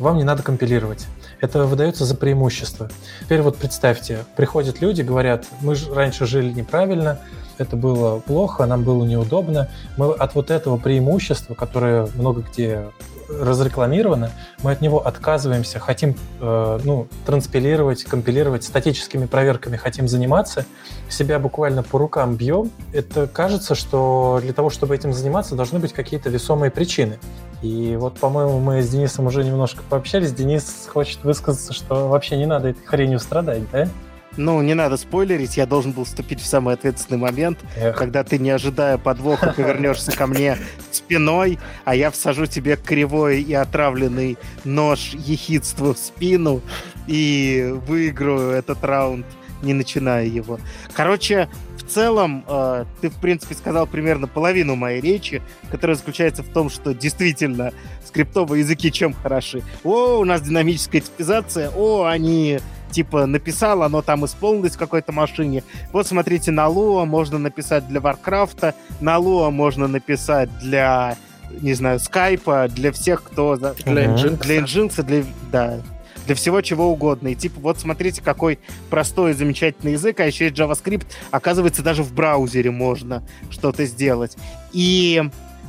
вам 0.00 0.16
не 0.16 0.24
надо 0.24 0.42
компилировать. 0.42 1.06
Это 1.42 1.64
выдается 1.64 2.04
за 2.04 2.14
преимущество. 2.14 2.88
Теперь 3.20 3.42
вот 3.42 3.56
представьте, 3.56 4.24
приходят 4.36 4.80
люди, 4.80 5.02
говорят, 5.02 5.44
мы 5.60 5.74
же 5.74 5.92
раньше 5.92 6.24
жили 6.24 6.52
неправильно, 6.52 7.18
это 7.58 7.74
было 7.74 8.20
плохо, 8.20 8.64
нам 8.64 8.84
было 8.84 9.04
неудобно. 9.04 9.68
Мы 9.96 10.12
от 10.12 10.36
вот 10.36 10.52
этого 10.52 10.76
преимущества, 10.76 11.54
которое 11.54 12.06
много 12.14 12.42
где 12.42 12.84
разрекламировано, 13.28 14.30
мы 14.62 14.70
от 14.70 14.82
него 14.82 15.04
отказываемся, 15.04 15.80
хотим 15.80 16.16
э, 16.40 16.80
ну, 16.84 17.08
транспилировать, 17.26 18.04
компилировать, 18.04 18.62
статическими 18.62 19.26
проверками 19.26 19.76
хотим 19.76 20.06
заниматься, 20.06 20.64
себя 21.08 21.40
буквально 21.40 21.82
по 21.82 21.98
рукам 21.98 22.36
бьем. 22.36 22.70
Это 22.92 23.26
кажется, 23.26 23.74
что 23.74 24.38
для 24.42 24.52
того, 24.52 24.70
чтобы 24.70 24.94
этим 24.94 25.12
заниматься, 25.12 25.56
должны 25.56 25.80
быть 25.80 25.92
какие-то 25.92 26.30
весомые 26.30 26.70
причины. 26.70 27.18
И 27.62 27.96
вот, 27.96 28.18
по-моему, 28.18 28.58
мы 28.58 28.82
с 28.82 28.88
Денисом 28.88 29.26
уже 29.26 29.44
немножко 29.44 29.82
пообщались. 29.88 30.32
Денис 30.32 30.88
хочет 30.92 31.22
высказаться, 31.22 31.72
что 31.72 32.08
вообще 32.08 32.36
не 32.36 32.46
надо 32.46 32.68
этой 32.68 32.84
хренью 32.84 33.20
страдать, 33.20 33.62
да? 33.70 33.88
Ну, 34.36 34.62
не 34.62 34.74
надо 34.74 34.96
спойлерить, 34.96 35.58
я 35.58 35.66
должен 35.66 35.92
был 35.92 36.04
вступить 36.04 36.40
в 36.40 36.46
самый 36.46 36.74
ответственный 36.74 37.18
момент, 37.18 37.58
Эх. 37.76 37.96
когда 37.96 38.24
ты, 38.24 38.38
не 38.38 38.48
ожидая 38.48 38.96
подвоха, 38.96 39.52
повернешься 39.56 40.10
ко 40.10 40.26
мне 40.26 40.56
спиной, 40.90 41.58
а 41.84 41.94
я 41.94 42.10
всажу 42.10 42.46
тебе 42.46 42.76
кривой 42.76 43.42
и 43.42 43.52
отравленный 43.52 44.38
нож 44.64 45.12
ехидства 45.12 45.92
в 45.92 45.98
спину 45.98 46.62
и 47.06 47.74
выиграю 47.86 48.52
этот 48.52 48.82
раунд, 48.82 49.26
не 49.62 49.74
начиная 49.74 50.24
его. 50.24 50.58
Короче, 50.94 51.50
целом, 51.92 52.44
э, 52.48 52.84
ты, 53.00 53.10
в 53.10 53.16
принципе, 53.16 53.54
сказал 53.54 53.86
примерно 53.86 54.26
половину 54.26 54.76
моей 54.76 55.00
речи, 55.00 55.42
которая 55.70 55.96
заключается 55.96 56.42
в 56.42 56.48
том, 56.48 56.70
что 56.70 56.94
действительно 56.94 57.72
скриптовые 58.04 58.60
языки 58.60 58.90
чем 58.90 59.12
хороши. 59.12 59.62
О, 59.84 60.18
у 60.18 60.24
нас 60.24 60.42
динамическая 60.42 61.00
типизация, 61.00 61.70
о, 61.70 62.04
они 62.04 62.58
типа 62.90 63.26
написал, 63.26 63.82
оно 63.82 64.02
там 64.02 64.24
исполнилось 64.24 64.74
в 64.74 64.78
какой-то 64.78 65.12
машине. 65.12 65.64
Вот 65.92 66.06
смотрите, 66.06 66.50
на 66.50 66.66
Lua 66.66 67.04
можно 67.06 67.38
написать 67.38 67.88
для 67.88 68.00
Варкрафта, 68.00 68.74
на 69.00 69.16
Lua 69.16 69.50
можно 69.50 69.88
написать 69.88 70.50
для, 70.58 71.16
не 71.50 71.74
знаю, 71.74 71.98
скайпа, 71.98 72.68
для 72.68 72.92
всех, 72.92 73.22
кто... 73.22 73.56
Для 73.56 73.72
Nginx. 74.06 74.42
Для 74.42 74.58
Nginx, 74.58 75.02
для... 75.02 75.24
Да, 75.50 75.78
для 76.26 76.34
всего 76.34 76.60
чего 76.60 76.90
угодно. 76.90 77.28
И 77.28 77.34
типа, 77.34 77.60
вот 77.60 77.78
смотрите, 77.78 78.22
какой 78.22 78.58
простой 78.90 79.32
и 79.32 79.34
замечательный 79.34 79.92
язык, 79.92 80.20
а 80.20 80.26
еще 80.26 80.44
есть 80.46 80.56
JavaScript. 80.56 81.06
Оказывается, 81.30 81.82
даже 81.82 82.02
в 82.02 82.12
браузере 82.12 82.70
можно 82.70 83.22
что-то 83.50 83.84
сделать. 83.86 84.36
И 84.72 85.22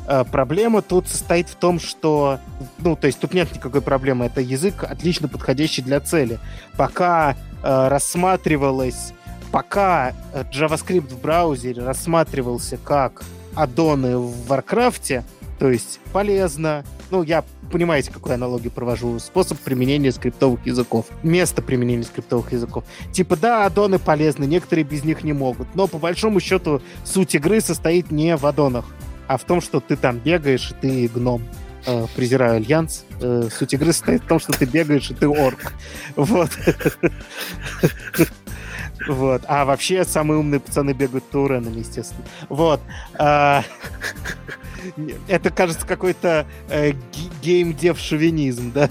Э, 0.06 0.26
проблема 0.30 0.82
тут 0.82 1.08
состоит 1.08 1.49
в 1.49 1.56
том, 1.56 1.80
что, 1.80 2.39
ну, 2.80 2.95
то 2.95 3.08
есть 3.08 3.20
тут 3.20 3.34
нет 3.34 3.54
никакой 3.54 3.82
проблемы, 3.82 4.26
это 4.26 4.41
язык 4.41 4.84
отлично 4.84 5.28
подходящий 5.28 5.82
для 5.82 5.99
цели. 5.99 6.39
Пока 6.78 7.36
э, 7.64 7.88
рассматривалось, 7.88 9.14
пока 9.51 10.14
э, 10.34 10.43
JavaScript 10.51 11.10
в 11.10 11.22
браузере 11.22 11.84
рассматривался 11.84 12.78
как 12.78 13.24
аддоны 13.56 14.18
в 14.18 14.47
Варкрафте, 14.47 15.24
то 15.64 15.72
есть 15.72 16.01
полезно, 16.11 16.84
ну, 17.09 17.24
я 17.24 17.45
понимаете, 17.72 18.11
какую 18.11 18.34
аналогию 18.34 18.70
провожу, 18.70 19.18
способ 19.20 19.57
применения 19.59 20.11
скриптовых 20.11 20.66
языков, 20.66 21.05
место 21.24 21.61
применения 21.61 22.03
скриптовых 22.03 22.51
языков. 22.51 22.84
Типа, 23.14 23.38
да, 23.38 23.66
аддоны 23.66 23.97
полезны, 23.97 24.43
некоторые 24.43 24.84
без 24.84 25.05
них 25.05 25.24
не 25.24 25.32
могут, 25.32 25.74
но 25.74 25.88
по 25.88 25.99
большому 25.99 26.41
счету 26.41 26.82
суть 27.05 27.34
игры 27.36 27.61
состоит 27.61 28.11
не 28.11 28.36
в 28.36 28.45
аддонах, 28.45 28.84
а 29.28 29.38
в 29.38 29.45
том, 29.45 29.61
что 29.61 29.80
ты 29.80 29.95
там 29.95 30.18
бегаешь, 30.18 30.72
и 30.72 30.74
ты 30.74 31.07
гном. 31.07 31.41
Э, 31.86 32.07
презираю 32.14 32.57
Альянс. 32.57 33.05
Э, 33.22 33.47
суть 33.49 33.74
игры 33.74 33.93
состоит 33.93 34.24
в 34.24 34.28
том, 34.28 34.41
что 34.41 34.51
ты 34.51 34.66
бегаешь, 34.66 35.11
и 35.11 35.14
ты 35.14 35.28
орк. 35.28 35.76
Вот. 36.18 36.49
Вот. 39.08 39.43
А 39.47 39.66
вообще 39.66 40.06
самые 40.06 40.39
умные 40.39 40.60
пацаны 40.60 40.91
бегают 40.91 41.30
туренами, 41.30 41.80
естественно. 41.80 42.24
Вот. 42.49 42.80
А, 43.16 43.64
это, 45.28 45.49
кажется, 45.49 45.86
какой-то 45.86 46.45
э, 46.70 46.93
геймдев-шовинизм, 47.41 48.72
да? 48.72 48.89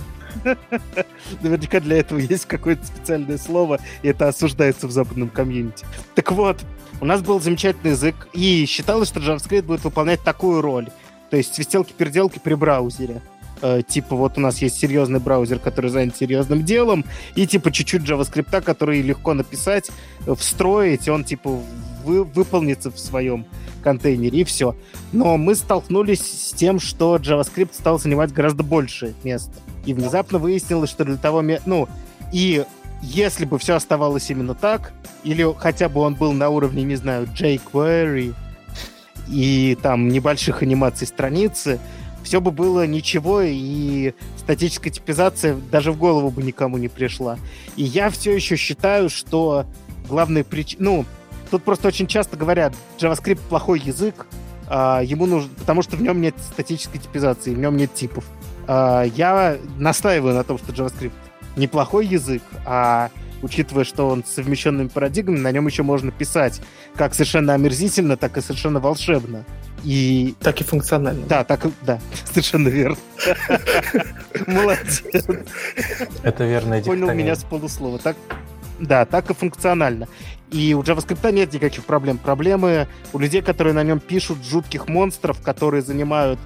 Наверняка 1.42 1.80
для 1.80 1.98
этого 1.98 2.18
есть 2.18 2.46
какое-то 2.46 2.86
специальное 2.86 3.38
слово, 3.38 3.78
и 4.02 4.08
это 4.08 4.28
осуждается 4.28 4.86
в 4.86 4.90
западном 4.90 5.28
комьюнити. 5.28 5.84
Так 6.14 6.32
вот, 6.32 6.58
у 7.00 7.04
нас 7.04 7.20
был 7.20 7.40
замечательный 7.40 7.90
язык, 7.90 8.28
и 8.32 8.64
считалось, 8.66 9.08
что 9.08 9.20
JavaScript 9.20 9.62
будет 9.62 9.84
выполнять 9.84 10.22
такую 10.22 10.62
роль. 10.62 10.88
То 11.30 11.36
есть 11.36 11.54
свистелки-переделки 11.54 12.38
при 12.38 12.54
браузере. 12.54 13.22
Э, 13.62 13.82
типа 13.86 14.16
вот 14.16 14.36
у 14.36 14.40
нас 14.40 14.60
есть 14.60 14.78
серьезный 14.78 15.20
браузер, 15.20 15.58
который 15.58 15.90
занят 15.90 16.16
серьезным 16.16 16.64
делом, 16.64 17.04
и 17.36 17.46
типа 17.46 17.70
чуть-чуть 17.70 18.02
JavaScript, 18.02 18.60
который 18.62 19.00
легко 19.00 19.34
написать, 19.34 19.90
встроить, 20.36 21.06
и 21.06 21.10
он 21.10 21.24
типа 21.24 21.60
вы, 22.04 22.24
выполнится 22.24 22.90
в 22.90 22.98
своем 22.98 23.46
контейнере, 23.82 24.40
и 24.40 24.44
все. 24.44 24.76
Но 25.12 25.36
мы 25.36 25.54
столкнулись 25.54 26.20
с 26.20 26.52
тем, 26.52 26.80
что 26.80 27.16
JavaScript 27.16 27.70
стал 27.72 27.98
занимать 27.98 28.32
гораздо 28.32 28.64
больше 28.64 29.14
места. 29.22 29.52
И 29.86 29.94
внезапно 29.94 30.38
выяснилось, 30.38 30.90
что 30.90 31.04
для 31.04 31.16
того... 31.16 31.42
Ну, 31.66 31.88
и 32.32 32.64
если 33.02 33.44
бы 33.44 33.58
все 33.58 33.74
оставалось 33.74 34.30
именно 34.30 34.54
так, 34.54 34.92
или 35.24 35.46
хотя 35.56 35.88
бы 35.88 36.00
он 36.00 36.14
был 36.14 36.32
на 36.32 36.48
уровне, 36.48 36.84
не 36.84 36.96
знаю, 36.96 37.26
jQuery 37.26 38.34
и 39.28 39.78
там 39.82 40.08
небольших 40.08 40.62
анимаций 40.62 41.06
страницы, 41.06 41.80
все 42.22 42.40
бы 42.40 42.50
было 42.50 42.86
ничего, 42.86 43.42
и 43.42 44.14
статическая 44.36 44.90
типизация 44.90 45.56
даже 45.70 45.92
в 45.92 45.98
голову 45.98 46.30
бы 46.30 46.42
никому 46.42 46.78
не 46.78 46.88
пришла. 46.88 47.38
И 47.76 47.82
я 47.82 48.10
все 48.10 48.34
еще 48.34 48.56
считаю, 48.56 49.08
что 49.10 49.66
главная 50.08 50.44
причина... 50.44 50.82
Ну, 50.82 51.04
тут 51.50 51.62
просто 51.62 51.88
очень 51.88 52.06
часто 52.06 52.36
говорят, 52.36 52.74
JavaScript 52.98 53.40
плохой 53.48 53.80
язык, 53.80 54.26
а, 54.68 55.02
ему 55.02 55.26
нужно, 55.26 55.50
потому 55.58 55.82
что 55.82 55.96
в 55.96 56.02
нем 56.02 56.20
нет 56.20 56.34
статической 56.52 57.00
типизации, 57.00 57.54
в 57.54 57.58
нем 57.58 57.76
нет 57.76 57.92
типов. 57.94 58.24
А, 58.66 59.02
я 59.02 59.58
настаиваю 59.78 60.34
на 60.34 60.44
том, 60.44 60.58
что 60.58 60.72
JavaScript 60.72 61.12
неплохой 61.56 62.06
язык, 62.06 62.42
а 62.64 63.10
учитывая, 63.42 63.84
что 63.84 64.08
он 64.08 64.24
с 64.24 64.30
совмещенными 64.30 64.88
парадигмами, 64.88 65.40
на 65.40 65.52
нем 65.52 65.66
еще 65.66 65.82
можно 65.82 66.10
писать 66.10 66.60
как 66.94 67.14
совершенно 67.14 67.54
омерзительно, 67.54 68.16
так 68.16 68.36
и 68.36 68.40
совершенно 68.40 68.80
волшебно. 68.80 69.44
И... 69.84 70.34
Так 70.40 70.60
и 70.60 70.64
функционально. 70.64 71.26
Да, 71.26 71.44
так 71.44 71.66
и... 71.66 71.70
Да, 71.82 72.00
совершенно 72.24 72.68
верно. 72.68 72.96
Молодец. 74.46 75.02
Это 76.22 76.44
верно. 76.44 76.80
Понял 76.82 77.12
меня 77.12 77.34
с 77.34 77.44
полуслова. 77.44 77.98
Так, 77.98 78.16
да, 78.78 79.04
так 79.04 79.30
и 79.30 79.34
функционально. 79.34 80.08
И 80.50 80.74
у 80.74 80.82
JavaScript 80.82 81.32
нет 81.32 81.52
никаких 81.52 81.84
проблем. 81.84 82.18
Проблемы 82.18 82.86
у 83.12 83.18
людей, 83.18 83.42
которые 83.42 83.72
на 83.74 83.82
нем 83.82 84.00
пишут 84.00 84.44
жутких 84.44 84.88
монстров, 84.88 85.40
которые 85.40 85.82
занимают, 85.82 86.38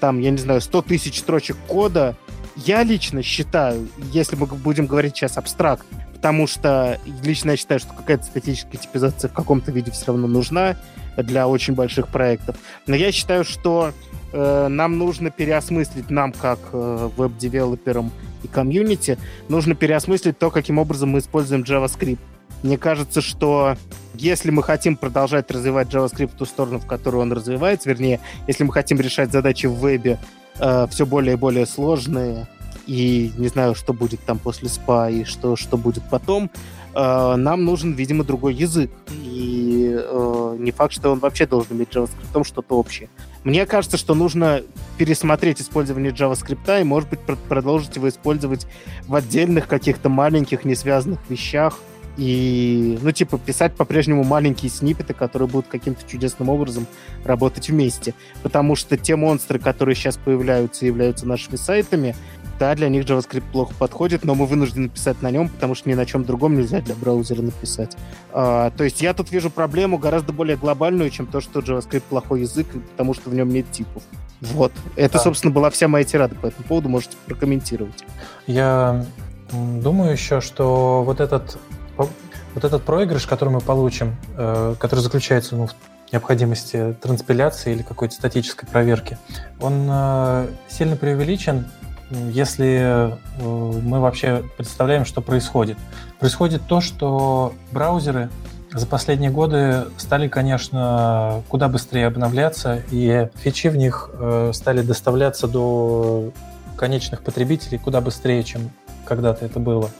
там, 0.00 0.18
я 0.20 0.30
не 0.30 0.38
знаю, 0.38 0.60
100 0.60 0.82
тысяч 0.82 1.18
строчек 1.18 1.56
кода, 1.68 2.16
я 2.56 2.82
лично 2.82 3.22
считаю, 3.22 3.88
если 4.12 4.36
мы 4.36 4.46
будем 4.46 4.86
говорить 4.86 5.16
сейчас 5.16 5.36
абстракт, 5.36 5.86
потому 6.14 6.46
что 6.46 6.98
лично 7.22 7.52
я 7.52 7.56
считаю, 7.56 7.80
что 7.80 7.92
какая-то 7.92 8.24
статическая 8.24 8.78
типизация 8.78 9.28
в 9.28 9.32
каком-то 9.32 9.70
виде 9.72 9.90
все 9.90 10.06
равно 10.08 10.26
нужна 10.26 10.76
для 11.16 11.48
очень 11.48 11.74
больших 11.74 12.08
проектов. 12.08 12.56
Но 12.86 12.94
я 12.94 13.12
считаю, 13.12 13.44
что 13.44 13.92
э, 14.32 14.68
нам 14.68 14.98
нужно 14.98 15.30
переосмыслить, 15.30 16.10
нам 16.10 16.32
как 16.32 16.58
э, 16.72 17.10
веб-девелоперам 17.16 18.10
и 18.42 18.48
комьюнити, 18.48 19.18
нужно 19.48 19.74
переосмыслить 19.74 20.38
то, 20.38 20.50
каким 20.50 20.78
образом 20.78 21.10
мы 21.10 21.18
используем 21.18 21.62
JavaScript. 21.62 22.18
Мне 22.62 22.76
кажется, 22.76 23.20
что 23.22 23.76
если 24.14 24.50
мы 24.50 24.62
хотим 24.62 24.96
продолжать 24.96 25.50
развивать 25.50 25.88
JavaScript 25.88 26.32
в 26.34 26.38
ту 26.38 26.44
сторону, 26.44 26.78
в 26.78 26.86
которую 26.86 27.22
он 27.22 27.32
развивается, 27.32 27.88
вернее, 27.88 28.20
если 28.46 28.64
мы 28.64 28.72
хотим 28.72 29.00
решать 29.00 29.32
задачи 29.32 29.66
в 29.66 29.74
вебе 29.74 30.18
э, 30.58 30.86
все 30.90 31.06
более 31.06 31.34
и 31.34 31.38
более 31.38 31.66
сложные, 31.66 32.46
и 32.86 33.32
не 33.36 33.48
знаю, 33.48 33.74
что 33.74 33.92
будет 33.92 34.20
там 34.20 34.38
после 34.38 34.68
SPA 34.68 35.12
и 35.12 35.24
что, 35.24 35.56
что 35.56 35.76
будет 35.76 36.02
потом, 36.10 36.50
э, 36.94 37.36
нам 37.36 37.64
нужен, 37.64 37.92
видимо, 37.92 38.24
другой 38.24 38.54
язык. 38.54 38.90
И 39.10 39.96
э, 39.98 40.56
не 40.58 40.70
факт, 40.70 40.92
что 40.92 41.10
он 41.10 41.18
вообще 41.18 41.46
должен 41.46 41.76
иметь 41.76 41.88
JavaScript 41.88 42.44
что-то 42.44 42.76
общее. 42.76 43.08
Мне 43.44 43.64
кажется, 43.64 43.96
что 43.96 44.14
нужно 44.14 44.62
пересмотреть 44.98 45.60
использование 45.60 46.12
JavaScript 46.12 46.80
и, 46.80 46.84
может 46.84 47.08
быть, 47.08 47.20
продолжить 47.20 47.96
его 47.96 48.08
использовать 48.08 48.66
в 49.06 49.14
отдельных 49.14 49.66
каких-то 49.66 50.08
маленьких, 50.08 50.64
не 50.64 50.74
связанных 50.74 51.18
вещах, 51.28 51.78
и, 52.16 52.98
ну, 53.00 53.12
типа, 53.12 53.38
писать 53.38 53.74
по-прежнему 53.74 54.24
маленькие 54.24 54.70
сниппеты, 54.70 55.14
которые 55.14 55.48
будут 55.48 55.68
каким-то 55.68 56.02
чудесным 56.06 56.50
образом 56.50 56.86
работать 57.24 57.68
вместе. 57.70 58.14
Потому 58.42 58.76
что 58.76 58.98
те 58.98 59.16
монстры, 59.16 59.58
которые 59.58 59.94
сейчас 59.94 60.18
появляются 60.18 60.84
и 60.84 60.88
являются 60.88 61.26
нашими 61.26 61.56
сайтами, 61.56 62.14
да, 62.60 62.74
для 62.74 62.90
них 62.90 63.04
JavaScript 63.04 63.50
плохо 63.50 63.72
подходит, 63.76 64.22
но 64.22 64.34
мы 64.34 64.44
вынуждены 64.44 64.90
писать 64.90 65.22
на 65.22 65.30
нем, 65.30 65.48
потому 65.48 65.74
что 65.74 65.88
ни 65.88 65.94
на 65.94 66.04
чем 66.04 66.24
другом 66.24 66.56
нельзя 66.56 66.82
для 66.82 66.94
браузера 66.94 67.40
написать. 67.40 67.96
А, 68.32 68.70
то 68.70 68.84
есть 68.84 69.00
я 69.00 69.14
тут 69.14 69.32
вижу 69.32 69.50
проблему 69.50 69.96
гораздо 69.96 70.34
более 70.34 70.58
глобальную, 70.58 71.08
чем 71.08 71.26
то, 71.26 71.40
что 71.40 71.60
JavaScript 71.60 72.02
плохой 72.10 72.42
язык, 72.42 72.66
потому 72.92 73.14
что 73.14 73.30
в 73.30 73.34
нем 73.34 73.48
нет 73.48 73.70
типов. 73.72 74.02
Вот. 74.42 74.72
Это, 74.94 75.14
да. 75.14 75.24
собственно, 75.24 75.52
была 75.52 75.70
вся 75.70 75.88
моя 75.88 76.04
тирада 76.04 76.34
по 76.34 76.46
этому 76.46 76.66
поводу. 76.68 76.90
Можете 76.90 77.16
прокомментировать. 77.26 78.04
Я 78.46 79.06
думаю 79.52 80.12
еще, 80.12 80.42
что 80.42 81.02
вот 81.02 81.20
этот 81.20 81.58
вот 81.96 82.64
этот 82.64 82.82
проигрыш, 82.82 83.26
который 83.26 83.50
мы 83.50 83.60
получим, 83.60 84.16
э, 84.36 84.74
который 84.78 85.00
заключается 85.00 85.56
ну, 85.56 85.68
в 85.68 85.74
необходимости 86.12 86.96
транспиляции 87.00 87.72
или 87.72 87.82
какой-то 87.82 88.14
статической 88.14 88.68
проверки, 88.68 89.16
он 89.60 89.86
э, 89.88 90.48
сильно 90.68 90.96
преувеличен, 90.96 91.66
если 92.10 92.80
э, 92.82 93.12
мы 93.40 94.00
вообще 94.00 94.42
представляем, 94.56 95.04
что 95.04 95.20
происходит. 95.20 95.78
Происходит 96.18 96.62
то, 96.66 96.80
что 96.80 97.54
браузеры 97.72 98.30
за 98.72 98.86
последние 98.86 99.30
годы 99.30 99.86
стали, 99.96 100.28
конечно, 100.28 101.42
куда 101.48 101.68
быстрее 101.68 102.06
обновляться, 102.06 102.82
и 102.90 103.28
фичи 103.34 103.68
в 103.68 103.76
них 103.76 104.10
стали 104.52 104.82
доставляться 104.82 105.48
до 105.48 106.30
конечных 106.76 107.22
потребителей 107.22 107.78
куда 107.78 108.00
быстрее, 108.00 108.42
чем 108.42 108.70
когда-то 109.04 109.44
это 109.44 109.58
было. 109.58 109.90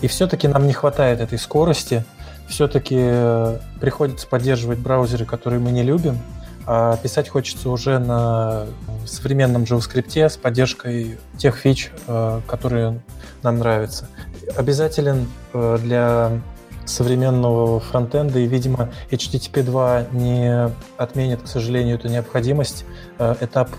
И 0.00 0.06
все-таки 0.06 0.48
нам 0.48 0.66
не 0.66 0.72
хватает 0.72 1.20
этой 1.20 1.38
скорости, 1.38 2.04
все-таки 2.48 2.96
э, 2.98 3.58
приходится 3.80 4.26
поддерживать 4.26 4.78
браузеры, 4.78 5.24
которые 5.24 5.60
мы 5.60 5.70
не 5.70 5.82
любим, 5.82 6.18
а 6.66 6.96
писать 6.96 7.28
хочется 7.28 7.70
уже 7.70 7.98
на 7.98 8.66
современном 9.06 9.62
JavaScript 9.62 10.28
с 10.28 10.36
поддержкой 10.36 11.18
тех 11.38 11.56
фич, 11.56 11.90
э, 12.06 12.40
которые 12.46 13.00
нам 13.42 13.58
нравятся. 13.58 14.08
Обязателен 14.56 15.28
э, 15.52 15.78
для 15.82 16.40
современного 16.84 17.78
фронтенда, 17.78 18.40
и, 18.40 18.46
видимо, 18.46 18.90
HTTP 19.10 19.62
2 19.62 20.06
не 20.12 20.70
отменит, 20.96 21.42
к 21.42 21.46
сожалению, 21.46 21.94
эту 21.94 22.08
необходимость, 22.08 22.84
этап 23.40 23.70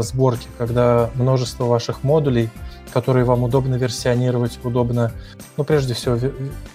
сборки, 0.00 0.48
когда 0.56 1.10
множество 1.16 1.64
ваших 1.64 2.02
модулей– 2.02 2.48
которые 2.96 3.26
вам 3.26 3.42
удобно 3.42 3.74
версионировать, 3.74 4.58
удобно, 4.64 5.12
ну, 5.58 5.64
прежде 5.64 5.92
всего, 5.92 6.18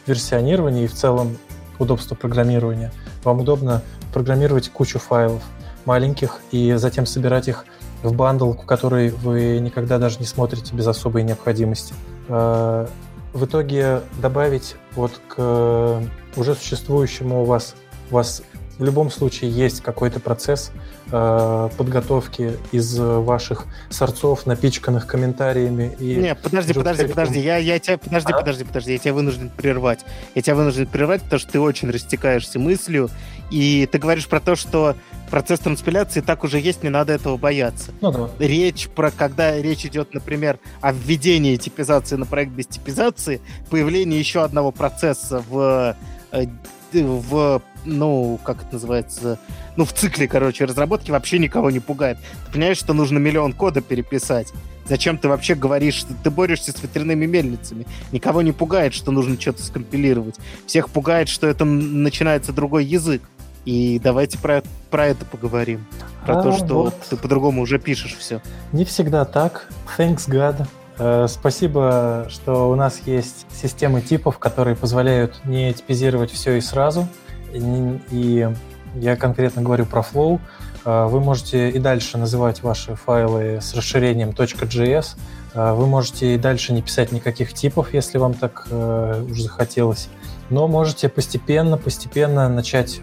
версионирование 0.06 0.86
и 0.86 0.88
в 0.88 0.94
целом 0.94 1.36
удобство 1.80 2.14
программирования. 2.14 2.92
Вам 3.24 3.40
удобно 3.40 3.82
программировать 4.14 4.70
кучу 4.70 5.00
файлов 5.00 5.42
маленьких 5.86 6.40
и 6.52 6.74
затем 6.74 7.06
собирать 7.06 7.48
их 7.48 7.66
в 8.04 8.14
бандл, 8.14 8.54
который 8.54 9.10
вы 9.10 9.60
никогда 9.60 9.98
даже 9.98 10.20
не 10.20 10.26
смотрите 10.26 10.76
без 10.76 10.88
особой 10.88 11.24
необходимости. 11.24 11.94
А, 12.28 12.88
в 13.34 13.46
итоге 13.46 14.02
добавить 14.22 14.76
вот 14.96 15.22
к 15.28 16.02
уже 16.36 16.56
существующему 16.56 17.42
у 17.42 17.46
вас, 17.46 17.76
у 18.10 18.16
вас 18.16 18.42
в 18.82 18.84
любом 18.84 19.12
случае 19.12 19.52
есть 19.52 19.82
какой-то 19.82 20.20
процесс 20.20 20.72
э, 21.12 21.70
подготовки 21.78 22.58
из 22.72 22.98
ваших 22.98 23.68
сорцов, 23.92 24.48
напичканных 24.48 25.06
комментариями 25.06 25.96
и... 26.00 26.16
Не, 26.16 26.34
подожди, 26.34 26.74
подожди, 26.74 27.06
подожди, 27.06 27.40
я, 27.42 27.58
я 27.58 27.78
тебя, 27.78 28.00
подожди, 28.00 28.34
а? 28.34 28.38
подожди, 28.40 28.64
подожди, 28.64 28.94
я 28.94 28.98
тебя 28.98 29.14
вынужден 29.14 29.52
прервать. 29.56 30.00
Я 30.34 30.42
тебя 30.42 30.56
вынужден 30.56 30.88
прервать, 30.88 31.22
потому 31.22 31.40
что 31.40 31.52
ты 31.52 31.60
очень 31.60 31.92
растекаешься 31.92 32.58
мыслью, 32.58 33.12
и 33.52 33.88
ты 33.92 34.00
говоришь 34.00 34.28
про 34.28 34.40
то, 34.40 34.56
что 34.56 34.96
процесс 35.30 35.60
транспиляции 35.60 36.22
так 36.22 36.44
уже 36.44 36.60
есть, 36.60 36.82
не 36.82 36.90
надо 36.90 37.14
этого 37.14 37.38
бояться. 37.38 37.92
Ну, 38.02 38.12
да. 38.12 38.30
Речь 38.40 38.90
про, 38.90 39.12
когда 39.12 39.62
речь 39.62 39.86
идет, 39.86 40.16
например, 40.16 40.58
о 40.82 40.92
введении 40.92 41.56
типизации 41.56 42.16
на 42.16 42.26
проект 42.26 42.52
без 42.54 42.66
типизации, 42.66 43.42
появление 43.70 44.20
еще 44.20 44.44
одного 44.44 44.72
процесса 44.72 45.44
в 45.48 45.96
э, 46.32 46.46
в 46.94 47.62
ну, 47.86 48.40
как 48.44 48.64
это 48.64 48.74
называется, 48.74 49.40
ну, 49.76 49.86
в 49.86 49.94
цикле, 49.94 50.28
короче, 50.28 50.66
разработки 50.66 51.12
вообще 51.12 51.40
никого 51.40 51.72
не 51.72 51.80
пугает. 51.80 52.18
Ты 52.48 52.54
понимаешь, 52.54 52.78
что 52.78 52.94
нужно 52.94 53.18
миллион 53.18 53.54
кода 53.54 53.82
переписать. 53.82 54.52
Зачем 54.86 55.18
ты 55.18 55.30
вообще 55.30 55.56
говоришь, 55.56 55.96
что 55.96 56.14
ты 56.24 56.30
борешься 56.30 56.72
с 56.72 56.82
ветряными 56.82 57.26
мельницами? 57.26 57.86
Никого 58.12 58.42
не 58.42 58.52
пугает, 58.52 58.94
что 58.94 59.12
нужно 59.12 59.40
что-то 59.40 59.64
скомпилировать. 59.64 60.36
Всех 60.66 60.90
пугает, 60.90 61.30
что 61.30 61.48
это 61.48 61.66
начинается 61.66 62.52
другой 62.52 62.86
язык. 62.86 63.22
И 63.64 64.00
давайте 64.04 64.40
про, 64.40 64.64
про 64.90 65.06
это 65.08 65.24
поговорим. 65.24 65.86
Про 66.26 66.40
а, 66.40 66.44
то, 66.44 66.52
что 66.52 66.84
вот. 66.84 66.96
ты 67.10 67.16
по-другому 67.16 67.62
уже 67.62 67.80
пишешь 67.80 68.16
все. 68.18 68.42
Не 68.72 68.86
всегда 68.86 69.24
так. 69.24 69.70
Thanks 69.98 70.28
God. 70.28 70.68
Э, 70.98 71.28
спасибо, 71.28 72.28
что 72.30 72.70
у 72.70 72.76
нас 72.76 73.02
есть 73.06 73.46
системы 73.52 74.02
типов, 74.02 74.40
которые 74.40 74.76
позволяют 74.76 75.42
не 75.46 75.74
типизировать 75.74 76.32
все 76.32 76.58
и 76.58 76.62
сразу. 76.62 77.08
И 77.54 78.50
я 78.96 79.16
конкретно 79.16 79.62
говорю 79.62 79.86
про 79.86 80.02
Flow. 80.02 80.40
Э, 80.86 81.06
вы 81.06 81.20
можете 81.20 81.70
и 81.70 81.80
дальше 81.80 82.18
называть 82.18 82.64
ваши 82.64 82.96
файлы 82.96 83.60
с 83.62 83.74
расширением 83.74 84.30
.js. 84.30 85.16
Э, 85.54 85.74
вы 85.74 85.88
можете 85.88 86.36
и 86.36 86.38
дальше 86.38 86.74
не 86.74 86.82
писать 86.82 87.12
никаких 87.12 87.54
типов, 87.54 87.94
если 87.94 88.18
вам 88.18 88.34
так 88.34 88.68
уже 88.70 89.44
захотелось. 89.44 90.10
Но 90.50 90.68
можете 90.68 91.08
постепенно, 91.08 91.78
постепенно 91.78 92.50
начать 92.50 92.96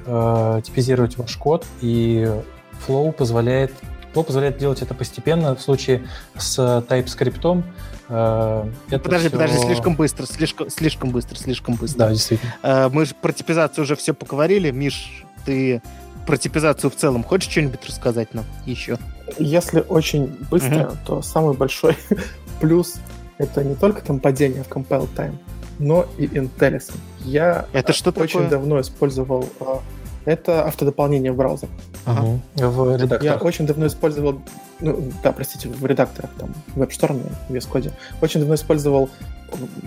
типизировать 0.64 1.16
ваш 1.16 1.34
код, 1.36 1.64
и 1.80 2.30
Flow 2.86 3.10
позволяет 3.12 3.72
Flow 4.12 4.24
позволяет 4.24 4.58
делать 4.58 4.82
это 4.82 4.94
постепенно. 4.94 5.54
В 5.54 5.60
случае 5.60 6.06
с 6.36 6.58
TypeScript 6.58 7.62
э, 8.08 8.64
подожди, 8.90 9.28
все... 9.28 9.30
подожди, 9.30 9.58
слишком 9.58 9.94
быстро, 9.94 10.26
слишком, 10.26 10.70
слишком 10.70 11.10
быстро, 11.10 11.36
слишком 11.36 11.74
быстро. 11.74 11.98
Да, 11.98 12.10
действительно. 12.10 12.54
Э, 12.62 12.88
мы 12.88 13.06
же 13.06 13.14
про 13.14 13.32
типизацию 13.32 13.84
уже 13.84 13.96
все 13.96 14.14
поговорили. 14.14 14.70
Миш, 14.70 15.24
ты 15.44 15.82
про 16.26 16.36
типизацию 16.36 16.90
в 16.90 16.96
целом 16.96 17.24
хочешь 17.24 17.50
что-нибудь 17.50 17.86
рассказать 17.86 18.34
нам 18.34 18.44
еще? 18.66 18.98
Если 19.38 19.80
очень 19.88 20.26
быстро, 20.50 20.74
uh-huh. 20.74 20.96
то 21.06 21.22
самый 21.22 21.54
большой 21.54 21.96
плюс 22.60 22.96
это 23.38 23.64
не 23.64 23.74
только 23.74 24.02
там 24.02 24.20
падение 24.20 24.62
в 24.62 24.68
compile 24.68 25.08
time, 25.16 25.36
но 25.78 26.06
и 26.18 26.26
IntelliSense. 26.26 26.96
Я 27.24 27.66
это 27.72 27.92
что 27.92 28.10
очень 28.10 28.40
такое? 28.40 28.48
давно 28.50 28.80
использовал 28.80 29.48
это 30.28 30.64
автодополнение 30.64 31.32
в 31.32 31.36
браузер. 31.36 31.68
Ага. 32.04 32.38
В 32.56 32.96
редакторах. 32.96 33.22
Я 33.22 33.36
очень 33.36 33.66
давно 33.66 33.86
использовал, 33.86 34.40
ну, 34.80 35.10
да, 35.22 35.32
простите, 35.32 35.68
в 35.68 35.86
редакторах, 35.86 36.30
там, 36.38 36.54
в 36.74 36.82
WebStorm, 36.82 37.22
в 37.48 37.52
VS 37.52 37.68
Code. 37.70 37.92
Очень 38.20 38.40
давно 38.40 38.54
использовал 38.54 39.08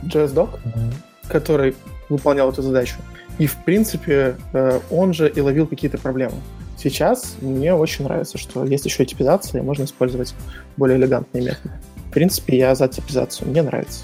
JSDoc, 0.04 0.50
ага. 0.66 0.94
который 1.28 1.76
выполнял 2.10 2.50
эту 2.52 2.64
задачу. 2.64 2.96
И, 3.38 3.46
в 3.46 3.56
принципе, 3.58 4.36
э, 4.54 4.80
он 4.90 5.14
же 5.14 5.30
и 5.30 5.40
ловил 5.42 5.68
какие-то 5.68 5.98
проблемы. 5.98 6.36
Сейчас 6.78 7.36
мне 7.42 7.76
очень 7.76 8.06
нравится, 8.06 8.40
что 8.40 8.66
есть 8.66 8.86
еще 8.86 9.04
и 9.04 9.06
типизация, 9.06 9.62
и 9.62 9.64
можно 9.64 9.84
использовать 9.84 10.34
более 10.76 10.98
элегантные 10.98 11.44
методы. 11.44 11.70
В 12.10 12.14
принципе, 12.14 12.58
я 12.58 12.74
за 12.74 12.88
типизацию. 12.88 13.48
Мне 13.50 13.62
нравится. 13.62 14.02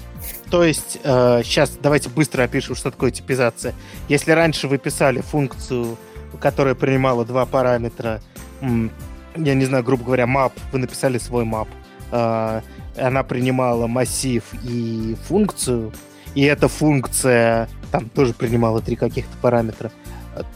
То 0.50 0.64
есть, 0.64 0.98
э, 1.02 1.42
сейчас 1.44 1.72
давайте 1.82 2.08
быстро 2.08 2.44
опишем, 2.44 2.76
что 2.76 2.90
такое 2.90 3.10
типизация. 3.10 3.74
Если 4.08 4.30
раньше 4.30 4.68
вы 4.68 4.78
писали 4.78 5.20
функцию 5.20 5.98
которая 6.40 6.74
принимала 6.74 7.24
два 7.24 7.46
параметра, 7.46 8.20
я 8.60 9.54
не 9.54 9.64
знаю, 9.64 9.84
грубо 9.84 10.04
говоря, 10.04 10.24
map, 10.24 10.52
вы 10.72 10.78
написали 10.78 11.18
свой 11.18 11.44
map, 11.44 11.68
а, 12.10 12.62
она 12.96 13.22
принимала 13.22 13.86
массив 13.86 14.42
и 14.62 15.16
функцию, 15.26 15.92
и 16.34 16.42
эта 16.42 16.68
функция 16.68 17.68
там 17.90 18.08
тоже 18.08 18.34
принимала 18.34 18.80
три 18.80 18.96
каких-то 18.96 19.36
параметра, 19.40 19.90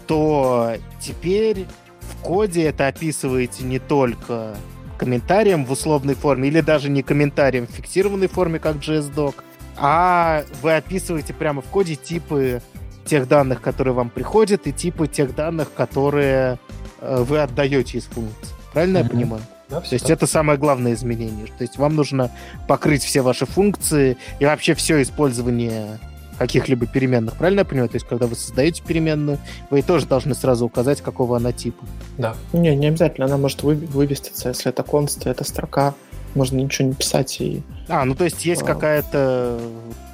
то 0.07 0.75
теперь 1.01 1.67
в 2.01 2.23
коде 2.23 2.65
это 2.65 2.89
описываете 2.89 3.65
не 3.65 3.79
только 3.79 4.57
комментарием 4.99 5.65
в 5.65 5.73
условной 5.73 6.15
форме, 6.15 6.49
или 6.49 6.61
даже 6.61 6.89
не 6.89 7.03
комментарием 7.03 7.67
в 7.67 7.71
фиксированной 7.71 8.29
форме, 8.29 8.59
как 8.59 8.77
JSDoc, 8.77 9.35
а 9.77 10.45
вы 10.61 10.77
описываете 10.77 11.35
прямо 11.35 11.63
в 11.63 11.67
коде 11.67 11.97
типы 11.97 12.63
тех 13.05 13.29
данных, 13.29 13.61
которые 13.61 13.95
вам 13.95 14.11
приходят, 14.11 14.67
и 14.67 14.73
типы 14.73 15.09
тех 15.09 15.35
данных, 15.35 15.73
которые 15.75 16.59
э, 17.01 17.23
вы 17.23 17.41
отдаете 17.41 17.99
из 17.99 18.05
функции. 18.05 18.55
Правильно 18.73 18.99
mm-hmm. 18.99 19.03
я 19.05 19.09
понимаю? 19.09 19.43
Да, 19.69 19.81
То 19.81 19.95
есть 19.95 20.07
так. 20.07 20.17
это 20.17 20.27
самое 20.27 20.59
главное 20.59 20.93
изменение. 20.93 21.47
То 21.47 21.63
есть 21.63 21.79
вам 21.79 21.97
нужно 21.97 22.31
покрыть 22.69 23.03
все 23.03 23.23
ваши 23.23 23.47
функции 23.47 24.19
и 24.39 24.45
вообще 24.45 24.75
все 24.75 25.01
использование 25.01 25.99
каких-либо 26.39 26.87
переменных. 26.87 27.37
Правильно 27.37 27.61
я 27.61 27.65
понимаю? 27.65 27.89
То 27.89 27.97
есть, 27.97 28.07
когда 28.07 28.27
вы 28.27 28.35
создаете 28.35 28.83
переменную, 28.83 29.39
вы 29.71 29.83
тоже 29.83 30.07
должны 30.07 30.35
сразу 30.35 30.67
указать, 30.67 31.01
какого 31.01 31.37
она 31.37 31.53
типа. 31.53 31.85
Да. 32.19 32.35
Не, 32.53 32.75
не 32.75 32.89
обязательно. 32.89 33.27
Она 33.27 33.37
может 33.39 33.63
вы, 33.63 33.75
вывеститься, 33.75 34.49
если 34.49 34.71
это 34.71 34.83
конст, 34.83 35.27
это 35.27 35.45
строка. 35.45 35.95
Можно 36.35 36.59
ничего 36.59 36.89
не 36.89 36.95
писать 36.95 37.41
и... 37.41 37.63
А, 37.89 38.05
ну 38.05 38.15
то 38.15 38.25
есть 38.25 38.45
есть 38.45 38.63
а... 38.63 38.67
какая-то... 38.67 39.61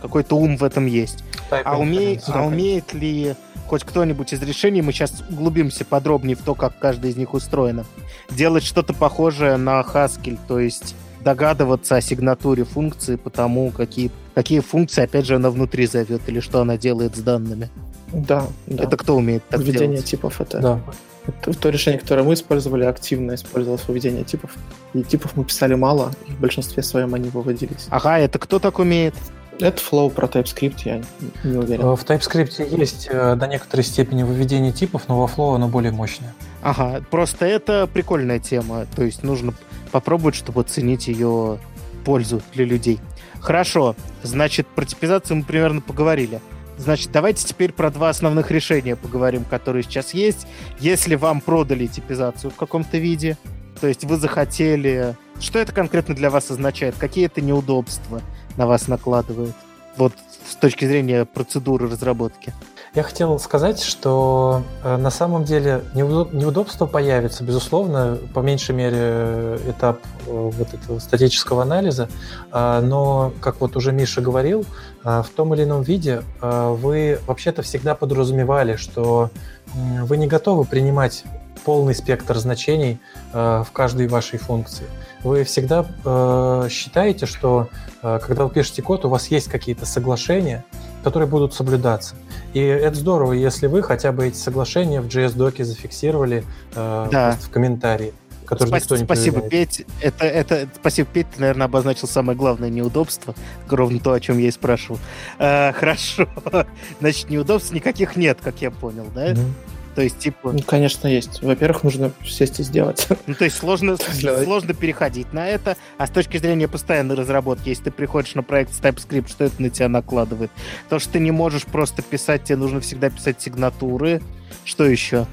Какой-то 0.02 0.36
ум 0.36 0.56
в 0.56 0.64
этом 0.64 0.86
есть. 0.86 1.24
а, 1.50 1.78
уме... 1.78 2.20
а 2.26 2.46
умеет 2.46 2.92
ли 2.94 3.34
хоть 3.68 3.84
кто-нибудь 3.84 4.32
из 4.32 4.42
решений, 4.42 4.82
мы 4.82 4.92
сейчас 4.92 5.22
углубимся 5.30 5.84
подробнее 5.84 6.36
в 6.36 6.42
то, 6.42 6.54
как 6.54 6.78
каждый 6.78 7.10
из 7.10 7.16
них 7.16 7.34
устроено, 7.34 7.84
делать 8.30 8.64
что-то 8.64 8.94
похожее 8.94 9.56
на 9.56 9.82
Haskell, 9.82 10.38
то 10.48 10.58
есть 10.58 10.94
догадываться 11.20 11.96
о 11.96 12.00
сигнатуре 12.00 12.64
функции 12.64 13.16
по 13.16 13.28
тому, 13.28 13.70
какие, 13.70 14.10
какие 14.34 14.60
функции, 14.60 15.04
опять 15.04 15.26
же, 15.26 15.36
она 15.36 15.50
внутри 15.50 15.86
зовет 15.86 16.22
или 16.28 16.40
что 16.40 16.60
она 16.60 16.78
делает 16.78 17.16
с 17.16 17.20
данными. 17.20 17.68
Да, 18.12 18.46
да. 18.66 18.84
Это 18.84 18.96
кто 18.96 19.16
умеет 19.16 19.42
так 19.48 19.60
Введение 19.60 19.88
делать? 19.88 20.04
типов 20.06 20.40
это... 20.40 20.58
Да. 20.60 20.80
Это 21.28 21.58
то 21.58 21.68
решение, 21.68 22.00
которое 22.00 22.22
мы 22.22 22.34
использовали, 22.34 22.84
активно 22.84 23.34
использовалось 23.34 23.86
выведение 23.86 24.24
типов. 24.24 24.54
И 24.94 25.02
типов 25.02 25.36
мы 25.36 25.44
писали 25.44 25.74
мало, 25.74 26.12
и 26.26 26.32
в 26.32 26.40
большинстве 26.40 26.82
своем 26.82 27.14
они 27.14 27.28
выводились. 27.28 27.86
Ага, 27.90 28.18
это 28.18 28.38
кто 28.38 28.58
так 28.58 28.78
умеет? 28.78 29.14
Это 29.60 29.82
Flow 29.82 30.08
про 30.10 30.26
TypeScript, 30.28 30.82
я 30.84 31.02
не 31.42 31.56
уверен. 31.56 31.96
В 31.96 32.04
TypeScript 32.04 32.78
есть 32.78 33.08
э, 33.10 33.34
до 33.34 33.46
некоторой 33.48 33.84
степени 33.84 34.22
выведение 34.22 34.72
типов, 34.72 35.08
но 35.08 35.20
во 35.20 35.26
Flow 35.26 35.56
оно 35.56 35.68
более 35.68 35.90
мощное. 35.90 36.32
Ага, 36.62 37.02
просто 37.10 37.44
это 37.44 37.88
прикольная 37.92 38.38
тема. 38.38 38.86
То 38.94 39.02
есть 39.02 39.24
нужно 39.24 39.54
попробовать, 39.90 40.36
чтобы 40.36 40.60
оценить 40.60 41.08
ее 41.08 41.58
пользу 42.04 42.40
для 42.54 42.64
людей. 42.64 43.00
Хорошо, 43.40 43.96
значит, 44.22 44.66
про 44.68 44.84
типизацию 44.84 45.38
мы 45.38 45.42
примерно 45.42 45.80
поговорили. 45.80 46.40
Значит, 46.78 47.10
давайте 47.12 47.44
теперь 47.44 47.72
про 47.72 47.90
два 47.90 48.08
основных 48.08 48.50
решения 48.50 48.96
поговорим, 48.96 49.44
которые 49.44 49.82
сейчас 49.82 50.14
есть. 50.14 50.46
Если 50.78 51.16
вам 51.16 51.40
продали 51.40 51.86
типизацию 51.86 52.50
в 52.50 52.54
каком-то 52.54 52.98
виде, 52.98 53.36
то 53.80 53.86
есть 53.86 54.04
вы 54.04 54.16
захотели... 54.16 55.16
Что 55.40 55.58
это 55.58 55.72
конкретно 55.72 56.14
для 56.14 56.30
вас 56.30 56.50
означает? 56.50 56.94
Какие 56.96 57.26
это 57.26 57.40
неудобства 57.40 58.22
на 58.56 58.66
вас 58.66 58.88
накладывает? 58.88 59.54
Вот 59.96 60.14
с 60.48 60.54
точки 60.56 60.84
зрения 60.84 61.24
процедуры 61.24 61.88
разработки. 61.88 62.54
Я 62.94 63.02
хотел 63.02 63.38
сказать, 63.38 63.82
что 63.82 64.62
э, 64.82 64.96
на 64.96 65.10
самом 65.10 65.44
деле 65.44 65.82
неудобство 65.94 66.86
появится, 66.86 67.44
безусловно, 67.44 68.18
по 68.34 68.40
меньшей 68.40 68.74
мере 68.74 68.96
э, 68.98 69.58
этап 69.68 70.00
э, 70.26 70.30
вот 70.30 70.74
этого 70.74 70.98
статического 70.98 71.62
анализа, 71.62 72.08
э, 72.50 72.80
но, 72.80 73.32
как 73.40 73.60
вот 73.60 73.76
уже 73.76 73.92
Миша 73.92 74.20
говорил, 74.20 74.64
в 75.04 75.26
том 75.36 75.54
или 75.54 75.62
ином 75.62 75.82
виде 75.82 76.22
вы 76.42 77.20
вообще-то 77.26 77.62
всегда 77.62 77.94
подразумевали, 77.94 78.76
что 78.76 79.30
вы 79.74 80.16
не 80.16 80.26
готовы 80.26 80.64
принимать 80.64 81.24
полный 81.68 81.94
спектр 81.94 82.38
значений 82.38 82.98
э, 83.32 83.62
в 83.66 83.72
каждой 83.72 84.08
вашей 84.08 84.38
функции. 84.38 84.86
Вы 85.22 85.44
всегда 85.44 85.84
э, 86.04 86.68
считаете, 86.70 87.26
что 87.26 87.68
э, 88.02 88.18
когда 88.26 88.44
вы 88.44 88.50
пишете 88.50 88.80
код, 88.80 89.04
у 89.04 89.08
вас 89.08 89.26
есть 89.26 89.48
какие-то 89.48 89.84
соглашения, 89.84 90.64
которые 91.02 91.28
будут 91.28 91.54
соблюдаться. 91.54 92.14
И 92.54 92.60
это 92.60 92.96
здорово, 92.96 93.32
если 93.32 93.66
вы 93.66 93.82
хотя 93.82 94.12
бы 94.12 94.26
эти 94.26 94.36
соглашения 94.36 95.00
в 95.00 95.06
JS-доке 95.06 95.64
зафиксировали 95.64 96.44
э, 96.74 97.08
да. 97.10 97.36
в 97.40 97.50
комментарии. 97.50 98.12
Который 98.44 98.68
Спасибо, 98.68 98.94
никто 98.94 98.96
не 98.96 99.04
спасибо 99.04 99.40
Петь. 99.42 99.84
Это, 100.00 100.24
это, 100.24 100.68
спасибо, 100.74 101.08
Петь, 101.12 101.26
ты, 101.34 101.40
наверное, 101.42 101.66
обозначил 101.66 102.08
самое 102.08 102.36
главное 102.36 102.70
неудобство, 102.70 103.34
ровно 103.68 104.00
то, 104.00 104.12
о 104.12 104.20
чем 104.20 104.38
я 104.38 104.48
и 104.48 104.50
спрашивал. 104.50 104.98
Э, 105.38 105.72
хорошо. 105.72 106.26
Значит, 107.00 107.28
неудобств 107.28 107.72
никаких 107.72 108.16
нет, 108.16 108.38
как 108.42 108.62
я 108.62 108.70
понял, 108.70 109.06
да? 109.14 109.32
Mm-hmm. 109.32 109.52
То 109.98 110.02
есть, 110.02 110.20
типа... 110.20 110.52
Ну, 110.52 110.60
конечно, 110.60 111.08
есть. 111.08 111.42
Во-первых, 111.42 111.82
нужно 111.82 112.12
сесть 112.24 112.60
и 112.60 112.62
сделать. 112.62 113.08
Ну, 113.26 113.34
то 113.34 113.44
есть 113.44 113.56
сложно, 113.56 113.96
сложно 114.44 114.72
переходить 114.72 115.32
на 115.32 115.48
это, 115.48 115.76
а 115.96 116.06
с 116.06 116.10
точки 116.10 116.36
зрения 116.36 116.68
постоянной 116.68 117.16
разработки, 117.16 117.68
если 117.68 117.82
ты 117.82 117.90
приходишь 117.90 118.36
на 118.36 118.44
проект 118.44 118.72
с 118.72 118.78
TypeScript, 118.78 119.28
что 119.28 119.42
это 119.42 119.60
на 119.60 119.70
тебя 119.70 119.88
накладывает? 119.88 120.52
То, 120.88 121.00
что 121.00 121.14
ты 121.14 121.18
не 121.18 121.32
можешь 121.32 121.64
просто 121.64 122.02
писать, 122.02 122.44
тебе 122.44 122.58
нужно 122.58 122.78
всегда 122.78 123.10
писать 123.10 123.42
сигнатуры. 123.42 124.22
Что 124.64 124.84
еще? 124.84 125.26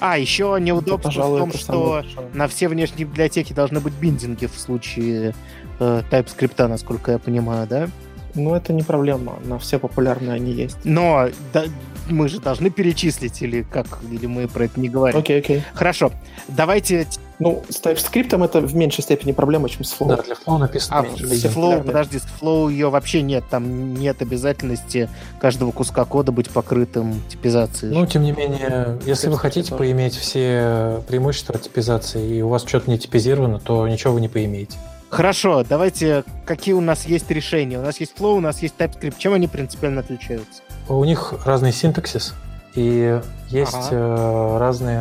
А, 0.00 0.16
еще 0.16 0.56
неудобство 0.58 0.94
это, 0.94 1.08
пожалуй, 1.08 1.36
в 1.36 1.42
том, 1.42 1.52
что 1.52 2.02
на 2.32 2.48
все 2.48 2.68
внешние 2.68 3.04
библиотеки 3.04 3.52
должны 3.52 3.80
быть 3.80 3.92
биндинги 3.92 4.46
в 4.46 4.58
случае 4.58 5.34
э, 5.78 6.02
TypeScript, 6.10 6.66
насколько 6.68 7.12
я 7.12 7.18
понимаю, 7.18 7.66
да? 7.66 7.90
Ну, 8.34 8.54
это 8.54 8.72
не 8.72 8.82
проблема. 8.82 9.38
На 9.44 9.58
все 9.58 9.78
популярные 9.78 10.32
они 10.32 10.52
есть. 10.52 10.78
Но 10.84 11.28
да, 11.52 11.64
мы 12.08 12.28
же 12.28 12.40
должны 12.40 12.70
перечислить, 12.70 13.42
или 13.42 13.62
как, 13.62 13.86
или 14.10 14.26
мы 14.26 14.48
про 14.48 14.64
это 14.64 14.80
не 14.80 14.88
говорим. 14.88 15.18
Окей, 15.18 15.38
okay, 15.38 15.40
окей. 15.40 15.56
Okay. 15.58 15.62
Хорошо. 15.74 16.12
Давайте... 16.48 17.06
Ну, 17.38 17.62
с 17.68 17.82
TypeScript 17.82 18.42
это 18.42 18.60
в 18.60 18.74
меньшей 18.74 19.02
степени 19.02 19.32
проблема, 19.32 19.68
чем 19.68 19.84
с 19.84 19.94
Flow. 19.94 20.08
Да, 20.08 20.22
для 20.22 20.34
Flow 20.34 20.56
написано 20.58 21.00
а, 21.00 21.02
меньше. 21.02 21.26
С 21.26 21.44
Flow, 21.44 21.84
подожди, 21.84 22.18
с 22.18 22.26
Flow 22.40 22.72
ее 22.72 22.88
вообще 22.88 23.20
нет. 23.20 23.44
Там 23.50 23.94
нет 23.94 24.22
обязательности 24.22 25.10
каждого 25.38 25.70
куска 25.70 26.06
кода 26.06 26.32
быть 26.32 26.48
покрытым 26.48 27.20
типизацией. 27.28 27.92
Ну, 27.94 28.06
тем 28.06 28.22
не 28.22 28.32
менее, 28.32 28.98
если 29.04 29.28
вы 29.28 29.38
хотите 29.38 29.74
поиметь 29.74 30.14
все 30.14 31.02
преимущества 31.08 31.58
типизации, 31.58 32.38
и 32.38 32.42
у 32.42 32.48
вас 32.48 32.64
что-то 32.64 32.90
не 32.90 32.98
типизировано, 32.98 33.58
то 33.58 33.86
ничего 33.86 34.14
вы 34.14 34.22
не 34.22 34.28
поимеете. 34.28 34.78
Хорошо, 35.08 35.64
давайте, 35.68 36.24
какие 36.44 36.74
у 36.74 36.80
нас 36.80 37.06
есть 37.06 37.30
решения? 37.30 37.78
У 37.78 37.82
нас 37.82 38.00
есть 38.00 38.14
Flow, 38.18 38.36
у 38.36 38.40
нас 38.40 38.60
есть 38.62 38.74
TypeScript. 38.76 39.14
Чем 39.18 39.34
они 39.34 39.46
принципиально 39.46 40.00
отличаются? 40.00 40.62
У 40.88 41.04
них 41.04 41.34
разный 41.44 41.72
синтаксис, 41.72 42.34
и 42.74 43.20
есть 43.48 43.74
ага. 43.74 43.88
э, 43.90 44.58
разный 44.58 44.98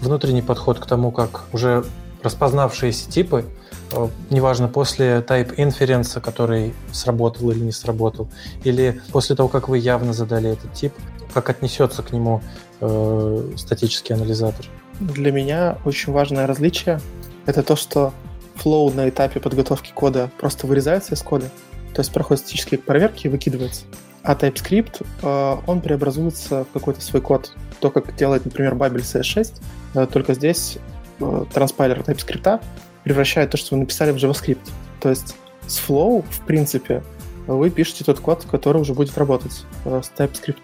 внутренний 0.00 0.42
подход 0.42 0.78
к 0.78 0.86
тому, 0.86 1.10
как 1.10 1.44
уже 1.52 1.84
распознавшиеся 2.22 3.10
типы, 3.10 3.44
э, 3.92 4.08
неважно, 4.30 4.68
после 4.68 5.18
type 5.18 5.56
inference, 5.56 6.20
который 6.20 6.74
сработал 6.92 7.50
или 7.50 7.60
не 7.60 7.72
сработал, 7.72 8.28
или 8.64 9.00
после 9.12 9.36
того, 9.36 9.48
как 9.48 9.68
вы 9.68 9.78
явно 9.78 10.12
задали 10.12 10.50
этот 10.50 10.72
тип, 10.72 10.92
как 11.34 11.50
отнесется 11.50 12.02
к 12.02 12.12
нему 12.12 12.42
э, 12.80 13.52
статический 13.56 14.14
анализатор. 14.14 14.66
Для 15.00 15.32
меня 15.32 15.78
очень 15.84 16.12
важное 16.12 16.46
различие— 16.46 17.00
это 17.46 17.62
то, 17.62 17.76
что 17.76 18.14
flow 18.56 18.94
на 18.94 19.08
этапе 19.08 19.40
подготовки 19.40 19.92
кода 19.94 20.30
просто 20.40 20.66
вырезается 20.66 21.14
из 21.14 21.22
кода, 21.22 21.50
то 21.94 22.00
есть 22.00 22.12
проходит 22.12 22.40
статические 22.40 22.78
проверки 22.78 23.26
и 23.26 23.30
выкидывается. 23.30 23.84
А 24.26 24.34
TypeScript, 24.34 25.06
э, 25.22 25.56
он 25.66 25.80
преобразуется 25.80 26.64
в 26.64 26.72
какой-то 26.72 27.00
свой 27.00 27.22
код. 27.22 27.52
То, 27.78 27.90
как 27.90 28.16
делает, 28.16 28.44
например, 28.44 28.74
Babel 28.74 28.96
CS6, 28.96 29.60
э, 29.94 30.06
только 30.12 30.34
здесь 30.34 30.78
э, 31.20 31.44
транспайлер 31.54 32.00
TypeScript 32.00 32.60
превращает 33.04 33.50
то, 33.52 33.56
что 33.56 33.76
вы 33.76 33.82
написали 33.82 34.10
в 34.10 34.16
JavaScript. 34.16 34.68
То 34.98 35.10
есть 35.10 35.36
с 35.68 35.78
Flow, 35.78 36.24
в 36.28 36.40
принципе, 36.40 37.04
вы 37.46 37.70
пишете 37.70 38.02
тот 38.02 38.18
код, 38.18 38.44
который 38.50 38.82
уже 38.82 38.94
будет 38.94 39.16
работать. 39.16 39.64
С 39.84 40.10
TypeScript 40.18 40.60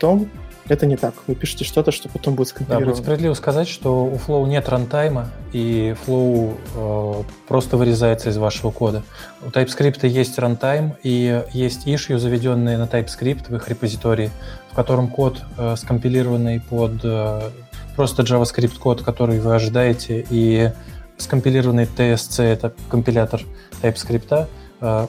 это 0.69 0.87
не 0.87 0.97
так. 0.97 1.15
Вы 1.27 1.35
пишете 1.35 1.65
что-то, 1.65 1.91
что 1.91 2.09
потом 2.09 2.35
будет 2.35 2.49
скомпилировано. 2.49 2.87
Да, 2.87 2.93
будет 2.93 3.03
справедливо 3.03 3.35
сказать, 3.35 3.69
что 3.69 4.05
у 4.05 4.15
Flow 4.15 4.47
нет 4.47 4.69
рантайма, 4.69 5.29
и 5.53 5.95
Flow 6.07 6.57
э, 6.75 7.23
просто 7.49 7.77
вырезается 7.77 8.31
из 8.31 8.37
вашего 8.37 8.71
кода. 8.71 9.03
У 9.45 9.49
TypeScript 9.49 10.07
есть 10.07 10.39
рантайм, 10.39 10.95
и 11.03 11.43
есть 11.53 11.87
issue, 11.87 12.19
заведенные 12.19 12.79
на 12.79 12.85
TypeScript 12.85 13.49
в 13.49 13.57
их 13.57 13.69
репозитории, 13.69 14.31
в 14.71 14.75
котором 14.75 15.09
код, 15.09 15.43
э, 15.59 15.75
скомпилированный 15.77 16.61
под 16.61 17.01
э, 17.03 17.51
просто 17.97 18.23
JavaScript 18.23 18.79
код, 18.79 19.03
который 19.03 19.41
вы 19.41 19.55
ожидаете, 19.55 20.25
и 20.31 20.71
скомпилированный 21.19 21.85
TSC, 21.85 22.43
это 22.43 22.73
компилятор 22.89 23.43
TypeScript, 23.83 24.47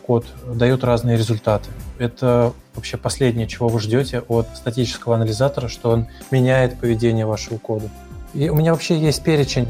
код, 0.05 0.25
дает 0.45 0.83
разные 0.83 1.17
результаты. 1.17 1.69
Это 1.97 2.53
вообще 2.75 2.97
последнее, 2.97 3.47
чего 3.47 3.67
вы 3.67 3.79
ждете 3.79 4.23
от 4.27 4.47
статического 4.55 5.15
анализатора, 5.15 5.67
что 5.67 5.91
он 5.91 6.07
меняет 6.31 6.79
поведение 6.79 7.25
вашего 7.25 7.57
кода. 7.57 7.89
И 8.33 8.49
у 8.49 8.55
меня 8.55 8.73
вообще 8.73 8.97
есть 8.97 9.23
перечень 9.23 9.67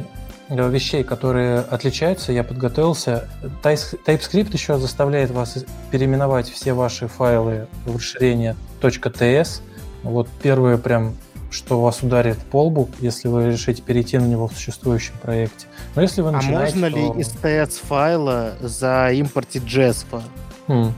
э, 0.49 0.69
вещей, 0.69 1.03
которые 1.03 1.59
отличаются. 1.59 2.31
Я 2.31 2.43
подготовился. 2.43 3.29
TypeScript 3.63 4.53
еще 4.53 4.77
заставляет 4.77 5.31
вас 5.31 5.65
переименовать 5.91 6.49
все 6.49 6.73
ваши 6.73 7.07
файлы 7.07 7.67
в 7.85 7.95
расширение 7.95 8.55
.ts. 8.81 9.61
Вот 10.03 10.27
первое 10.41 10.77
прям 10.77 11.15
что 11.53 11.79
вас 11.79 12.01
ударит 12.01 12.37
по 12.39 12.65
лбу, 12.65 12.89
если 12.99 13.27
вы 13.27 13.51
решите 13.51 13.81
перейти 13.81 14.17
на 14.17 14.25
него 14.25 14.47
в 14.47 14.53
существующем 14.53 15.13
проекте. 15.21 15.67
Но 15.95 16.01
если 16.01 16.21
вы 16.21 16.31
начинаете... 16.31 16.73
А 16.73 16.79
можно 16.81 16.85
ли 16.87 17.07
то... 17.07 17.19
из 17.19 17.29
TS 17.29 17.79
файла 17.87 18.53
заимпортить 18.59 19.63
JS 19.63 20.05
файл? 20.09 20.23
Хм. 20.67 20.93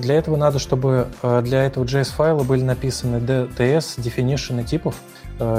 Для 0.00 0.14
этого 0.14 0.36
надо, 0.36 0.58
чтобы 0.58 1.08
для 1.42 1.64
этого 1.64 1.84
JS-файла 1.84 2.42
были 2.42 2.62
написаны 2.62 3.16
DTS, 3.16 3.98
definition 3.98 4.64
типов. 4.64 4.94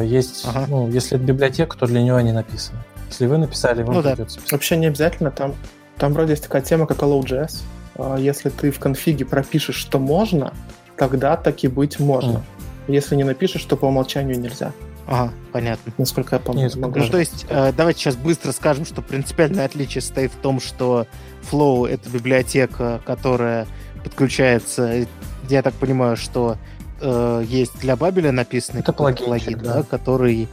Есть, 0.02 0.46
ага. 0.48 0.66
ну, 0.68 0.90
если 0.90 1.18
это 1.18 1.26
библиотека, 1.26 1.78
то 1.78 1.86
для 1.86 2.02
нее 2.02 2.16
они 2.16 2.32
написаны. 2.32 2.80
Если 3.10 3.28
вы 3.28 3.38
написали, 3.38 3.84
вам 3.84 3.96
ну, 3.96 4.02
придется 4.02 4.40
да. 4.40 4.46
Вообще 4.52 4.78
не 4.78 4.88
обязательно. 4.88 5.30
Там, 5.30 5.54
там 5.98 6.14
вроде 6.14 6.32
есть 6.32 6.44
такая 6.44 6.64
тема, 6.64 6.88
как 6.88 7.00
Allow.js. 7.00 8.20
Если 8.20 8.50
ты 8.50 8.72
в 8.72 8.80
конфиге 8.80 9.26
пропишешь, 9.26 9.76
что 9.76 10.00
можно, 10.00 10.54
тогда 10.98 11.38
таки 11.38 11.68
быть 11.68 12.00
можно. 12.00 12.38
Mm. 12.38 12.44
Если 12.88 13.16
не 13.16 13.24
напишешь, 13.24 13.64
то 13.64 13.78
по 13.78 13.86
умолчанию 13.86 14.40
нельзя. 14.40 14.72
Ага, 15.08 15.34
понятно. 15.52 15.92
Насколько 15.98 16.36
я 16.36 16.40
помню. 16.40 16.64
Нет, 16.64 16.76
ну, 16.76 16.92
то 16.92 17.18
есть, 17.18 17.46
э, 17.50 17.74
давайте 17.76 18.00
сейчас 18.00 18.16
быстро 18.16 18.52
скажем, 18.52 18.86
что 18.86 19.02
принципиальное 19.02 19.66
отличие 19.66 20.02
состоит 20.02 20.32
в 20.32 20.38
том, 20.38 20.60
что 20.62 21.08
Flow— 21.52 21.88
это 21.90 22.10
библиотека, 22.10 23.02
которая 23.06 23.68
подключается, 24.04 25.06
я 25.50 25.62
так 25.62 25.74
понимаю, 25.74 26.16
что 26.16 26.58
э, 27.02 27.44
есть 27.48 27.80
для 27.80 27.96
Бабеля 27.96 28.32
написанный 28.32 28.80
это 28.80 28.94
плагин, 28.94 29.26
плагин 29.26 29.60
да. 29.60 29.76
да, 29.76 29.84
который... 29.84 30.48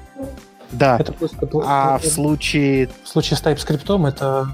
Да, 0.72 0.98
это 0.98 1.12
просто... 1.12 1.48
а 1.64 1.98
в 1.98 2.06
случае... 2.06 2.88
В 3.04 3.08
случае 3.08 3.36
с 3.36 3.42
TypeScript 3.42 4.08
это, 4.08 4.48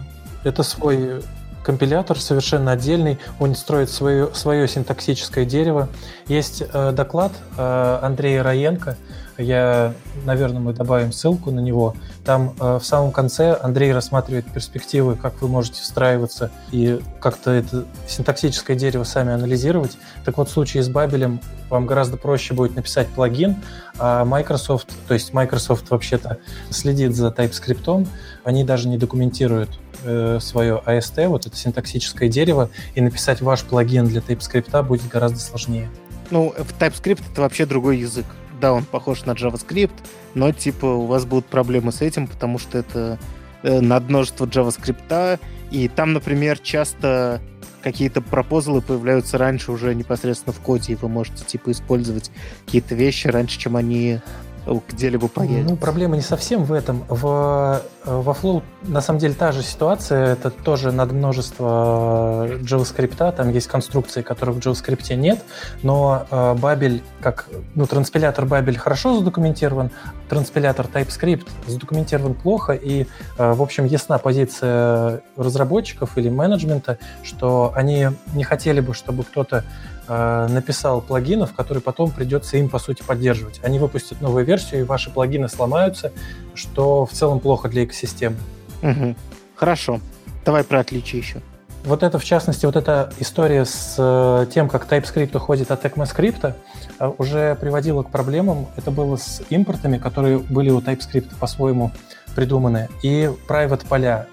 это 0.45 0.62
свой 0.62 1.22
компилятор 1.67 2.21
совершенно 2.21 2.71
отдельный, 2.71 3.19
он 3.41 3.57
строит 3.57 3.91
свое, 3.91 4.33
свое 4.35 4.69
синтаксическое 4.69 5.45
дерево. 5.45 5.89
Есть 6.29 6.62
э, 6.62 6.93
доклад 6.93 7.33
э, 7.59 7.99
Андрея 8.03 8.45
Раенко, 8.45 8.97
я, 9.39 9.93
наверное, 10.24 10.61
мы 10.61 10.72
добавим 10.72 11.12
ссылку 11.12 11.51
на 11.51 11.61
него. 11.61 11.95
Там 12.24 12.55
э, 12.59 12.78
в 12.80 12.84
самом 12.84 13.12
конце 13.12 13.55
Андрей 13.55 13.93
рассматривает 13.93 14.47
перспективы, 14.47 15.16
как 15.16 15.43
вы 15.43 15.49
можете 15.49 15.82
встраиваться 15.82 16.51
и 16.72 17.01
как-то 17.20 17.51
это 17.51 17.84
синтаксическое 18.07 18.76
дерево 18.76 19.05
сами 19.05 19.32
анализировать. 19.32 19.99
Так 20.24 20.39
вот, 20.39 20.49
в 20.49 20.53
случае 20.53 20.82
с 20.82 20.89
Бабелем 20.89 21.41
вам 21.68 21.87
гораздо 21.87 22.16
проще 22.16 22.55
будет 22.55 22.76
написать 22.76 23.09
плагин, 23.09 23.57
а 23.99 24.24
Microsoft, 24.24 24.89
то 25.07 25.14
есть 25.14 25.32
Microsoft 25.32 25.91
вообще-то 25.91 26.39
следит 26.70 27.14
за 27.14 27.28
TypeScript, 27.28 28.07
они 28.45 28.64
даже 28.64 28.89
не 28.89 28.97
документируют 28.99 29.70
э, 30.05 30.39
свое 30.41 30.82
AST, 30.87 31.28
вот 31.28 31.47
это 31.47 31.57
синтаксическое 31.57 32.28
дерево, 32.28 32.70
и 32.95 33.01
написать 33.01 33.41
ваш 33.41 33.64
плагин 33.64 34.07
для 34.07 34.20
TypeScript 34.20 34.82
будет 34.82 35.09
гораздо 35.09 35.41
сложнее. 35.41 35.89
Ну, 36.30 36.55
TypeScript 36.78 37.22
это 37.32 37.43
вообще 37.43 37.66
другой 37.66 37.99
язык 37.99 38.26
да, 38.61 38.73
он 38.73 38.85
похож 38.85 39.25
на 39.25 39.33
JavaScript, 39.33 39.95
но 40.35 40.53
типа 40.53 40.87
у 40.87 41.07
вас 41.07 41.25
будут 41.25 41.47
проблемы 41.47 41.93
с 41.93 42.01
этим, 42.03 42.27
потому 42.27 42.59
что 42.59 42.79
это 42.79 43.19
э, 43.63 43.81
надмножество 43.81 44.47
JavaScript, 44.47 45.41
и 45.71 45.89
там, 45.89 46.13
например, 46.13 46.59
часто 46.59 47.41
какие-то 47.83 48.21
пропозалы 48.21 48.81
появляются 48.81 49.39
раньше 49.39 49.71
уже 49.71 49.95
непосредственно 49.95 50.53
в 50.53 50.61
коде, 50.61 50.95
и 50.95 50.97
вы 50.97 51.09
можете 51.09 51.45
типа 51.45 51.71
использовать 51.71 52.33
какие-то 52.65 52.95
вещи 52.95 53.29
раньше, 53.29 53.59
чем 53.59 53.77
они 53.77 54.21
где-либо 54.67 55.29
появится. 55.29 55.71
Ну, 55.71 55.77
проблема 55.77 56.17
не 56.17 56.23
совсем 56.23 56.64
в 56.64 56.73
этом. 56.73 57.05
В, 57.09 57.83
во 58.05 58.33
Flow 58.33 58.62
на 58.83 59.01
самом 59.01 59.19
деле 59.19 59.35
та 59.35 59.53
же 59.53 59.62
ситуация, 59.62 60.33
это 60.33 60.51
тоже 60.51 60.93
над 60.93 61.12
множество 61.12 62.47
JavaScript, 62.61 63.33
там 63.33 63.51
есть 63.51 63.69
конструкции, 63.69 64.23
которых 64.23 64.57
в 64.57 64.59
JavaScript 64.59 65.14
нет, 65.14 65.45
но 65.83 66.27
э, 66.31 66.57
Babel, 66.61 67.03
как, 67.21 67.47
ну, 67.75 67.87
транспилятор 67.87 68.45
Babel 68.45 68.77
хорошо 68.77 69.19
задокументирован, 69.19 69.91
транспилятор 70.29 70.87
TypeScript 70.87 71.49
задокументирован 71.67 72.35
плохо, 72.35 72.73
и, 72.73 73.07
э, 73.39 73.53
в 73.53 73.62
общем, 73.62 73.85
ясна 73.85 74.19
позиция 74.19 75.23
разработчиков 75.37 76.17
или 76.19 76.29
менеджмента, 76.29 76.99
что 77.23 77.73
они 77.75 78.09
не 78.35 78.45
хотели 78.45 78.81
бы, 78.81 78.95
чтобы 78.95 79.25
кто-то 79.25 79.64
Э, 79.64 79.95
написал 80.09 81.01
плагинов, 81.01 81.53
которые 81.55 81.83
потом 81.83 82.11
придется 82.11 82.57
им, 82.57 82.69
по 82.69 82.79
сути, 82.79 83.03
поддерживать. 83.03 83.61
Они 83.63 83.79
выпустят 83.79 84.21
новую 84.21 84.45
версию, 84.45 84.81
и 84.81 84.85
ваши 84.85 85.11
плагины 85.11 85.49
сломаются, 85.49 86.13
что 86.55 87.07
в 87.07 87.13
целом 87.13 87.41
плохо 87.41 87.69
для 87.69 87.85
экосистемы. 87.85 88.37
Угу. 88.83 89.15
Хорошо. 89.57 90.01
Давай 90.45 90.65
про 90.65 90.81
отличия 90.81 91.21
еще. 91.21 91.41
Вот 91.85 92.03
это, 92.03 92.19
в 92.19 92.25
частности, 92.25 92.67
вот 92.67 92.75
эта 92.75 93.13
история 93.21 93.65
с 93.65 93.95
э, 93.97 94.47
тем, 94.53 94.69
как 94.69 94.91
TypeScript 94.91 95.37
уходит 95.37 95.71
от 95.71 95.85
ECMAScript, 95.85 96.55
э, 96.99 97.13
уже 97.19 97.55
приводила 97.55 98.03
к 98.03 98.11
проблемам. 98.11 98.67
Это 98.77 98.91
было 98.91 99.17
с 99.17 99.43
импортами, 99.51 99.99
которые 99.99 100.39
были 100.39 100.71
у 100.71 100.81
TypeScript 100.81 101.37
по-своему 101.39 101.93
придуманы, 102.35 102.89
и 103.03 103.31
private 103.49 103.87
поля 103.89 104.27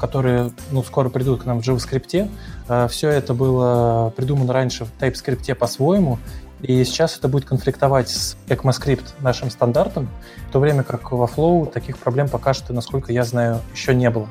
которые 0.00 0.50
ну, 0.70 0.82
скоро 0.82 1.10
придут 1.10 1.42
к 1.42 1.44
нам 1.44 1.60
в 1.60 1.68
JavaScript. 1.68 2.28
А, 2.72 2.86
Все 2.86 3.08
это 3.08 3.34
было 3.34 4.12
придумано 4.16 4.52
раньше 4.52 4.84
в 4.84 4.92
TypeScript 5.00 5.52
по-своему, 5.56 6.20
и 6.62 6.84
сейчас 6.84 7.18
это 7.18 7.26
будет 7.26 7.44
конфликтовать 7.44 8.08
с 8.10 8.36
ECMAScript 8.46 9.14
нашим 9.18 9.50
стандартом, 9.50 10.08
в 10.48 10.52
то 10.52 10.60
время 10.60 10.84
как 10.84 11.10
во 11.10 11.26
Flow 11.26 11.68
таких 11.68 11.98
проблем 11.98 12.28
пока 12.28 12.54
что, 12.54 12.72
насколько 12.72 13.12
я 13.12 13.24
знаю, 13.24 13.60
еще 13.74 13.92
не 13.92 14.08
было. 14.08 14.28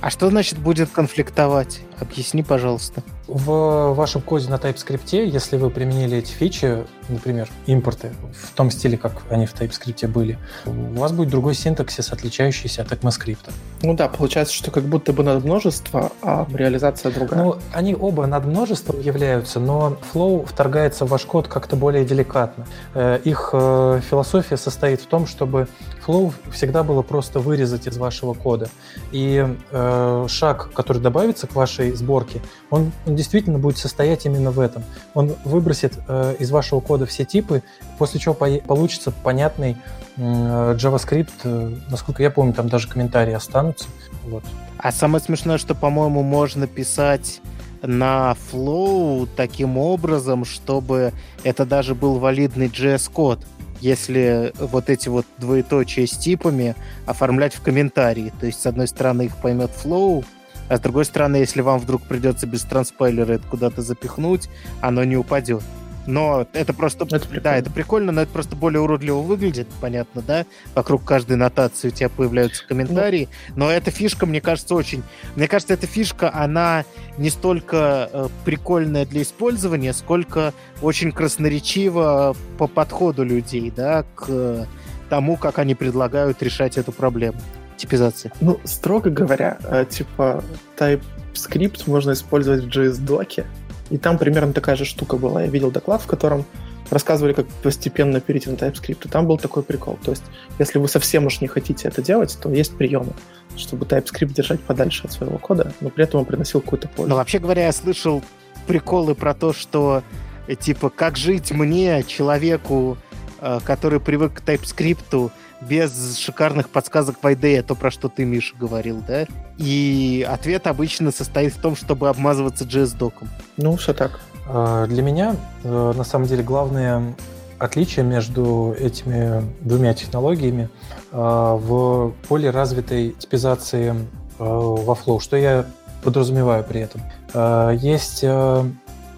А 0.00 0.10
что 0.10 0.30
значит 0.30 0.58
будет 0.58 0.90
конфликтовать? 0.90 1.80
Объясни, 2.02 2.42
пожалуйста. 2.42 3.04
В 3.28 3.94
вашем 3.94 4.22
коде 4.22 4.50
на 4.50 4.56
TypeScript, 4.56 5.24
если 5.24 5.56
вы 5.56 5.70
применили 5.70 6.18
эти 6.18 6.32
фичи, 6.32 6.84
например, 7.08 7.48
импорты 7.66 8.12
в 8.34 8.52
том 8.54 8.72
стиле, 8.72 8.98
как 8.98 9.22
они 9.30 9.46
в 9.46 9.54
TypeScript 9.54 10.08
были, 10.08 10.36
у 10.66 10.98
вас 10.98 11.12
будет 11.12 11.28
другой 11.28 11.54
синтаксис, 11.54 12.12
отличающийся 12.12 12.82
от 12.82 12.90
ECMAScript. 12.90 13.50
Ну 13.82 13.94
да, 13.94 14.08
получается, 14.08 14.52
что 14.52 14.72
как 14.72 14.82
будто 14.82 15.12
бы 15.12 15.22
над 15.22 15.44
множество, 15.44 16.10
а 16.22 16.46
реализация 16.52 17.12
другая. 17.12 17.42
Ну, 17.42 17.56
они 17.72 17.94
оба 17.94 18.26
над 18.26 18.46
множеством 18.46 19.00
являются, 19.00 19.60
но 19.60 19.96
Flow 20.12 20.44
вторгается 20.44 21.06
в 21.06 21.10
ваш 21.10 21.24
код 21.24 21.46
как-то 21.46 21.76
более 21.76 22.04
деликатно. 22.04 22.66
Э, 22.94 23.20
их 23.22 23.50
э, 23.52 24.00
философия 24.10 24.56
состоит 24.56 25.00
в 25.00 25.06
том, 25.06 25.28
чтобы 25.28 25.68
Flow 26.04 26.32
всегда 26.52 26.82
было 26.82 27.02
просто 27.02 27.38
вырезать 27.38 27.86
из 27.86 27.96
вашего 27.96 28.34
кода. 28.34 28.68
И 29.12 29.46
э, 29.70 30.26
шаг, 30.28 30.72
который 30.74 31.00
добавится 31.00 31.46
к 31.46 31.54
вашей 31.54 31.91
сборке, 31.94 32.40
он, 32.70 32.92
он 33.06 33.16
действительно 33.16 33.58
будет 33.58 33.78
состоять 33.78 34.26
именно 34.26 34.50
в 34.50 34.60
этом. 34.60 34.84
Он 35.14 35.34
выбросит 35.44 35.94
э, 36.08 36.36
из 36.38 36.50
вашего 36.50 36.80
кода 36.80 37.06
все 37.06 37.24
типы, 37.24 37.62
после 37.98 38.20
чего 38.20 38.34
по 38.34 38.50
получится 38.58 39.10
понятный 39.10 39.76
э, 40.16 40.20
JavaScript. 40.20 41.30
Э, 41.44 41.74
насколько 41.90 42.22
я 42.22 42.30
помню, 42.30 42.52
там 42.52 42.68
даже 42.68 42.88
комментарии 42.88 43.32
останутся. 43.32 43.86
Вот. 44.24 44.44
А 44.78 44.92
самое 44.92 45.22
смешное, 45.22 45.58
что, 45.58 45.74
по-моему, 45.74 46.22
можно 46.22 46.66
писать 46.66 47.40
на 47.82 48.36
Flow 48.52 49.28
таким 49.36 49.78
образом, 49.78 50.44
чтобы 50.44 51.12
это 51.44 51.64
даже 51.64 51.94
был 51.94 52.18
валидный 52.18 52.68
JS-код 52.68 53.40
если 53.82 54.52
вот 54.58 54.88
эти 54.88 55.08
вот 55.08 55.26
двоеточия 55.38 56.06
с 56.06 56.16
типами 56.16 56.76
оформлять 57.04 57.52
в 57.52 57.60
комментарии. 57.60 58.32
То 58.40 58.46
есть, 58.46 58.62
с 58.62 58.66
одной 58.66 58.86
стороны, 58.86 59.22
их 59.22 59.36
поймет 59.36 59.72
Flow, 59.84 60.24
а 60.68 60.76
с 60.76 60.80
другой 60.80 61.04
стороны, 61.04 61.36
если 61.36 61.60
вам 61.60 61.78
вдруг 61.78 62.02
придется 62.02 62.46
без 62.46 62.62
транспайлера 62.62 63.32
это 63.32 63.46
куда-то 63.48 63.82
запихнуть, 63.82 64.48
оно 64.80 65.04
не 65.04 65.16
упадет. 65.16 65.62
Но 66.06 66.46
это 66.52 66.72
просто... 66.72 67.06
Это 67.10 67.40
да, 67.40 67.56
это 67.56 67.70
прикольно, 67.70 68.12
но 68.12 68.22
это 68.22 68.32
просто 68.32 68.56
более 68.56 68.80
уродливо 68.80 69.20
выглядит, 69.20 69.68
понятно, 69.80 70.22
да? 70.22 70.46
Вокруг 70.74 71.04
каждой 71.04 71.36
нотации 71.36 71.88
у 71.88 71.90
тебя 71.90 72.08
появляются 72.08 72.66
комментарии. 72.66 73.28
Но 73.54 73.70
эта 73.70 73.90
фишка, 73.90 74.26
мне 74.26 74.40
кажется, 74.40 74.74
очень... 74.74 75.02
Мне 75.36 75.46
кажется, 75.46 75.74
эта 75.74 75.86
фишка, 75.86 76.32
она 76.32 76.84
не 77.18 77.30
столько 77.30 78.10
э, 78.12 78.28
прикольная 78.44 79.06
для 79.06 79.22
использования, 79.22 79.92
сколько 79.92 80.52
очень 80.80 81.12
красноречива 81.12 82.36
по 82.58 82.66
подходу 82.66 83.22
людей, 83.22 83.72
да, 83.74 84.04
к 84.14 84.66
тому, 85.08 85.36
как 85.36 85.58
они 85.58 85.74
предлагают 85.74 86.42
решать 86.42 86.78
эту 86.78 86.90
проблему 86.90 87.38
типизации. 87.76 88.32
Ну, 88.40 88.60
строго 88.64 89.10
говоря, 89.10 89.58
э, 89.64 89.84
типа 89.88 90.42
TypeScript 90.76 91.84
можно 91.86 92.12
использовать 92.12 92.64
в 92.64 92.68
JS-доке, 92.68 93.46
и 93.90 93.98
там 93.98 94.18
примерно 94.18 94.52
такая 94.52 94.76
же 94.76 94.84
штука 94.84 95.16
была. 95.16 95.42
Я 95.42 95.48
видел 95.48 95.70
доклад, 95.70 96.02
в 96.02 96.06
котором 96.06 96.44
рассказывали, 96.90 97.32
как 97.32 97.46
постепенно 97.62 98.20
перейти 98.20 98.50
на 98.50 98.54
TypeScript. 98.54 99.06
И 99.06 99.08
там 99.08 99.26
был 99.26 99.38
такой 99.38 99.62
прикол. 99.62 99.98
То 100.02 100.10
есть, 100.10 100.22
если 100.58 100.78
вы 100.78 100.88
совсем 100.88 101.26
уж 101.26 101.40
не 101.40 101.48
хотите 101.48 101.88
это 101.88 102.02
делать, 102.02 102.38
то 102.40 102.50
есть 102.50 102.76
приемы, 102.76 103.12
чтобы 103.56 103.86
TypeScript 103.86 104.34
держать 104.34 104.60
подальше 104.60 105.04
от 105.04 105.12
своего 105.12 105.38
кода, 105.38 105.72
но 105.80 105.90
при 105.90 106.04
этом 106.04 106.20
он 106.20 106.26
приносил 106.26 106.60
какую-то 106.60 106.88
пользу. 106.88 107.10
Но 107.10 107.16
вообще 107.16 107.38
говоря, 107.38 107.66
я 107.66 107.72
слышал 107.72 108.22
приколы 108.66 109.14
про 109.14 109.34
то, 109.34 109.52
что 109.52 110.02
э, 110.46 110.54
типа, 110.54 110.90
как 110.90 111.16
жить 111.16 111.50
мне, 111.52 112.02
человеку, 112.04 112.98
э, 113.40 113.60
который 113.64 114.00
привык 114.00 114.34
к 114.34 114.40
TypeScript, 114.42 115.30
без 115.68 116.18
шикарных 116.18 116.68
подсказок 116.68 117.16
в 117.22 117.26
IDE, 117.26 117.62
то, 117.62 117.74
про 117.74 117.90
что 117.90 118.08
ты, 118.08 118.24
Миша, 118.24 118.54
говорил, 118.56 119.02
да? 119.06 119.26
И 119.58 120.26
ответ 120.28 120.66
обычно 120.66 121.10
состоит 121.10 121.54
в 121.54 121.60
том, 121.60 121.76
чтобы 121.76 122.08
обмазываться 122.08 122.64
JS-доком. 122.64 123.28
Ну, 123.56 123.76
все 123.76 123.94
так. 123.94 124.20
А, 124.46 124.86
для 124.86 125.02
меня, 125.02 125.36
э, 125.62 125.92
на 125.96 126.04
самом 126.04 126.26
деле, 126.26 126.42
главное 126.42 127.14
отличие 127.62 128.04
между 128.04 128.74
этими 128.78 129.42
двумя 129.60 129.94
технологиями 129.94 130.68
а, 131.12 131.54
в 131.56 132.12
более 132.28 132.50
развитой 132.50 133.10
типизации 133.12 133.94
а, 134.38 134.44
во 134.44 134.94
Flow. 134.94 135.20
Что 135.20 135.36
я 135.36 135.66
подразумеваю 136.02 136.64
при 136.64 136.80
этом. 136.80 137.00
Э, 137.32 137.76
есть 137.78 138.20
э, 138.24 138.64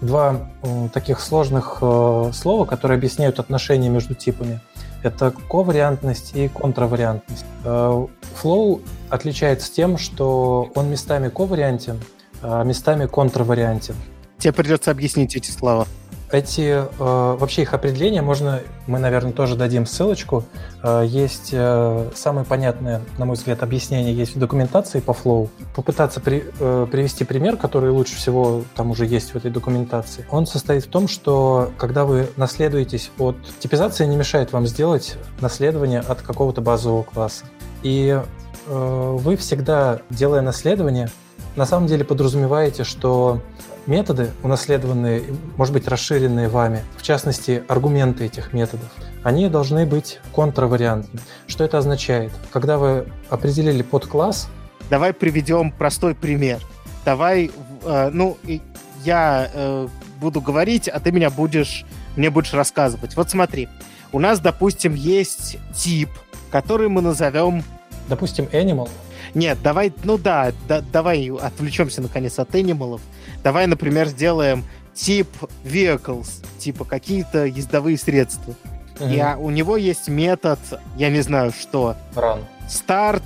два 0.01 0.47
таких 0.93 1.19
сложных 1.19 1.77
слова, 1.79 2.65
которые 2.65 2.97
объясняют 2.97 3.39
отношения 3.39 3.89
между 3.89 4.13
типами. 4.13 4.59
Это 5.05 5.31
ковариантность 5.49 6.35
и 6.35 6.47
контравариантность. 6.47 7.45
Flow 7.63 8.81
отличается 9.11 9.71
тем, 9.71 9.99
что 9.99 10.71
он 10.73 10.89
местами 10.89 11.29
ковариантен, 11.29 12.01
а 12.41 12.63
местами 12.63 13.05
контравариантен. 13.05 13.93
Тебе 14.39 14.51
придется 14.51 14.89
объяснить 14.89 15.35
эти 15.35 15.51
слова. 15.51 15.85
Эти, 16.35 16.83
э, 16.83 16.85
вообще 16.99 17.61
их 17.61 17.73
определение 17.73 18.21
можно, 18.21 18.59
мы, 18.87 18.99
наверное, 18.99 19.31
тоже 19.31 19.55
дадим 19.55 19.85
ссылочку. 19.85 20.43
Э, 20.83 21.05
есть 21.07 21.51
э, 21.53 22.09
самое 22.13 22.45
понятное, 22.45 22.99
на 23.17 23.23
мой 23.23 23.37
взгляд, 23.37 23.63
объяснение 23.63 24.13
есть 24.13 24.35
в 24.35 24.39
документации 24.39 24.99
по 24.99 25.11
Flow. 25.11 25.47
Попытаться 25.73 26.19
при, 26.19 26.41
привести 26.91 27.23
пример, 27.23 27.55
который 27.55 27.89
лучше 27.89 28.17
всего 28.17 28.63
там 28.75 28.91
уже 28.91 29.05
есть 29.05 29.31
в 29.31 29.37
этой 29.37 29.49
документации. 29.49 30.25
Он 30.29 30.45
состоит 30.45 30.83
в 30.83 30.89
том, 30.89 31.07
что 31.07 31.71
когда 31.77 32.03
вы 32.03 32.27
наследуетесь 32.35 33.11
от... 33.17 33.37
Типизация 33.59 34.05
не 34.05 34.17
мешает 34.17 34.51
вам 34.51 34.67
сделать 34.67 35.15
наследование 35.39 36.01
от 36.01 36.21
какого-то 36.21 36.59
базового 36.59 37.03
класса. 37.03 37.45
И 37.81 38.21
вы 38.67 39.37
всегда, 39.37 40.01
делая 40.09 40.41
наследование, 40.41 41.09
на 41.55 41.65
самом 41.65 41.87
деле 41.87 42.03
подразумеваете, 42.03 42.83
что 42.83 43.39
методы, 43.87 44.31
унаследованные, 44.43 45.23
может 45.57 45.73
быть, 45.73 45.87
расширенные 45.87 46.49
вами, 46.49 46.83
в 46.97 47.01
частности, 47.01 47.63
аргументы 47.67 48.25
этих 48.25 48.53
методов, 48.53 48.89
они 49.23 49.49
должны 49.49 49.85
быть 49.85 50.19
контравариантны. 50.33 51.19
Что 51.47 51.63
это 51.63 51.77
означает? 51.77 52.31
Когда 52.51 52.77
вы 52.77 53.07
определили 53.29 53.81
подкласс... 53.81 54.49
Давай 54.89 55.13
приведем 55.13 55.71
простой 55.71 56.13
пример. 56.13 56.59
Давай, 57.05 57.51
э, 57.83 58.09
ну, 58.11 58.37
я 59.03 59.49
э, 59.53 59.87
буду 60.19 60.41
говорить, 60.41 60.87
а 60.87 60.99
ты 60.99 61.11
меня 61.11 61.29
будешь, 61.29 61.85
мне 62.15 62.29
будешь 62.29 62.53
рассказывать. 62.53 63.15
Вот 63.15 63.29
смотри, 63.29 63.67
у 64.11 64.19
нас, 64.19 64.39
допустим, 64.39 64.93
есть 64.93 65.57
тип, 65.75 66.09
который 66.51 66.87
мы 66.87 67.01
назовем... 67.01 67.63
Допустим, 68.07 68.45
animal. 68.51 68.89
Нет, 69.33 69.57
давай, 69.61 69.91
ну 70.03 70.17
да, 70.17 70.53
да 70.67 70.81
давай 70.93 71.29
отвлечемся 71.29 72.01
наконец 72.01 72.39
от 72.39 72.53
анималов. 72.55 73.01
Давай, 73.45 73.67
например, 73.67 74.07
сделаем 74.07 74.63
тип 74.95 75.27
vehicles, 75.63 76.43
типа 76.57 76.83
какие-то 76.83 77.45
ездовые 77.45 77.95
средства. 77.95 78.55
Угу. 78.99 79.07
И 79.07 79.19
а, 79.19 79.37
у 79.37 79.51
него 79.51 79.77
есть 79.77 80.07
метод, 80.07 80.57
я 80.97 81.11
не 81.11 81.21
знаю 81.21 81.51
что. 81.51 81.95
Run. 82.15 82.43
Старт, 82.67 83.21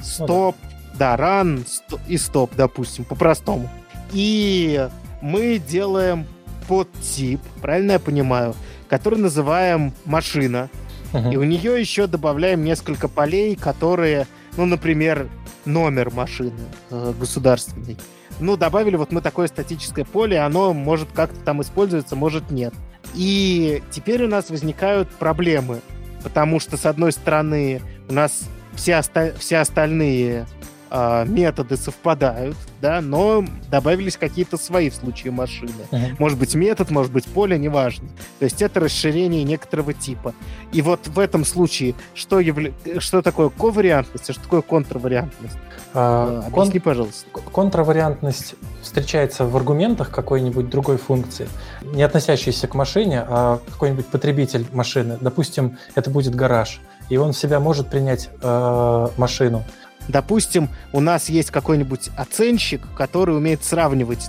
стоп, 0.00 0.54
ну, 0.62 0.68
да. 0.96 1.16
да, 1.16 1.42
run 1.42 1.66
ст- 1.66 2.00
и 2.06 2.16
стоп, 2.18 2.52
допустим, 2.54 3.04
по-простому. 3.04 3.68
И 4.12 4.88
мы 5.20 5.58
делаем 5.58 6.24
подтип, 6.68 7.40
правильно 7.60 7.92
я 7.92 7.98
понимаю, 7.98 8.54
который 8.88 9.18
называем 9.18 9.92
машина. 10.04 10.70
Угу. 11.12 11.32
И 11.32 11.36
у 11.36 11.42
нее 11.42 11.80
еще 11.80 12.06
добавляем 12.06 12.62
несколько 12.62 13.08
полей, 13.08 13.56
которые, 13.56 14.28
ну, 14.56 14.66
например, 14.66 15.28
номер 15.64 16.12
машины 16.12 16.62
э, 16.90 17.12
государственный. 17.18 17.96
Ну, 18.40 18.56
добавили 18.56 18.96
вот 18.96 19.12
мы 19.12 19.20
такое 19.20 19.46
статическое 19.46 20.04
поле, 20.04 20.38
оно 20.40 20.72
может 20.72 21.08
как-то 21.12 21.38
там 21.40 21.62
использоваться, 21.62 22.16
может 22.16 22.50
нет. 22.50 22.74
И 23.14 23.82
теперь 23.90 24.24
у 24.24 24.28
нас 24.28 24.50
возникают 24.50 25.08
проблемы, 25.08 25.80
потому 26.22 26.58
что, 26.60 26.76
с 26.76 26.86
одной 26.86 27.12
стороны, 27.12 27.80
у 28.08 28.12
нас 28.12 28.48
все, 28.74 28.96
оста- 28.98 29.34
все 29.38 29.58
остальные 29.58 30.46
э, 30.94 31.24
методы 31.26 31.76
совпадают, 31.76 32.56
да, 32.80 33.00
но 33.00 33.44
добавились 33.70 34.16
какие-то 34.16 34.56
свои 34.56 34.90
в 34.90 34.94
случае 34.94 35.32
машины. 35.32 35.72
Uh-huh. 35.90 36.16
Может 36.18 36.38
быть 36.38 36.54
метод, 36.54 36.90
может 36.90 37.12
быть 37.12 37.24
поле, 37.24 37.58
неважно. 37.58 38.08
То 38.38 38.44
есть 38.44 38.62
это 38.62 38.80
расширение 38.80 39.42
некоторого 39.42 39.92
типа. 39.92 40.34
И 40.72 40.82
вот 40.82 41.08
в 41.08 41.18
этом 41.18 41.44
случае 41.44 41.94
что, 42.14 42.38
явля... 42.40 42.72
что 42.98 43.22
такое 43.22 43.48
ковариантность, 43.48 44.30
а 44.30 44.32
что 44.32 44.42
такое 44.42 44.62
контравариантность? 44.62 45.56
А, 45.92 46.44
Объясни, 46.46 46.78
кон... 46.78 46.82
пожалуйста. 46.82 47.26
Контравариантность 47.52 48.54
встречается 48.82 49.44
в 49.44 49.56
аргументах 49.56 50.10
какой-нибудь 50.10 50.68
другой 50.68 50.98
функции, 50.98 51.48
не 51.82 52.02
относящейся 52.02 52.68
к 52.68 52.74
машине, 52.74 53.24
а 53.26 53.60
какой-нибудь 53.72 54.06
потребитель 54.06 54.66
машины. 54.72 55.18
Допустим, 55.20 55.78
это 55.94 56.10
будет 56.10 56.34
гараж, 56.34 56.80
и 57.08 57.16
он 57.16 57.32
в 57.32 57.36
себя 57.36 57.60
может 57.60 57.88
принять 57.88 58.28
э, 58.42 59.08
машину. 59.16 59.64
Допустим, 60.08 60.68
у 60.92 61.00
нас 61.00 61.28
есть 61.28 61.50
какой-нибудь 61.50 62.10
оценщик, 62.16 62.82
который 62.96 63.36
умеет 63.36 63.64
сравнивать 63.64 64.28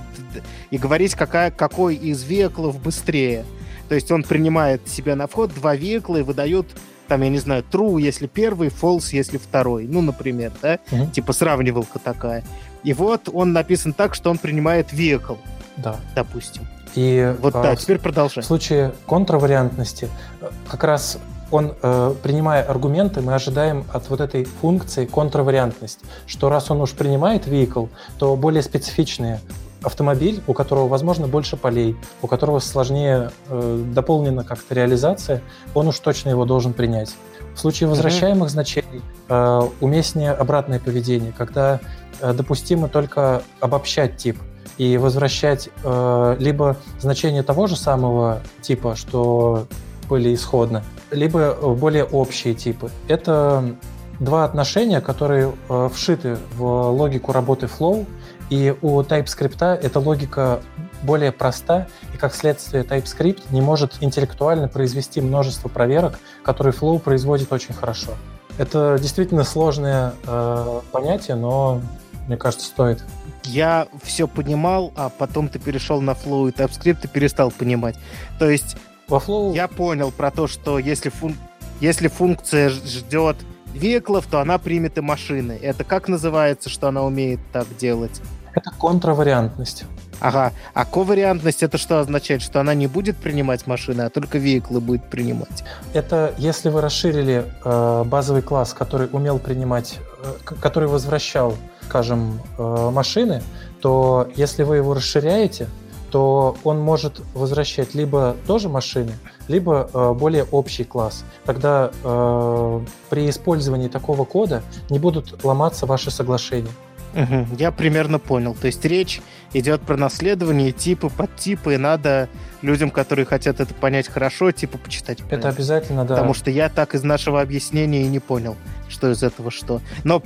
и 0.72 0.78
говорить, 0.78 1.16
какая, 1.16 1.52
какой 1.52 1.96
из 1.96 2.24
веклов 2.24 2.82
быстрее. 2.82 3.46
То 3.90 3.96
есть 3.96 4.12
он 4.12 4.24
принимает 4.24 4.88
себя 4.88 5.16
на 5.16 5.28
вход 5.28 5.54
два 5.54 5.76
векла 5.76 6.20
и 6.20 6.24
выдает, 6.24 6.66
там, 7.08 7.22
я 7.22 7.30
не 7.30 7.38
знаю, 7.38 7.64
true, 7.70 8.02
если 8.02 8.28
первый, 8.28 8.70
false, 8.70 9.10
если 9.12 9.38
второй. 9.38 9.86
Ну, 9.88 10.02
например, 10.02 10.52
да? 10.62 10.80
Mm-hmm. 10.90 11.12
Типа 11.12 11.34
сравнивалка 11.34 12.00
такая. 12.00 12.44
И 12.84 12.94
вот 12.94 13.30
он 13.32 13.54
написан 13.54 13.94
так, 13.94 14.16
что 14.16 14.30
он 14.30 14.38
принимает 14.38 14.92
векл. 14.94 15.36
Да. 15.78 15.98
Допустим. 16.16 16.68
И 16.96 17.36
вот 17.42 17.56
а, 17.56 17.64
да, 17.64 17.76
теперь 17.76 18.00
продолжай. 18.00 18.42
В 18.42 18.48
случае 18.48 18.94
контравариантности 19.06 20.08
э, 20.40 20.50
как 20.70 20.84
раз 20.86 21.18
он, 21.52 21.76
э, 21.82 22.16
принимая 22.24 22.64
аргументы, 22.64 23.22
мы 23.22 23.34
ожидаем 23.34 23.86
от 23.94 24.10
вот 24.10 24.22
этой 24.22 24.46
функции 24.46 25.06
контравариантность, 25.06 26.00
что 26.28 26.50
раз 26.50 26.72
он 26.72 26.82
уж 26.82 26.92
принимает 26.94 27.48
vehicle, 27.48 27.90
то 28.18 28.36
более 28.36 28.64
специфичные 28.64 29.40
автомобиль, 29.84 30.42
у 30.48 30.54
которого, 30.54 30.88
возможно, 30.88 31.28
больше 31.28 31.58
полей, 31.58 31.96
у 32.22 32.28
которого 32.28 32.60
сложнее 32.60 33.32
э, 33.48 33.84
дополнена 33.94 34.44
как-то 34.44 34.74
реализация, 34.74 35.42
он 35.74 35.88
уж 35.88 36.00
точно 36.00 36.30
его 36.30 36.46
должен 36.46 36.74
принять. 36.74 37.16
В 37.54 37.60
случае 37.60 37.88
возвращаемых 37.90 38.50
mm-hmm. 38.50 38.52
значений 38.52 39.02
э, 39.30 39.62
уместнее 39.82 40.32
обратное 40.32 40.80
поведение, 40.80 41.34
когда 41.38 41.80
э, 42.20 42.34
допустимо 42.34 42.90
только 42.90 43.44
обобщать 43.60 44.18
тип 44.18 44.38
и 44.78 44.98
возвращать 44.98 45.70
э, 45.84 46.36
либо 46.40 46.76
значение 47.00 47.44
того 47.44 47.68
же 47.68 47.78
самого 47.78 48.42
типа, 48.62 48.96
что 48.96 49.68
были 50.08 50.34
исходно, 50.34 50.84
либо 51.12 51.54
более 51.76 52.04
общие 52.04 52.54
типы. 52.54 52.92
Это 53.08 53.76
два 54.20 54.46
отношения, 54.46 55.02
которые 55.02 55.54
э, 55.70 55.90
вшиты 55.94 56.38
в 56.56 56.90
логику 56.92 57.32
работы 57.32 57.68
Flow, 57.68 58.06
и 58.50 58.76
у 58.82 59.02
TypeScript 59.02 59.64
эта 59.64 60.00
логика 60.00 60.62
более 61.02 61.32
проста, 61.32 61.88
и 62.14 62.18
как 62.18 62.34
следствие 62.34 62.84
TypeScript 62.84 63.44
не 63.52 63.62
может 63.62 63.98
интеллектуально 64.02 64.68
произвести 64.68 65.22
множество 65.22 65.68
проверок, 65.68 66.20
которые 66.44 66.74
Flow 66.74 67.00
производит 67.00 67.52
очень 67.52 67.74
хорошо. 67.74 68.12
Это 68.58 68.98
действительно 69.00 69.44
сложное 69.44 70.14
э, 70.26 70.82
понятие, 70.92 71.36
но 71.36 71.82
мне 72.28 72.38
кажется, 72.38 72.68
стоит. 72.68 73.04
Я 73.44 73.88
все 74.02 74.28
понимал, 74.28 74.92
а 74.96 75.10
потом 75.10 75.50
ты 75.50 75.60
перешел 75.60 76.02
на 76.02 76.12
Flow 76.12 76.50
и 76.50 76.52
TypeScript 76.52 77.00
и 77.04 77.08
перестал 77.08 77.52
понимать. 77.52 77.96
То 78.40 78.50
есть 78.50 78.78
во 79.08 79.18
Flow... 79.18 79.54
Я 79.54 79.68
понял 79.68 80.12
про 80.12 80.32
то, 80.32 80.48
что 80.48 80.80
если, 80.80 81.10
фун... 81.10 81.36
если 81.80 82.08
функция 82.08 82.70
ждет 82.70 83.38
веклов, 83.74 84.26
то 84.28 84.40
она 84.40 84.58
примет 84.58 84.98
и 84.98 85.02
машины. 85.02 85.60
Это 85.62 85.84
как 85.84 86.08
называется, 86.08 86.70
что 86.70 86.88
она 86.88 87.04
умеет 87.04 87.40
так 87.52 87.68
делать? 87.78 88.22
Это 88.54 88.72
контравариантность. 88.72 89.86
Ага. 90.22 90.54
А 90.74 90.86
ковариантность 90.86 91.62
это 91.62 91.78
что 91.78 92.00
означает? 92.00 92.42
Что 92.42 92.62
она 92.62 92.74
не 92.74 92.88
будет 92.88 93.18
принимать 93.18 93.68
машины, 93.68 94.04
а 94.04 94.10
только 94.10 94.38
веклы 94.38 94.80
будет 94.80 95.04
принимать? 95.10 95.64
Это 95.94 96.34
если 96.38 96.70
вы 96.70 96.80
расширили 96.82 97.46
э, 97.64 98.04
базовый 98.06 98.42
класс, 98.42 98.74
который 98.74 99.10
умел 99.12 99.40
принимать, 99.40 100.00
э, 100.24 100.56
который 100.62 100.88
возвращал, 100.88 101.58
скажем, 101.84 102.40
э, 102.58 102.90
машины, 102.92 103.44
то 103.82 104.30
если 104.36 104.64
вы 104.64 104.78
его 104.78 104.94
расширяете, 104.94 105.68
то 106.16 106.56
он 106.64 106.80
может 106.80 107.20
возвращать 107.34 107.94
либо 107.94 108.38
тоже 108.48 108.70
машины, 108.70 109.12
либо 109.50 109.90
э, 109.94 110.14
более 110.14 110.46
общий 110.46 110.86
класс. 110.86 111.26
Тогда 111.44 111.92
э, 111.92 112.82
при 113.10 113.30
использовании 113.30 113.90
такого 113.90 114.24
кода 114.24 114.64
не 114.90 114.98
будут 114.98 115.44
ломаться 115.44 115.86
ваши 115.86 116.12
соглашения. 116.12 116.72
Угу, 117.16 117.58
я 117.60 117.70
примерно 117.74 118.18
понял. 118.20 118.56
То 118.56 118.68
есть 118.68 118.86
речь 118.86 119.22
идет 119.52 119.82
про 119.82 119.98
наследование 119.98 120.72
типы 120.72 121.10
под 121.10 121.36
типы, 121.36 121.74
и 121.74 121.78
надо 121.78 122.30
людям, 122.62 122.92
которые 122.92 123.26
хотят 123.26 123.60
это 123.60 123.74
понять 123.74 124.08
хорошо, 124.08 124.54
типа 124.54 124.78
почитать. 124.78 125.20
Это 125.20 125.28
понять. 125.28 125.46
обязательно, 125.54 126.06
да. 126.06 126.16
Потому 126.16 126.34
что 126.34 126.50
я 126.50 126.70
так 126.70 126.96
из 126.96 127.04
нашего 127.04 127.42
объяснения 127.42 128.04
и 128.04 128.08
не 128.08 128.20
понял, 128.20 128.56
что 128.88 129.12
из 129.12 129.22
этого 129.22 129.52
что. 129.52 129.82
Но 130.06 130.22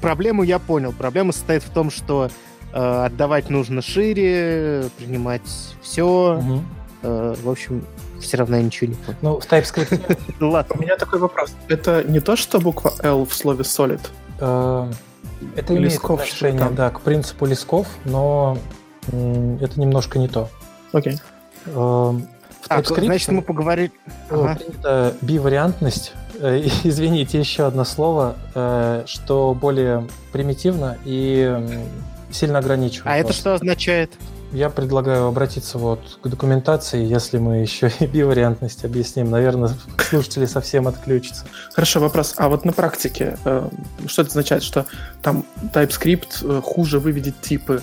проблему 0.00 0.44
я 0.44 0.58
понял. 0.58 0.94
Проблема 0.94 1.32
состоит 1.32 1.62
в 1.62 1.68
том, 1.68 1.90
что 1.90 2.30
отдавать 2.76 3.48
нужно 3.50 3.80
шире, 3.82 4.84
принимать 4.98 5.42
все. 5.82 6.38
Угу. 6.38 6.62
В 7.02 7.50
общем, 7.50 7.84
все 8.20 8.36
равно 8.36 8.56
я 8.56 8.62
ничего 8.62 8.90
не 8.90 8.96
понял. 8.96 9.18
Ну, 9.22 9.40
в 9.40 9.46
TypeScript... 9.46 10.18
Ладно. 10.40 10.74
У 10.78 10.82
меня 10.82 10.96
такой 10.96 11.18
вопрос. 11.18 11.54
Это 11.68 12.04
не 12.04 12.20
то, 12.20 12.36
что 12.36 12.60
буква 12.60 12.92
L 13.02 13.24
в 13.24 13.34
слове 13.34 13.62
solid? 13.62 14.00
Э, 14.40 14.90
Это 15.54 15.74
имеет 15.74 15.92
лесков, 15.92 16.20
отношение, 16.20 16.70
да, 16.70 16.90
к 16.90 17.00
принципу 17.00 17.46
лесков, 17.46 17.86
но 18.04 18.58
это 19.60 19.80
немножко 19.80 20.18
не 20.18 20.28
то. 20.28 20.48
Окей. 20.92 21.18
Так, 22.68 22.84
значит, 22.88 23.28
мы 23.28 23.42
поговорили... 23.42 23.92
Ага. 24.28 24.56
Принята 24.56 25.14
бивариантность. 25.20 26.14
Э, 26.40 26.60
извините, 26.84 27.38
еще 27.38 27.66
одно 27.66 27.84
слово, 27.84 28.36
э, 28.54 29.04
что 29.06 29.54
более 29.54 30.08
примитивно 30.32 30.98
и 31.04 31.80
сильно 32.30 32.58
ограничивает. 32.58 33.06
А 33.06 33.10
вас. 33.10 33.20
это 33.20 33.32
что 33.32 33.54
означает? 33.54 34.12
Я 34.52 34.70
предлагаю 34.70 35.26
обратиться 35.26 35.76
вот 35.76 36.18
к 36.22 36.28
документации, 36.28 37.04
если 37.04 37.38
мы 37.38 37.56
еще 37.56 37.90
и 38.00 38.06
бивариантность 38.06 38.84
объясним. 38.84 39.30
Наверное, 39.30 39.70
слушатели 39.98 40.46
совсем 40.46 40.88
отключатся. 40.88 41.46
Хорошо, 41.72 42.00
вопрос. 42.00 42.34
А 42.36 42.48
вот 42.48 42.64
на 42.64 42.72
практике, 42.72 43.36
э, 43.44 43.68
что 44.06 44.22
это 44.22 44.30
означает? 44.30 44.62
Что 44.62 44.86
там 45.22 45.44
TypeScript 45.74 46.62
хуже 46.62 47.00
выведет 47.00 47.40
типы 47.40 47.82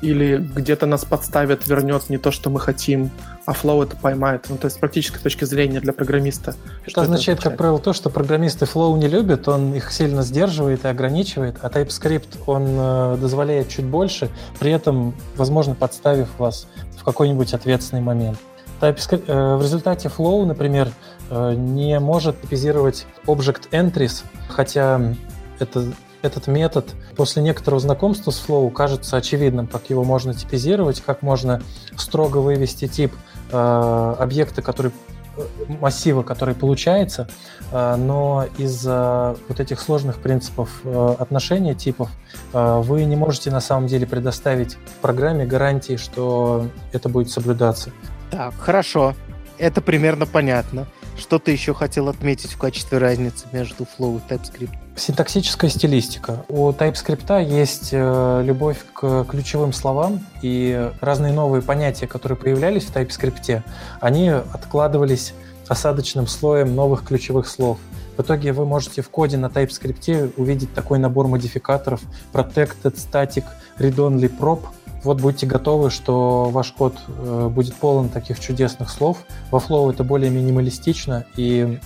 или 0.00 0.36
где-то 0.36 0.86
нас 0.86 1.04
подставят, 1.04 1.66
вернет 1.66 2.08
не 2.08 2.18
то, 2.18 2.30
что 2.30 2.50
мы 2.50 2.60
хотим, 2.60 3.10
а 3.46 3.52
Flow 3.52 3.82
это 3.82 3.96
поймает. 3.96 4.46
Ну, 4.48 4.56
то 4.56 4.66
есть 4.66 4.76
с 4.76 4.78
практической 4.78 5.20
точки 5.20 5.44
зрения 5.44 5.80
для 5.80 5.92
программиста. 5.92 6.54
Это 6.86 7.02
означает, 7.02 7.40
это 7.40 7.50
как 7.50 7.58
правило, 7.58 7.78
то, 7.78 7.92
что 7.92 8.10
программисты 8.10 8.64
Flow 8.64 8.96
не 8.98 9.08
любят, 9.08 9.48
он 9.48 9.74
их 9.74 9.90
сильно 9.90 10.22
сдерживает 10.22 10.84
и 10.84 10.88
ограничивает, 10.88 11.56
а 11.62 11.68
TypeScript 11.68 12.38
он 12.46 12.66
э, 12.68 13.16
дозволяет 13.20 13.68
чуть 13.68 13.86
больше, 13.86 14.30
при 14.60 14.70
этом, 14.70 15.14
возможно, 15.36 15.74
подставив 15.74 16.28
вас 16.38 16.68
в 16.96 17.04
какой-нибудь 17.04 17.52
ответственный 17.54 18.02
момент. 18.02 18.38
TypeScript, 18.80 19.24
э, 19.26 19.56
в 19.56 19.62
результате 19.62 20.08
Flow, 20.08 20.44
например, 20.44 20.90
э, 21.30 21.54
не 21.54 21.98
может 21.98 22.40
типизировать 22.40 23.06
Object 23.26 23.70
Entries, 23.72 24.22
хотя 24.48 25.14
это 25.58 25.92
этот 26.22 26.46
метод 26.46 26.94
после 27.16 27.42
некоторого 27.42 27.80
знакомства 27.80 28.30
с 28.30 28.44
Flow 28.46 28.70
кажется 28.70 29.16
очевидным, 29.16 29.66
как 29.66 29.90
его 29.90 30.04
можно 30.04 30.34
типизировать, 30.34 31.00
как 31.00 31.22
можно 31.22 31.62
строго 31.96 32.38
вывести 32.38 32.88
тип 32.88 33.12
э, 33.52 34.14
объекта, 34.18 34.62
который 34.62 34.92
э, 35.36 35.42
массива, 35.80 36.22
который 36.22 36.54
получается, 36.54 37.28
э, 37.70 37.96
но 37.96 38.46
из-за 38.58 39.36
вот 39.48 39.60
этих 39.60 39.80
сложных 39.80 40.18
принципов 40.18 40.80
э, 40.84 41.14
отношения 41.18 41.74
типов 41.74 42.10
вы 42.52 43.04
не 43.04 43.16
можете 43.16 43.50
на 43.50 43.60
самом 43.60 43.86
деле 43.86 44.06
предоставить 44.06 44.76
программе 45.00 45.44
гарантии, 45.44 45.96
что 45.96 46.66
это 46.92 47.08
будет 47.08 47.30
соблюдаться. 47.30 47.90
Так, 48.30 48.54
хорошо. 48.58 49.14
Это 49.58 49.80
примерно 49.80 50.26
понятно. 50.26 50.86
Что 51.16 51.40
ты 51.40 51.50
еще 51.50 51.74
хотел 51.74 52.08
отметить 52.08 52.52
в 52.52 52.58
качестве 52.58 52.98
разницы 52.98 53.46
между 53.52 53.84
Flow 53.84 54.20
и 54.20 54.32
TypeScript? 54.32 54.87
Синтаксическая 54.98 55.70
стилистика. 55.70 56.44
У 56.48 56.70
TypeScript 56.70 57.44
есть 57.48 57.90
э, 57.92 58.42
любовь 58.44 58.78
к 58.92 59.24
ключевым 59.24 59.72
словам, 59.72 60.20
и 60.42 60.90
разные 61.00 61.32
новые 61.32 61.62
понятия, 61.62 62.06
которые 62.06 62.36
появлялись 62.36 62.84
в 62.84 62.94
TypeScript, 62.94 63.62
они 64.00 64.28
откладывались 64.28 65.34
осадочным 65.68 66.26
слоем 66.26 66.74
новых 66.74 67.04
ключевых 67.04 67.46
слов. 67.46 67.78
В 68.16 68.22
итоге 68.22 68.52
вы 68.52 68.66
можете 68.66 69.02
в 69.02 69.10
коде 69.10 69.36
на 69.36 69.46
TypeScript 69.46 70.34
увидеть 70.36 70.74
такой 70.74 70.98
набор 70.98 71.28
модификаторов 71.28 72.00
Protected, 72.32 72.94
Static, 72.94 73.44
Read-Only, 73.78 74.30
Prop– 74.36 74.60
вот 75.04 75.20
будьте 75.20 75.46
готовы, 75.46 75.90
что 75.90 76.50
ваш 76.50 76.72
код 76.72 76.98
э, 77.06 77.48
будет 77.48 77.74
полон 77.76 78.08
таких 78.08 78.40
чудесных 78.40 78.90
слов. 78.90 79.18
Во 79.50 79.58
Flow 79.58 79.90
это 79.92 80.02
более 80.02 80.30
минималистично 80.30 81.24
и 81.36 81.78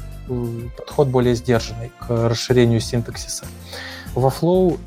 подход 0.76 1.08
более 1.08 1.34
сдержанный 1.34 1.90
к 1.98 2.28
расширению 2.28 2.80
синтаксиса. 2.80 3.44
Во 4.14 4.28
Flow, 4.28 4.78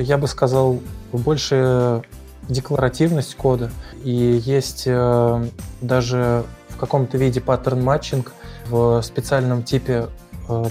я 0.00 0.18
бы 0.18 0.28
сказал, 0.28 0.80
больше 1.12 2.02
декларативность 2.48 3.36
кода, 3.36 3.70
и 4.04 4.40
есть 4.44 4.84
э, 4.86 5.48
даже 5.80 6.44
в 6.68 6.76
каком-то 6.76 7.16
виде 7.16 7.40
паттерн 7.40 7.82
матчинг 7.82 8.32
в 8.68 9.02
специальном 9.02 9.62
типе 9.62 10.08
э, 10.48 10.64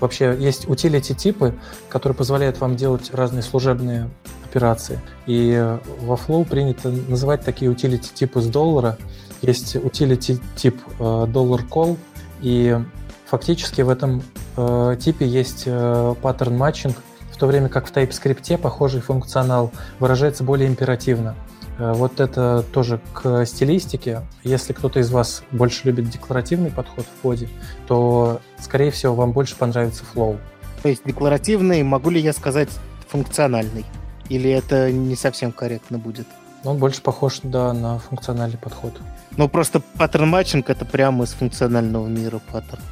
вообще 0.00 0.36
есть 0.38 0.64
utility 0.64 1.14
типы, 1.14 1.54
которые 1.88 2.16
позволяют 2.16 2.60
вам 2.60 2.76
делать 2.76 3.10
разные 3.12 3.42
служебные 3.42 4.08
операции. 4.44 5.00
И 5.26 5.76
во 6.00 6.14
Flow 6.14 6.44
принято 6.48 6.88
называть 6.88 7.44
такие 7.44 7.70
utility 7.70 8.12
типы 8.12 8.40
с 8.40 8.46
доллара. 8.46 8.96
Есть 9.42 9.76
utility 9.76 10.38
тип 10.56 10.80
э, 10.98 11.02
call, 11.02 11.96
и 12.40 12.78
фактически 13.26 13.82
в 13.82 13.90
этом 13.90 14.22
э, 14.56 14.96
типе 14.98 15.26
есть 15.26 15.64
э, 15.66 16.14
pattern 16.22 16.56
matching, 16.56 16.96
в 17.30 17.36
то 17.36 17.46
время 17.46 17.68
как 17.68 17.86
в 17.86 17.92
TypeScript 17.92 18.56
похожий 18.58 19.00
функционал 19.00 19.70
выражается 19.98 20.42
более 20.42 20.68
императивно. 20.68 21.34
Вот 21.78 22.20
это 22.20 22.64
тоже 22.72 23.02
к 23.12 23.44
стилистике. 23.44 24.22
Если 24.42 24.72
кто-то 24.72 24.98
из 24.98 25.10
вас 25.10 25.42
больше 25.50 25.82
любит 25.84 26.08
декларативный 26.08 26.70
подход 26.70 27.04
в 27.04 27.20
коде, 27.20 27.50
то, 27.86 28.40
скорее 28.58 28.90
всего, 28.90 29.14
вам 29.14 29.32
больше 29.32 29.56
понравится 29.56 30.02
Flow. 30.14 30.38
То 30.82 30.88
есть 30.88 31.02
декларативный, 31.04 31.82
могу 31.82 32.08
ли 32.08 32.18
я 32.18 32.32
сказать 32.32 32.70
функциональный? 33.08 33.84
Или 34.30 34.50
это 34.50 34.90
не 34.90 35.16
совсем 35.16 35.52
корректно 35.52 35.98
будет? 35.98 36.26
Он 36.64 36.78
больше 36.78 37.02
похож, 37.02 37.40
да, 37.42 37.74
на 37.74 37.98
функциональный 37.98 38.56
подход. 38.56 38.94
Ну, 39.36 39.48
просто 39.48 39.80
pattern 39.98 40.28
matching 40.28 40.70
это 40.70 40.84
прямо 40.84 41.24
из 41.24 41.32
функционального 41.32 42.06
мира 42.06 42.40
паттерн. 42.50 42.82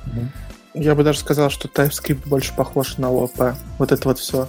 Я 0.75 0.95
бы 0.95 1.05
даже 1.05 1.21
сказал, 1.21 1.51
что 1.51 1.69
TypeScript 1.69 2.29
больше 2.29 2.53
похож 2.55 2.99
на 2.99 3.07
ООП. 3.07 3.55
Вот 3.79 3.93
это 3.93 4.09
вот 4.09 4.19
все. 4.19 4.49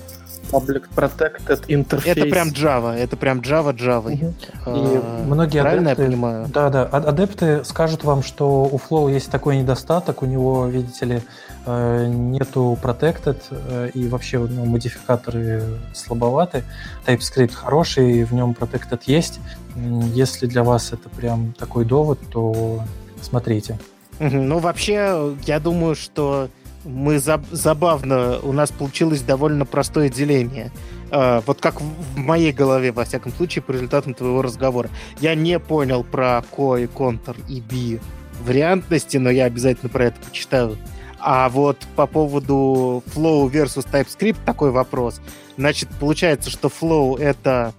Public 0.51 0.83
Protected 0.95 1.65
Interface. 1.67 2.05
Это 2.05 2.25
прям 2.25 2.49
Java, 2.49 2.95
это 2.95 3.17
прям 3.17 3.39
Java 3.39 3.75
Java. 3.75 4.13
Угу. 4.13 4.33
А, 4.65 5.23
И 5.23 5.25
многие 5.25 5.61
правильно 5.61 5.91
адепты, 5.91 6.03
я 6.03 6.09
понимаю? 6.09 6.47
Да, 6.47 6.69
да. 6.69 6.83
Адепты 6.83 7.63
скажут 7.63 8.03
вам, 8.03 8.23
что 8.23 8.63
у 8.65 8.77
Flow 8.77 9.11
есть 9.11 9.29
такой 9.29 9.57
недостаток, 9.57 10.21
у 10.21 10.25
него, 10.25 10.67
видите 10.67 11.05
ли, 11.05 11.21
э, 11.65 12.07
нету 12.07 12.77
Protected, 12.81 13.41
э, 13.49 13.89
и 13.93 14.07
вообще 14.07 14.39
ну, 14.39 14.65
модификаторы 14.65 15.63
слабоваты. 15.93 16.63
TypeScript 17.05 17.53
хороший, 17.53 18.23
в 18.23 18.33
нем 18.33 18.55
Protected 18.59 19.01
есть. 19.05 19.39
Если 20.13 20.47
для 20.47 20.63
вас 20.63 20.93
это 20.93 21.09
прям 21.09 21.53
такой 21.53 21.85
довод, 21.85 22.19
то 22.31 22.81
смотрите. 23.21 23.79
Ну, 24.19 24.59
вообще, 24.59 25.35
я 25.45 25.59
думаю, 25.59 25.95
что 25.95 26.49
мы 26.85 27.15
заб- 27.15 27.47
забавно, 27.51 28.39
у 28.41 28.53
нас 28.53 28.71
получилось 28.71 29.21
довольно 29.21 29.65
простое 29.65 30.09
деление. 30.09 30.71
Uh, 31.11 31.43
вот 31.45 31.61
как 31.61 31.81
в 31.81 32.17
моей 32.17 32.51
голове, 32.51 32.91
во 32.91 33.05
всяком 33.05 33.31
случае, 33.31 33.61
по 33.61 33.71
результатам 33.71 34.13
твоего 34.13 34.41
разговора. 34.41 34.89
Я 35.19 35.35
не 35.35 35.59
понял 35.59 36.03
про 36.03 36.43
ко 36.55 36.77
и 36.77 36.87
контр 36.87 37.35
и 37.47 37.59
би 37.59 37.99
вариантности, 38.43 39.17
но 39.17 39.29
я 39.29 39.45
обязательно 39.45 39.89
про 39.89 40.05
это 40.05 40.19
почитаю. 40.19 40.77
А 41.19 41.49
вот 41.49 41.77
по 41.95 42.07
поводу 42.07 43.03
Flow 43.13 43.49
versus 43.51 43.87
TypeScript 43.89 44.37
такой 44.45 44.71
вопрос. 44.71 45.21
Значит, 45.57 45.89
получается, 45.99 46.49
что 46.49 46.69
Flow— 46.69 47.19
это 47.19 47.73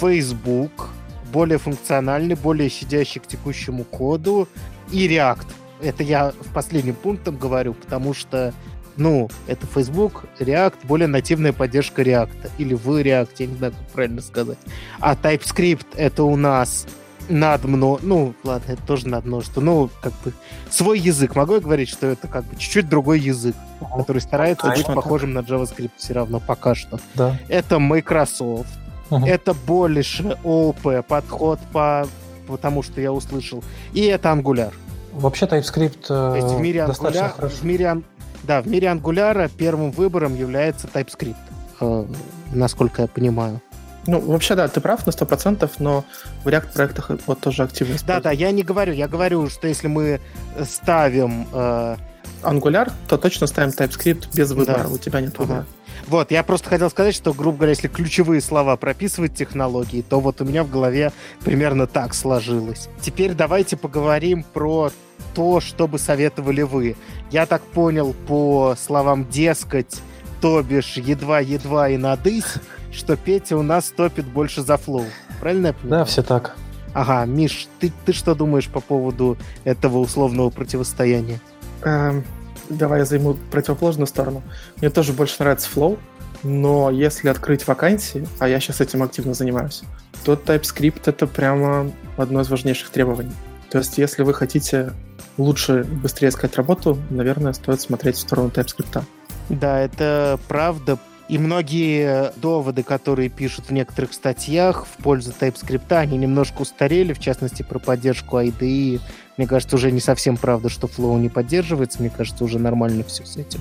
Facebook, 0.00 0.90
более 1.34 1.58
функциональный, 1.58 2.36
более 2.36 2.68
щадящий 2.68 3.20
к 3.20 3.26
текущему 3.26 3.82
коду, 3.82 4.48
и 4.92 5.08
React— 5.08 5.46
это 5.82 6.04
я 6.04 6.30
в 6.30 6.52
последнем 6.54 6.94
пунктом 6.94 7.36
говорю, 7.36 7.74
потому 7.74 8.14
что, 8.14 8.54
ну, 8.96 9.28
это 9.48 9.66
Facebook, 9.66 10.26
React, 10.38 10.74
более 10.84 11.08
нативная 11.08 11.52
поддержка 11.52 12.02
React. 12.02 12.50
Или 12.58 12.74
в 12.74 12.88
React, 12.88 13.30
я 13.38 13.46
не 13.46 13.56
знаю, 13.56 13.72
как 13.72 13.88
правильно 13.88 14.22
сказать. 14.22 14.58
А 15.00 15.16
TypeScript 15.16 15.86
это 15.96 16.22
у 16.22 16.36
нас 16.36 16.86
над 17.28 17.64
мно... 17.64 17.98
Ну, 18.00 18.34
ладно, 18.44 18.72
это 18.72 18.82
тоже 18.82 19.08
над 19.08 19.24
множество. 19.24 19.60
Ну, 19.60 19.90
как 20.02 20.12
бы 20.24 20.32
свой 20.70 21.00
язык. 21.00 21.34
Могу 21.34 21.54
я 21.54 21.60
говорить, 21.60 21.88
что 21.88 22.06
это 22.06 22.28
как 22.28 22.44
бы 22.44 22.56
чуть-чуть 22.56 22.88
другой 22.88 23.18
язык, 23.18 23.56
который 23.96 24.20
старается 24.22 24.68
быть 24.68 24.86
похожим 24.86 25.32
на 25.32 25.40
JavaScript 25.40 25.90
все 25.96 26.14
равно 26.14 26.38
пока 26.38 26.76
что. 26.76 27.00
Да. 27.14 27.36
Это 27.48 27.80
Microsoft. 27.80 28.68
Угу. 29.10 29.26
Это 29.26 29.54
больше 29.54 30.38
ООП, 30.44 31.06
подход 31.06 31.58
по 31.72 32.06
потому 32.46 32.82
что 32.82 33.00
я 33.00 33.12
услышал. 33.12 33.62
И 33.92 34.02
это 34.02 34.28
Angular. 34.28 34.72
Вообще 35.12 35.46
TypeScript 35.46 36.06
То 36.06 36.34
есть 36.34 36.48
в 36.48 36.60
мире 36.60 36.86
достаточно 36.86 37.26
Angular, 37.26 37.36
хорошо. 37.36 37.56
В 37.56 37.64
мире, 37.64 38.02
да, 38.42 38.62
в 38.62 38.68
мире 38.68 38.88
Angular 38.88 39.50
первым 39.56 39.90
выбором 39.90 40.34
является 40.34 40.86
TypeScript, 40.86 41.36
э, 41.80 42.06
насколько 42.52 43.02
я 43.02 43.08
понимаю. 43.08 43.60
Ну, 44.06 44.20
вообще, 44.20 44.54
да, 44.54 44.68
ты 44.68 44.80
прав 44.80 45.06
на 45.06 45.10
100%, 45.12 45.70
но 45.78 46.04
в 46.44 46.48
React-проектах 46.48 47.10
вот 47.26 47.40
тоже 47.40 47.62
активно 47.62 47.96
Да, 48.06 48.20
да, 48.20 48.32
я 48.32 48.50
не 48.50 48.62
говорю. 48.62 48.92
Я 48.92 49.08
говорю, 49.08 49.48
что 49.48 49.66
если 49.66 49.88
мы 49.88 50.20
ставим... 50.62 51.46
Э... 51.52 51.96
Angular, 52.42 52.92
то 53.08 53.16
точно 53.16 53.46
ставим 53.46 53.70
TypeScript 53.70 54.28
без 54.34 54.50
выбора. 54.50 54.82
Да. 54.82 54.88
У 54.88 54.98
тебя 54.98 55.22
нет 55.22 55.38
выбора. 55.38 55.60
Ага. 55.60 55.66
Вот, 56.06 56.30
я 56.30 56.42
просто 56.42 56.68
хотел 56.68 56.90
сказать, 56.90 57.14
что, 57.14 57.32
грубо 57.32 57.58
говоря, 57.58 57.70
если 57.70 57.88
ключевые 57.88 58.40
слова 58.40 58.76
прописывать 58.76 59.34
технологии, 59.34 60.02
то 60.02 60.20
вот 60.20 60.40
у 60.40 60.44
меня 60.44 60.62
в 60.62 60.70
голове 60.70 61.12
примерно 61.44 61.86
так 61.86 62.14
сложилось. 62.14 62.88
Теперь 63.00 63.32
давайте 63.32 63.76
поговорим 63.76 64.44
про 64.44 64.90
то, 65.34 65.60
что 65.60 65.88
бы 65.88 65.98
советовали 65.98 66.62
вы. 66.62 66.96
Я 67.30 67.46
так 67.46 67.62
понял 67.62 68.14
по 68.26 68.76
словам 68.78 69.28
«дескать», 69.28 70.00
то 70.40 70.62
бишь 70.62 70.98
едва-едва 70.98 71.88
и 71.88 71.96
надысь, 71.96 72.54
что 72.92 73.16
Петя 73.16 73.56
у 73.56 73.62
нас 73.62 73.86
топит 73.90 74.26
больше 74.26 74.62
за 74.62 74.76
флоу. 74.76 75.06
Правильно 75.40 75.68
я 75.68 75.72
понимаю? 75.72 76.04
Да, 76.04 76.04
все 76.04 76.22
так. 76.22 76.56
Ага, 76.92 77.24
Миш, 77.24 77.66
ты, 77.80 77.92
ты 78.04 78.12
что 78.12 78.34
думаешь 78.34 78.68
по 78.68 78.80
поводу 78.80 79.36
этого 79.64 79.98
условного 79.98 80.50
противостояния? 80.50 81.40
Эм, 81.82 82.24
давай 82.68 83.00
я 83.00 83.04
займу 83.04 83.34
противоположную 83.50 84.06
сторону. 84.06 84.42
Мне 84.76 84.90
тоже 84.90 85.12
больше 85.12 85.36
нравится 85.38 85.68
Flow, 85.74 85.98
но 86.42 86.90
если 86.90 87.28
открыть 87.28 87.66
вакансии, 87.66 88.26
а 88.38 88.48
я 88.48 88.60
сейчас 88.60 88.80
этим 88.80 89.02
активно 89.02 89.34
занимаюсь, 89.34 89.82
то 90.24 90.34
TypeScript— 90.34 91.02
это 91.06 91.26
прямо 91.26 91.90
одно 92.16 92.40
из 92.40 92.50
важнейших 92.50 92.90
требований. 92.90 93.32
То 93.70 93.78
есть 93.78 93.98
если 93.98 94.22
вы 94.22 94.34
хотите 94.34 94.92
лучше 95.36 95.84
быстрее 95.84 96.28
искать 96.28 96.56
работу, 96.56 96.98
наверное, 97.10 97.52
стоит 97.52 97.80
смотреть 97.80 98.16
в 98.16 98.20
сторону 98.20 98.50
TypeScript. 98.50 99.02
Да, 99.48 99.80
это 99.80 100.38
правда. 100.48 100.98
И 101.28 101.38
многие 101.38 102.32
доводы, 102.36 102.82
которые 102.82 103.30
пишут 103.30 103.66
в 103.66 103.72
некоторых 103.72 104.12
статьях 104.12 104.86
в 104.86 105.02
пользу 105.02 105.32
TypeScript, 105.38 105.90
они 105.96 106.18
немножко 106.18 106.62
устарели, 106.62 107.14
в 107.14 107.18
частности, 107.18 107.62
про 107.62 107.78
поддержку 107.78 108.36
IDE. 108.38 109.00
Мне 109.36 109.46
кажется, 109.46 109.76
уже 109.76 109.90
не 109.90 110.00
совсем 110.00 110.36
правда, 110.36 110.68
что 110.68 110.86
Flow 110.86 111.18
не 111.18 111.30
поддерживается. 111.30 112.00
Мне 112.00 112.10
кажется, 112.10 112.44
уже 112.44 112.58
нормально 112.58 113.04
все 113.04 113.24
с 113.24 113.36
этим. 113.36 113.60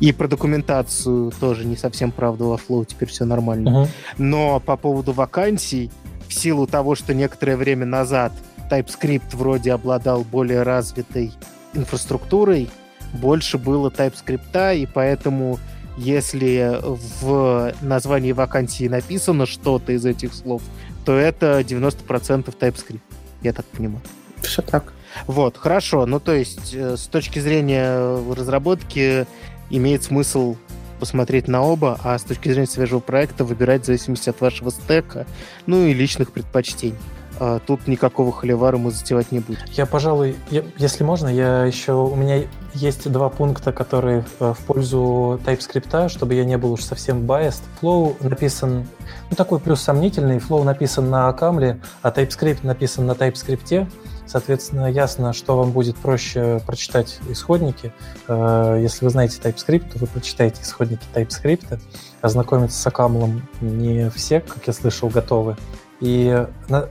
И 0.00 0.12
про 0.12 0.26
документацию 0.26 1.32
тоже 1.38 1.64
не 1.64 1.76
совсем 1.76 2.10
правда 2.10 2.44
во 2.44 2.56
Flow 2.56 2.84
теперь 2.84 3.08
все 3.08 3.24
нормально. 3.24 3.68
Uh-huh. 3.68 3.88
Но 4.18 4.60
по 4.60 4.76
поводу 4.76 5.12
вакансий, 5.12 5.90
в 6.28 6.34
силу 6.34 6.66
того, 6.66 6.94
что 6.96 7.14
некоторое 7.14 7.56
время 7.56 7.86
назад 7.86 8.32
TypeScript 8.70 9.36
вроде 9.36 9.72
обладал 9.72 10.24
более 10.24 10.62
развитой 10.62 11.32
инфраструктурой, 11.74 12.68
больше 13.12 13.56
было 13.56 13.88
TypeScript, 13.90 14.76
и 14.76 14.86
поэтому 14.86 15.58
если 15.96 16.80
в 16.82 17.72
названии 17.82 18.32
вакансии 18.32 18.88
написано 18.88 19.46
что-то 19.46 19.92
из 19.92 20.04
этих 20.04 20.34
слов, 20.34 20.62
то 21.04 21.16
это 21.16 21.60
90% 21.60 22.54
TypeScript, 22.58 23.00
я 23.42 23.52
так 23.52 23.66
понимаю. 23.66 24.02
Все 24.42 24.62
так. 24.62 24.92
Вот, 25.26 25.56
хорошо. 25.56 26.06
Ну, 26.06 26.20
то 26.20 26.32
есть, 26.32 26.74
э, 26.74 26.96
с 26.96 27.06
точки 27.06 27.38
зрения 27.38 27.98
разработки 28.34 29.26
имеет 29.70 30.02
смысл 30.02 30.56
посмотреть 30.98 31.48
на 31.48 31.62
оба, 31.62 31.98
а 32.02 32.18
с 32.18 32.22
точки 32.22 32.48
зрения 32.48 32.66
свежего 32.66 33.00
проекта 33.00 33.44
выбирать 33.44 33.82
в 33.82 33.86
зависимости 33.86 34.30
от 34.30 34.40
вашего 34.40 34.70
стека, 34.70 35.26
ну 35.66 35.84
и 35.86 35.92
личных 35.92 36.32
предпочтений. 36.32 36.98
А 37.40 37.58
тут 37.58 37.86
никакого 37.86 38.32
холивара 38.32 38.76
мы 38.76 38.90
затевать 38.90 39.32
не 39.32 39.40
будем. 39.40 39.60
Я, 39.72 39.86
пожалуй, 39.86 40.36
я, 40.50 40.62
если 40.76 41.04
можно, 41.04 41.28
я 41.28 41.64
еще... 41.64 41.92
У 41.92 42.14
меня 42.14 42.44
есть 42.74 43.10
два 43.10 43.28
пункта, 43.28 43.72
которые 43.72 44.24
в 44.38 44.56
пользу 44.66 45.40
TypeScript, 45.44 46.08
чтобы 46.08 46.34
я 46.34 46.44
не 46.44 46.58
был 46.58 46.72
уж 46.72 46.82
совсем 46.82 47.22
biased. 47.22 47.62
Flow 47.80 48.16
написан, 48.20 48.86
ну 49.30 49.36
такой 49.36 49.60
плюс 49.60 49.80
сомнительный, 49.80 50.38
Flow 50.38 50.64
написан 50.64 51.10
на 51.10 51.32
Камле, 51.32 51.80
а 52.02 52.10
TypeScript 52.10 52.60
написан 52.62 53.06
на 53.06 53.12
TypeScript. 53.12 53.88
Соответственно, 54.26 54.86
ясно, 54.86 55.32
что 55.32 55.56
вам 55.56 55.70
будет 55.72 55.96
проще 55.96 56.60
прочитать 56.66 57.18
исходники. 57.28 57.92
Э, 58.26 58.78
если 58.80 59.04
вы 59.04 59.10
знаете 59.10 59.38
TypeScript, 59.40 59.92
то 59.92 59.98
вы 59.98 60.06
прочитаете 60.06 60.62
исходники 60.62 61.04
TypeScript. 61.14 61.78
Ознакомиться 62.22 62.80
с 62.80 62.86
Акамлом 62.86 63.46
не 63.60 64.08
все, 64.10 64.40
как 64.40 64.66
я 64.66 64.72
слышал, 64.72 65.10
готовы. 65.10 65.56
И 66.04 66.46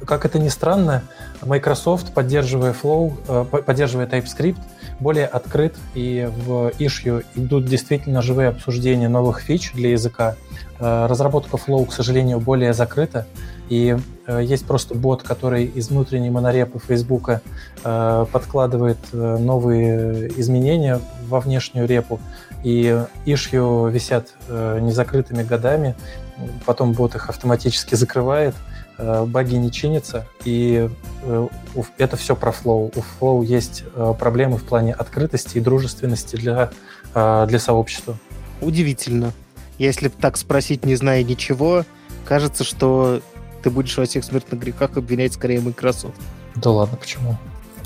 как 0.06 0.26
это 0.26 0.40
ни 0.40 0.50
странно, 0.50 1.04
Microsoft, 1.44 2.14
поддерживая 2.14 2.74
Flow, 2.74 3.14
э, 3.28 3.62
поддерживая 3.62 4.08
TypeScript, 4.08 4.58
более 5.00 5.28
открыт, 5.28 5.76
и 5.94 6.28
в 6.46 6.72
issue 6.80 7.24
идут 7.36 7.66
действительно 7.68 8.24
живые 8.24 8.50
обсуждения 8.50 9.10
новых 9.10 9.42
фич 9.42 9.72
для 9.74 9.92
языка. 9.92 10.36
Э, 10.80 11.06
разработка 11.06 11.58
Flow, 11.58 11.86
к 11.86 11.94
сожалению, 11.94 12.40
более 12.40 12.74
закрыта, 12.74 13.28
и 13.70 13.96
э, 14.26 14.42
есть 14.44 14.66
просто 14.66 14.96
бот, 14.96 15.22
который 15.22 15.66
из 15.66 15.90
внутренней 15.90 16.32
монорепы 16.32 16.80
Facebook 16.80 17.42
подкладывает 17.84 18.98
новые 19.12 20.30
изменения 20.40 21.02
во 21.28 21.40
внешнюю 21.40 21.86
репу, 21.86 22.20
и 22.64 22.98
issue 23.26 23.92
висят 23.92 24.30
незакрытыми 24.50 25.44
годами, 25.44 25.96
потом 26.66 26.94
бот 26.94 27.14
их 27.14 27.30
автоматически 27.30 27.94
закрывает– 27.94 28.56
баги 28.98 29.56
не 29.56 29.72
чинятся, 29.72 30.28
и 30.46 30.90
э, 31.24 31.48
это 31.98 32.18
все 32.18 32.36
про 32.36 32.52
Flow. 32.52 32.94
У 32.96 33.04
Flow 33.24 33.46
есть 33.46 33.84
э, 33.96 34.14
проблемы 34.18 34.58
в 34.58 34.64
плане 34.64 34.94
открытости 34.94 35.58
и 35.58 35.62
дружественности 35.62 36.36
для, 36.36 36.72
для 37.14 37.60
сообщества. 37.60 38.18
Удивительно. 38.62 39.34
Если 39.78 40.08
так 40.08 40.38
спросить, 40.38 40.86
не 40.86 40.96
зная 40.96 41.24
ничего, 41.24 41.86
кажется, 42.26 42.64
что 42.64 43.22
ты 43.64 43.70
будешь 43.70 43.98
во 43.98 44.06
всех 44.06 44.24
смертных 44.24 44.60
грехах 44.60 44.98
обвинять 44.98 45.34
скорее 45.34 45.62
Microsoft. 45.62 46.20
Да 46.56 46.70
ладно, 46.70 46.98
почему? 46.98 47.38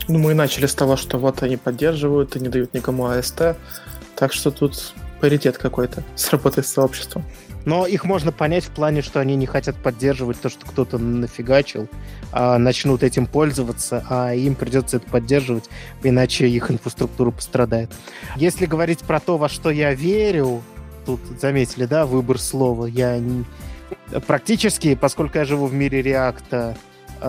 Ну, 0.07 0.19
мы 0.19 0.33
начали 0.33 0.65
с 0.65 0.75
того, 0.75 0.97
что 0.97 1.17
вот 1.17 1.43
они 1.43 1.57
поддерживают 1.57 2.35
и 2.35 2.39
не 2.39 2.49
дают 2.49 2.73
никому 2.73 3.05
АСТ, 3.05 3.57
так 4.15 4.33
что 4.33 4.51
тут 4.51 4.93
паритет 5.19 5.57
какой-то 5.57 6.03
с 6.15 6.29
работой 6.29 6.63
с 6.63 6.67
сообществом. 6.67 7.23
Но 7.67 7.85
их 7.85 8.05
можно 8.05 8.31
понять 8.31 8.63
в 8.63 8.69
плане, 8.69 9.01
что 9.01 9.19
они 9.19 9.35
не 9.35 9.45
хотят 9.45 9.75
поддерживать 9.75 10.39
то, 10.39 10.47
что 10.47 10.65
кто-то 10.65 10.97
нафигачил, 10.97 11.89
а 12.31 12.57
начнут 12.57 13.03
этим 13.03 13.25
пользоваться, 13.25 14.05
а 14.09 14.33
им 14.33 14.55
придется 14.55 14.97
это 14.97 15.09
поддерживать, 15.09 15.69
иначе 16.01 16.47
их 16.47 16.71
инфраструктура 16.71 17.29
пострадает. 17.29 17.91
Если 18.37 18.67
говорить 18.67 18.99
про 18.99 19.19
то, 19.19 19.37
во 19.37 19.49
что 19.49 19.69
я 19.69 19.93
верю, 19.93 20.61
тут 21.05 21.19
заметили, 21.41 21.85
да, 21.85 22.05
выбор 22.05 22.39
слова, 22.39 22.85
я 22.85 23.21
практически, 24.25 24.95
поскольку 24.95 25.37
я 25.37 25.43
живу 25.43 25.65
в 25.65 25.73
мире 25.73 26.01
реакта, 26.01 26.77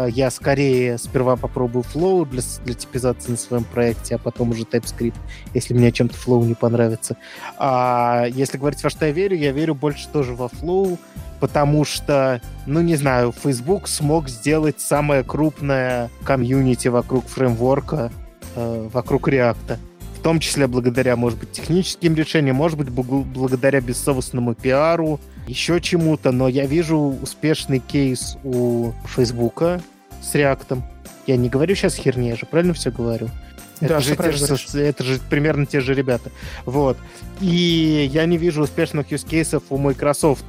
я 0.09 0.31
скорее 0.31 0.99
сперва 0.99 1.37
попробую 1.37 1.85
Flow 1.85 2.29
для, 2.29 2.43
для 2.65 2.75
типизации 2.75 3.33
на 3.33 3.37
своем 3.37 3.65
проекте, 3.65 4.17
а 4.17 4.19
потом 4.19 4.51
уже 4.51 4.65
TypeScript, 4.65 5.15
если 5.55 5.75
мне 5.75 5.93
чем-то 5.93 6.15
Flow 6.15 6.45
не 6.45 6.55
понравится. 6.55 7.17
А 7.57 8.27
если 8.31 8.59
говорить, 8.59 8.83
во 8.83 8.91
что 8.91 9.07
я 9.07 9.13
верю, 9.13 9.37
я 9.37 9.53
верю 9.53 9.75
больше 9.75 10.09
тоже 10.09 10.35
во 10.35 10.47
Flow, 10.47 10.99
потому 11.41 11.85
что, 11.85 12.41
ну, 12.67 12.81
не 12.81 12.97
знаю, 12.97 13.33
Facebook 13.33 13.89
смог 13.89 14.29
сделать 14.29 14.81
самое 14.81 15.23
крупное 15.23 16.11
комьюнити 16.25 16.89
вокруг 16.89 17.27
фреймворка, 17.27 18.11
э, 18.57 18.89
вокруг 18.93 19.29
React. 19.29 19.79
В 20.19 20.21
том 20.21 20.41
числе 20.41 20.67
благодаря, 20.67 21.15
может 21.15 21.39
быть, 21.39 21.53
техническим 21.53 22.17
решениям, 22.17 22.57
может 22.57 22.77
быть, 22.77 22.91
благодаря 22.91 23.81
бессовестному 23.81 24.55
пиару, 24.55 25.21
еще 25.47 25.81
чему-то, 25.81 26.33
но 26.33 26.49
я 26.49 26.67
вижу 26.67 26.99
успешный 27.23 27.79
кейс 27.79 28.37
у 28.43 28.91
Фейсбука 29.07 29.81
с 30.21 30.35
реактом. 30.35 30.83
Я 31.29 31.37
не 31.37 31.49
говорю 31.49 31.77
сейчас 31.77 31.95
херни, 31.95 32.29
я 32.29 32.37
же 32.37 32.47
правильно 32.47 32.75
все 32.75 32.91
говорю? 32.91 33.29
Это, 33.81 33.95
да, 33.95 34.01
же 34.01 34.17
те 34.17 34.33
же, 34.33 34.81
это 34.81 35.05
же 35.05 35.21
примерно 35.31 35.67
те 35.67 35.81
же 35.81 35.95
ребята. 35.95 36.31
Вот. 36.65 36.97
И 37.41 38.09
я 38.13 38.27
не 38.27 38.37
вижу 38.37 38.63
успешных 38.63 39.11
юзкейсов 39.13 39.63
у 39.71 39.79
Microsoft. 39.79 40.45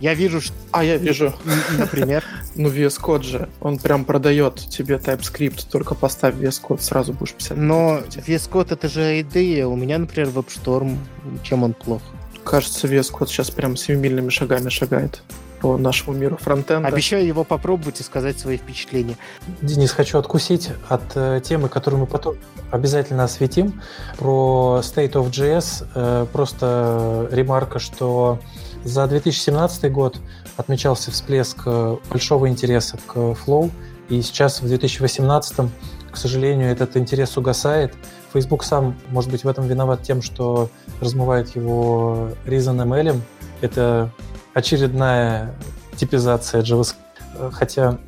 Я 0.00 0.14
вижу... 0.14 0.40
Что... 0.42 0.54
А, 0.72 0.84
я 0.84 0.98
вижу. 0.98 1.34
Например? 1.78 2.22
ну, 2.54 2.68
VS 2.68 3.00
Code 3.00 3.22
же. 3.22 3.48
Он 3.60 3.78
прям 3.78 4.04
продает 4.04 4.56
тебе 4.56 4.96
TypeScript. 4.96 5.66
Только 5.70 5.94
поставь 5.94 6.34
VS 6.34 6.60
Code, 6.62 6.82
сразу 6.82 7.14
будешь 7.14 7.32
писать. 7.32 7.56
Но 7.56 8.00
VS 8.10 8.50
Code 8.50 8.74
это 8.74 8.88
же 8.88 9.20
идея. 9.22 9.66
У 9.66 9.76
меня, 9.76 9.98
например, 9.98 10.28
WebStorm. 10.28 10.98
Чем 11.42 11.62
он 11.62 11.72
плох? 11.72 12.02
Кажется, 12.44 12.86
VS 12.86 13.10
Code 13.12 13.28
сейчас 13.28 13.50
прям 13.50 13.76
семимильными 13.76 14.28
шагами 14.28 14.68
шагает 14.68 15.22
по 15.66 15.76
нашему 15.76 16.16
миру 16.16 16.36
фронтенда. 16.36 16.88
Обещаю 16.88 17.26
его 17.26 17.42
попробовать 17.42 18.00
и 18.00 18.02
сказать 18.04 18.38
свои 18.38 18.56
впечатления. 18.56 19.16
Денис, 19.62 19.90
хочу 19.90 20.18
откусить 20.18 20.70
от 20.88 21.02
э, 21.16 21.40
темы, 21.42 21.68
которую 21.68 22.00
мы 22.00 22.06
потом 22.06 22.36
обязательно 22.70 23.24
осветим, 23.24 23.80
про 24.16 24.80
State 24.82 25.12
of 25.12 25.30
JS. 25.30 25.86
Э, 25.94 26.26
просто 26.32 27.28
ремарка, 27.32 27.80
что 27.80 28.38
за 28.84 29.06
2017 29.08 29.90
год 29.90 30.18
отмечался 30.56 31.10
всплеск 31.10 31.62
э, 31.66 31.96
большого 32.10 32.48
интереса 32.48 32.98
к 33.04 33.16
Flow, 33.16 33.70
и 34.08 34.22
сейчас 34.22 34.62
в 34.62 34.68
2018, 34.68 35.68
к 36.12 36.16
сожалению, 36.16 36.70
этот 36.70 36.96
интерес 36.96 37.36
угасает. 37.36 37.92
Facebook 38.32 38.62
сам, 38.62 38.96
может 39.10 39.32
быть, 39.32 39.42
в 39.42 39.48
этом 39.48 39.66
виноват 39.66 40.02
тем, 40.02 40.22
что 40.22 40.70
размывает 41.00 41.56
его 41.56 42.30
ReasonML. 42.46 43.20
Это 43.62 44.12
очередная 44.56 45.54
типизация 45.96 46.62
JavaScript, 46.62 47.50
хотя 47.52 47.98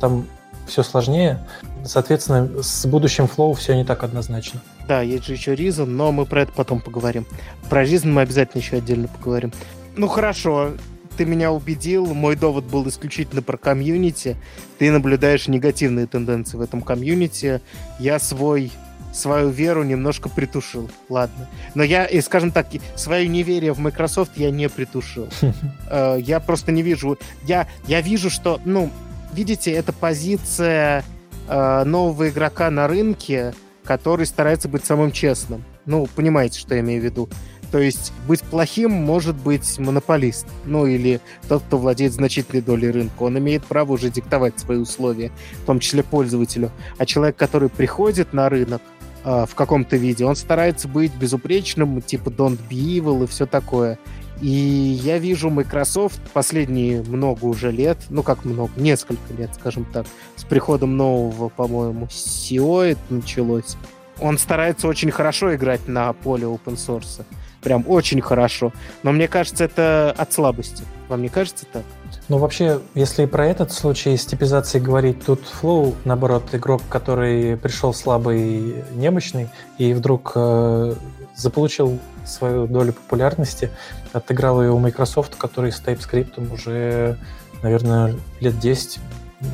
там 0.00 0.26
все 0.66 0.82
сложнее. 0.82 1.38
Соответственно, 1.84 2.62
с 2.62 2.86
будущим 2.86 3.24
Flow 3.26 3.54
все 3.54 3.76
не 3.76 3.84
так 3.84 4.02
однозначно. 4.02 4.62
Да, 4.88 5.02
есть 5.02 5.26
же 5.26 5.34
еще 5.34 5.54
Reason, 5.54 5.84
но 5.84 6.10
мы 6.10 6.24
про 6.24 6.42
это 6.42 6.52
потом 6.52 6.80
поговорим. 6.80 7.26
Про 7.68 7.84
Reason 7.84 8.08
мы 8.08 8.22
обязательно 8.22 8.62
еще 8.62 8.78
отдельно 8.78 9.08
поговорим. 9.08 9.52
Ну 9.94 10.08
хорошо, 10.08 10.72
ты 11.18 11.26
меня 11.26 11.52
убедил, 11.52 12.06
мой 12.06 12.34
довод 12.34 12.64
был 12.64 12.88
исключительно 12.88 13.42
про 13.42 13.58
комьюнити. 13.58 14.38
Ты 14.78 14.90
наблюдаешь 14.90 15.48
негативные 15.48 16.06
тенденции 16.06 16.56
в 16.56 16.62
этом 16.62 16.80
комьюнити. 16.80 17.60
Я 17.98 18.18
свой 18.18 18.72
свою 19.14 19.48
веру 19.50 19.82
немножко 19.82 20.28
притушил. 20.28 20.90
Ладно. 21.08 21.48
Но 21.74 21.82
я, 21.82 22.04
и, 22.04 22.20
скажем 22.20 22.50
так, 22.50 22.66
свое 22.96 23.28
неверие 23.28 23.72
в 23.72 23.78
Microsoft 23.78 24.32
я 24.36 24.50
не 24.50 24.68
притушил. 24.68 25.28
Э, 25.90 26.18
я 26.18 26.40
просто 26.40 26.72
не 26.72 26.82
вижу... 26.82 27.18
Я, 27.44 27.68
я 27.86 28.00
вижу, 28.00 28.30
что, 28.30 28.60
ну, 28.64 28.90
видите, 29.32 29.70
это 29.70 29.92
позиция 29.92 31.04
э, 31.46 31.84
нового 31.84 32.28
игрока 32.28 32.70
на 32.70 32.88
рынке, 32.88 33.54
который 33.84 34.26
старается 34.26 34.68
быть 34.68 34.84
самым 34.84 35.12
честным. 35.12 35.62
Ну, 35.86 36.08
понимаете, 36.14 36.58
что 36.58 36.74
я 36.74 36.80
имею 36.80 37.02
в 37.02 37.04
виду. 37.04 37.28
То 37.74 37.80
есть 37.80 38.12
быть 38.28 38.40
плохим 38.42 38.92
может 38.92 39.34
быть 39.34 39.80
монополист, 39.80 40.46
ну 40.64 40.86
или 40.86 41.20
тот, 41.48 41.60
кто 41.64 41.76
владеет 41.76 42.12
значительной 42.12 42.62
долей 42.62 42.92
рынка. 42.92 43.24
Он 43.24 43.36
имеет 43.38 43.64
право 43.64 43.94
уже 43.94 44.10
диктовать 44.10 44.60
свои 44.60 44.78
условия, 44.78 45.32
в 45.62 45.66
том 45.66 45.80
числе 45.80 46.04
пользователю. 46.04 46.70
А 46.98 47.04
человек, 47.04 47.34
который 47.34 47.68
приходит 47.68 48.32
на 48.32 48.48
рынок, 48.48 48.80
э, 49.24 49.46
в 49.48 49.54
каком-то 49.54 49.96
виде, 49.96 50.24
он 50.24 50.36
старается 50.36 50.88
быть 50.88 51.14
безупречным, 51.14 52.00
типа 52.02 52.28
don't 52.30 52.58
be 52.68 52.98
evil 52.98 53.24
и 53.24 53.26
все 53.26 53.46
такое. 53.46 53.98
И 54.40 54.48
я 54.48 55.18
вижу 55.18 55.48
Microsoft 55.48 56.20
последние 56.32 57.02
много 57.02 57.44
уже 57.44 57.70
лет, 57.70 57.98
ну 58.10 58.22
как 58.22 58.44
много, 58.44 58.72
несколько 58.76 59.32
лет, 59.32 59.50
скажем 59.58 59.84
так, 59.84 60.06
с 60.36 60.44
приходом 60.44 60.96
нового, 60.96 61.48
по-моему, 61.48 62.06
CEO 62.06 62.82
это 62.82 63.00
началось. 63.08 63.76
Он 64.20 64.38
старается 64.38 64.88
очень 64.88 65.10
хорошо 65.10 65.54
играть 65.54 65.88
на 65.88 66.12
поле 66.12 66.44
open 66.44 66.74
source. 66.74 67.24
Прям 67.62 67.84
очень 67.88 68.20
хорошо. 68.20 68.72
Но 69.02 69.12
мне 69.12 69.26
кажется, 69.26 69.64
это 69.64 70.14
от 70.16 70.32
слабости. 70.32 70.84
Вам 71.08 71.22
не 71.22 71.28
кажется 71.28 71.64
так? 71.72 71.82
Ну, 72.28 72.38
вообще, 72.38 72.80
если 72.94 73.26
про 73.26 73.46
этот 73.46 73.70
случай 73.70 74.16
с 74.16 74.24
типизацией 74.24 74.82
говорить, 74.82 75.24
тут 75.24 75.40
Flow, 75.60 75.94
наоборот, 76.04 76.44
игрок, 76.52 76.80
который 76.88 77.58
пришел 77.58 77.92
слабый, 77.92 78.82
немощный, 78.94 79.48
и 79.76 79.92
вдруг 79.92 80.32
э, 80.34 80.94
заполучил 81.36 81.98
свою 82.24 82.66
долю 82.66 82.94
популярности, 82.94 83.70
отыграл 84.14 84.62
ее 84.62 84.70
у 84.70 84.78
Microsoft, 84.78 85.36
который 85.36 85.70
с 85.70 85.82
TypeScript 85.84 86.50
уже, 86.50 87.18
наверное, 87.62 88.14
лет 88.40 88.58
10, 88.58 89.00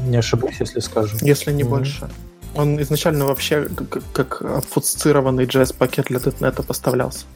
не 0.06 0.16
ошибусь, 0.16 0.60
если 0.60 0.78
скажу. 0.78 1.16
Если 1.22 1.52
не 1.52 1.64
mm-hmm. 1.64 1.68
больше. 1.68 2.08
Он 2.54 2.80
изначально 2.82 3.26
вообще 3.26 3.64
как, 3.64 4.02
как 4.12 4.42
обфусцированный 4.42 5.44
JS-пакет 5.44 6.06
для 6.06 6.18
.NET 6.18 6.64
поставлялся 6.64 7.26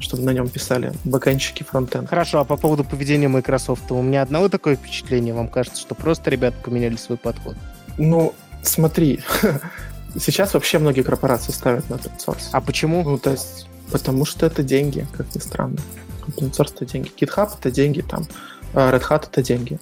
чтобы 0.00 0.22
на 0.24 0.30
нем 0.30 0.48
писали 0.48 0.92
бэкэнщики 1.04 1.62
фронтенд. 1.62 2.08
Хорошо, 2.08 2.40
а 2.40 2.44
по 2.44 2.56
поводу 2.56 2.84
поведения 2.84 3.28
Microsoft, 3.28 3.90
у 3.92 4.02
меня 4.02 4.22
одного 4.22 4.48
такое 4.48 4.76
впечатление, 4.76 5.32
вам 5.32 5.48
кажется, 5.48 5.80
что 5.80 5.94
просто 5.94 6.30
ребята 6.30 6.56
поменяли 6.62 6.96
свой 6.96 7.18
подход? 7.18 7.56
Ну, 7.98 8.34
смотри, 8.62 9.20
сейчас 10.18 10.54
вообще 10.54 10.78
многие 10.78 11.02
корпорации 11.02 11.52
ставят 11.52 11.88
на 11.90 11.94
open 11.94 12.12
source. 12.18 12.48
А 12.52 12.60
почему? 12.60 13.02
Ну, 13.04 13.18
то 13.18 13.30
есть 13.30 13.66
Потому 13.90 14.24
что 14.24 14.46
это 14.46 14.62
деньги, 14.62 15.06
как 15.12 15.34
ни 15.34 15.40
странно. 15.40 15.78
Open 16.28 16.50
source 16.50 16.72
это 16.74 16.86
деньги. 16.86 17.10
GitHub 17.18 17.50
это 17.58 17.70
деньги, 17.70 18.00
там, 18.02 18.26
а 18.74 18.92
Red 18.92 19.02
Hat 19.08 19.28
это 19.30 19.42
деньги. 19.42 19.78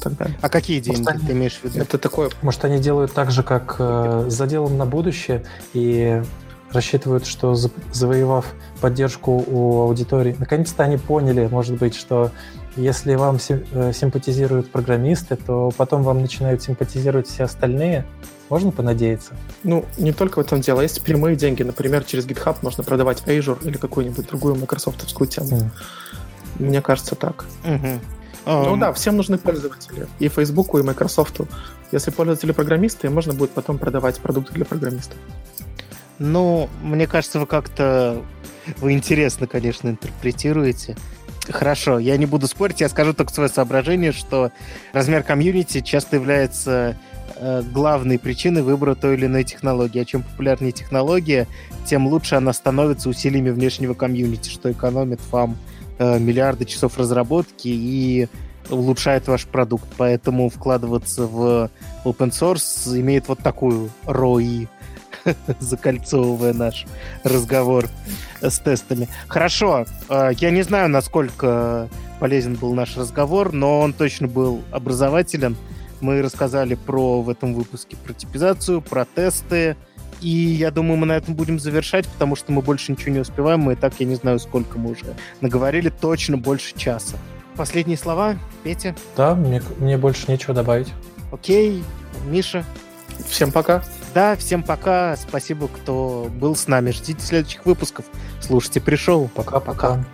Так 0.00 0.16
далее. 0.16 0.36
А 0.40 0.48
какие 0.48 0.80
деньги 0.80 1.02
Может, 1.02 1.26
ты 1.26 1.32
имеешь 1.32 1.58
в 1.58 1.64
виду? 1.64 1.78
Это 1.78 1.96
такое... 1.96 2.30
Может, 2.40 2.64
они 2.64 2.80
делают 2.80 3.12
так 3.12 3.30
же, 3.30 3.42
как 3.44 3.76
э, 3.78 4.26
с 4.28 4.32
заделом 4.32 4.76
на 4.76 4.86
будущее, 4.86 5.44
и 5.74 6.22
рассчитывают, 6.72 7.26
что 7.26 7.54
завоевав 7.54 8.46
поддержку 8.80 9.44
у 9.46 9.82
аудитории, 9.82 10.36
наконец-то 10.38 10.82
они 10.82 10.96
поняли, 10.96 11.48
может 11.50 11.78
быть, 11.78 11.94
что 11.94 12.30
если 12.76 13.14
вам 13.14 13.38
э, 13.48 13.92
симпатизируют 13.92 14.70
программисты, 14.70 15.36
то 15.36 15.70
потом 15.76 16.02
вам 16.02 16.22
начинают 16.22 16.62
симпатизировать 16.62 17.28
все 17.28 17.44
остальные, 17.44 18.06
можно 18.48 18.70
понадеяться? 18.70 19.32
Ну, 19.62 19.84
не 19.96 20.12
только 20.12 20.38
в 20.38 20.40
этом 20.40 20.60
дело. 20.60 20.82
Есть 20.82 21.00
прямые 21.02 21.36
деньги. 21.36 21.62
Например, 21.62 22.04
через 22.04 22.26
GitHub 22.26 22.58
можно 22.60 22.84
продавать 22.84 23.22
Azure 23.24 23.58
или 23.64 23.78
какую-нибудь 23.78 24.26
другую 24.26 24.56
майкрософтовскую 24.56 25.26
тему. 25.26 25.56
Mm. 25.56 25.70
Мне 26.58 26.82
кажется, 26.82 27.14
так. 27.14 27.46
Mm-hmm. 27.64 28.00
Um... 28.44 28.64
Ну 28.66 28.76
да, 28.76 28.92
всем 28.92 29.16
нужны 29.16 29.38
пользователи. 29.38 30.06
И 30.18 30.28
Facebook, 30.28 30.74
и 30.74 30.82
Microsoft. 30.82 31.40
Если 31.92 32.10
пользователи 32.10 32.52
программисты, 32.52 33.08
можно 33.08 33.32
будет 33.32 33.52
потом 33.52 33.78
продавать 33.78 34.18
продукты 34.18 34.52
для 34.52 34.64
программистов. 34.66 35.16
Ну, 36.22 36.68
мне 36.82 37.06
кажется, 37.06 37.40
вы 37.40 37.46
как-то... 37.46 38.22
Вы 38.78 38.92
интересно, 38.92 39.46
конечно, 39.46 39.88
интерпретируете. 39.88 40.96
Хорошо, 41.48 41.98
я 41.98 42.16
не 42.16 42.26
буду 42.26 42.46
спорить, 42.46 42.80
я 42.80 42.88
скажу 42.88 43.12
только 43.12 43.32
свое 43.32 43.48
соображение, 43.48 44.12
что 44.12 44.52
размер 44.92 45.24
комьюнити 45.24 45.80
часто 45.80 46.16
является 46.16 46.96
Э, 47.44 47.60
главной 47.60 48.20
причиной 48.20 48.62
выбора 48.62 48.94
той 48.94 49.14
или 49.14 49.26
иной 49.26 49.42
технологии. 49.42 50.00
А 50.00 50.04
чем 50.04 50.22
популярнее 50.22 50.70
технология, 50.70 51.48
тем 51.84 52.06
лучше 52.06 52.36
она 52.36 52.52
становится 52.52 53.08
усилиями 53.08 53.50
внешнего 53.50 53.94
комьюнити, 53.94 54.48
что 54.48 54.70
экономит 54.70 55.18
вам 55.32 55.56
э, 55.98 56.20
миллиарды 56.20 56.64
часов 56.64 56.98
разработки 56.98 57.66
и 57.66 58.28
улучшает 58.70 59.26
ваш 59.26 59.46
продукт. 59.46 59.88
Поэтому 59.96 60.50
вкладываться 60.50 61.26
в 61.26 61.68
open 62.04 62.30
source 62.30 63.00
имеет 63.00 63.26
вот 63.26 63.40
такую 63.40 63.90
ROI, 64.04 64.68
закольцовывая 65.60 66.52
наш 66.52 66.86
разговор 67.24 67.88
с 68.40 68.58
тестами. 68.58 69.08
Хорошо, 69.28 69.86
э, 70.08 70.30
я 70.38 70.50
не 70.50 70.62
знаю, 70.62 70.88
насколько 70.88 71.88
полезен 72.20 72.54
был 72.54 72.74
наш 72.74 72.96
разговор, 72.96 73.52
но 73.52 73.80
он 73.80 73.92
точно 73.92 74.28
был 74.28 74.62
образователен. 74.70 75.56
Мы 76.00 76.22
рассказали 76.22 76.74
про 76.74 77.22
в 77.22 77.30
этом 77.30 77.54
выпуске 77.54 77.96
про 77.96 78.12
типизацию, 78.12 78.80
про 78.80 79.04
тесты. 79.04 79.76
И 80.20 80.28
я 80.28 80.70
думаю, 80.70 80.98
мы 80.98 81.06
на 81.06 81.12
этом 81.12 81.34
будем 81.34 81.58
завершать, 81.58 82.06
потому 82.06 82.36
что 82.36 82.52
мы 82.52 82.62
больше 82.62 82.92
ничего 82.92 83.12
не 83.12 83.18
успеваем. 83.18 83.60
Мы 83.60 83.72
и 83.72 83.76
так, 83.76 83.94
я 83.98 84.06
не 84.06 84.14
знаю, 84.14 84.38
сколько 84.38 84.78
мы 84.78 84.92
уже 84.92 85.16
наговорили, 85.40 85.88
точно 85.88 86.38
больше 86.38 86.76
часа. 86.76 87.16
Последние 87.56 87.98
слова, 87.98 88.36
Петя? 88.62 88.94
Да, 89.16 89.34
мне, 89.34 89.60
мне 89.78 89.98
больше 89.98 90.30
нечего 90.30 90.54
добавить. 90.54 90.88
Окей, 91.32 91.82
Миша? 92.26 92.64
Всем 93.28 93.50
пока. 93.50 93.82
Да, 94.14 94.36
всем 94.36 94.62
пока. 94.62 95.16
Спасибо, 95.16 95.68
кто 95.68 96.28
был 96.30 96.54
с 96.54 96.68
нами. 96.68 96.90
Ждите 96.90 97.20
следующих 97.20 97.64
выпусков. 97.64 98.04
Слушайте, 98.40 98.80
пришел. 98.80 99.28
Пока-пока. 99.34 100.04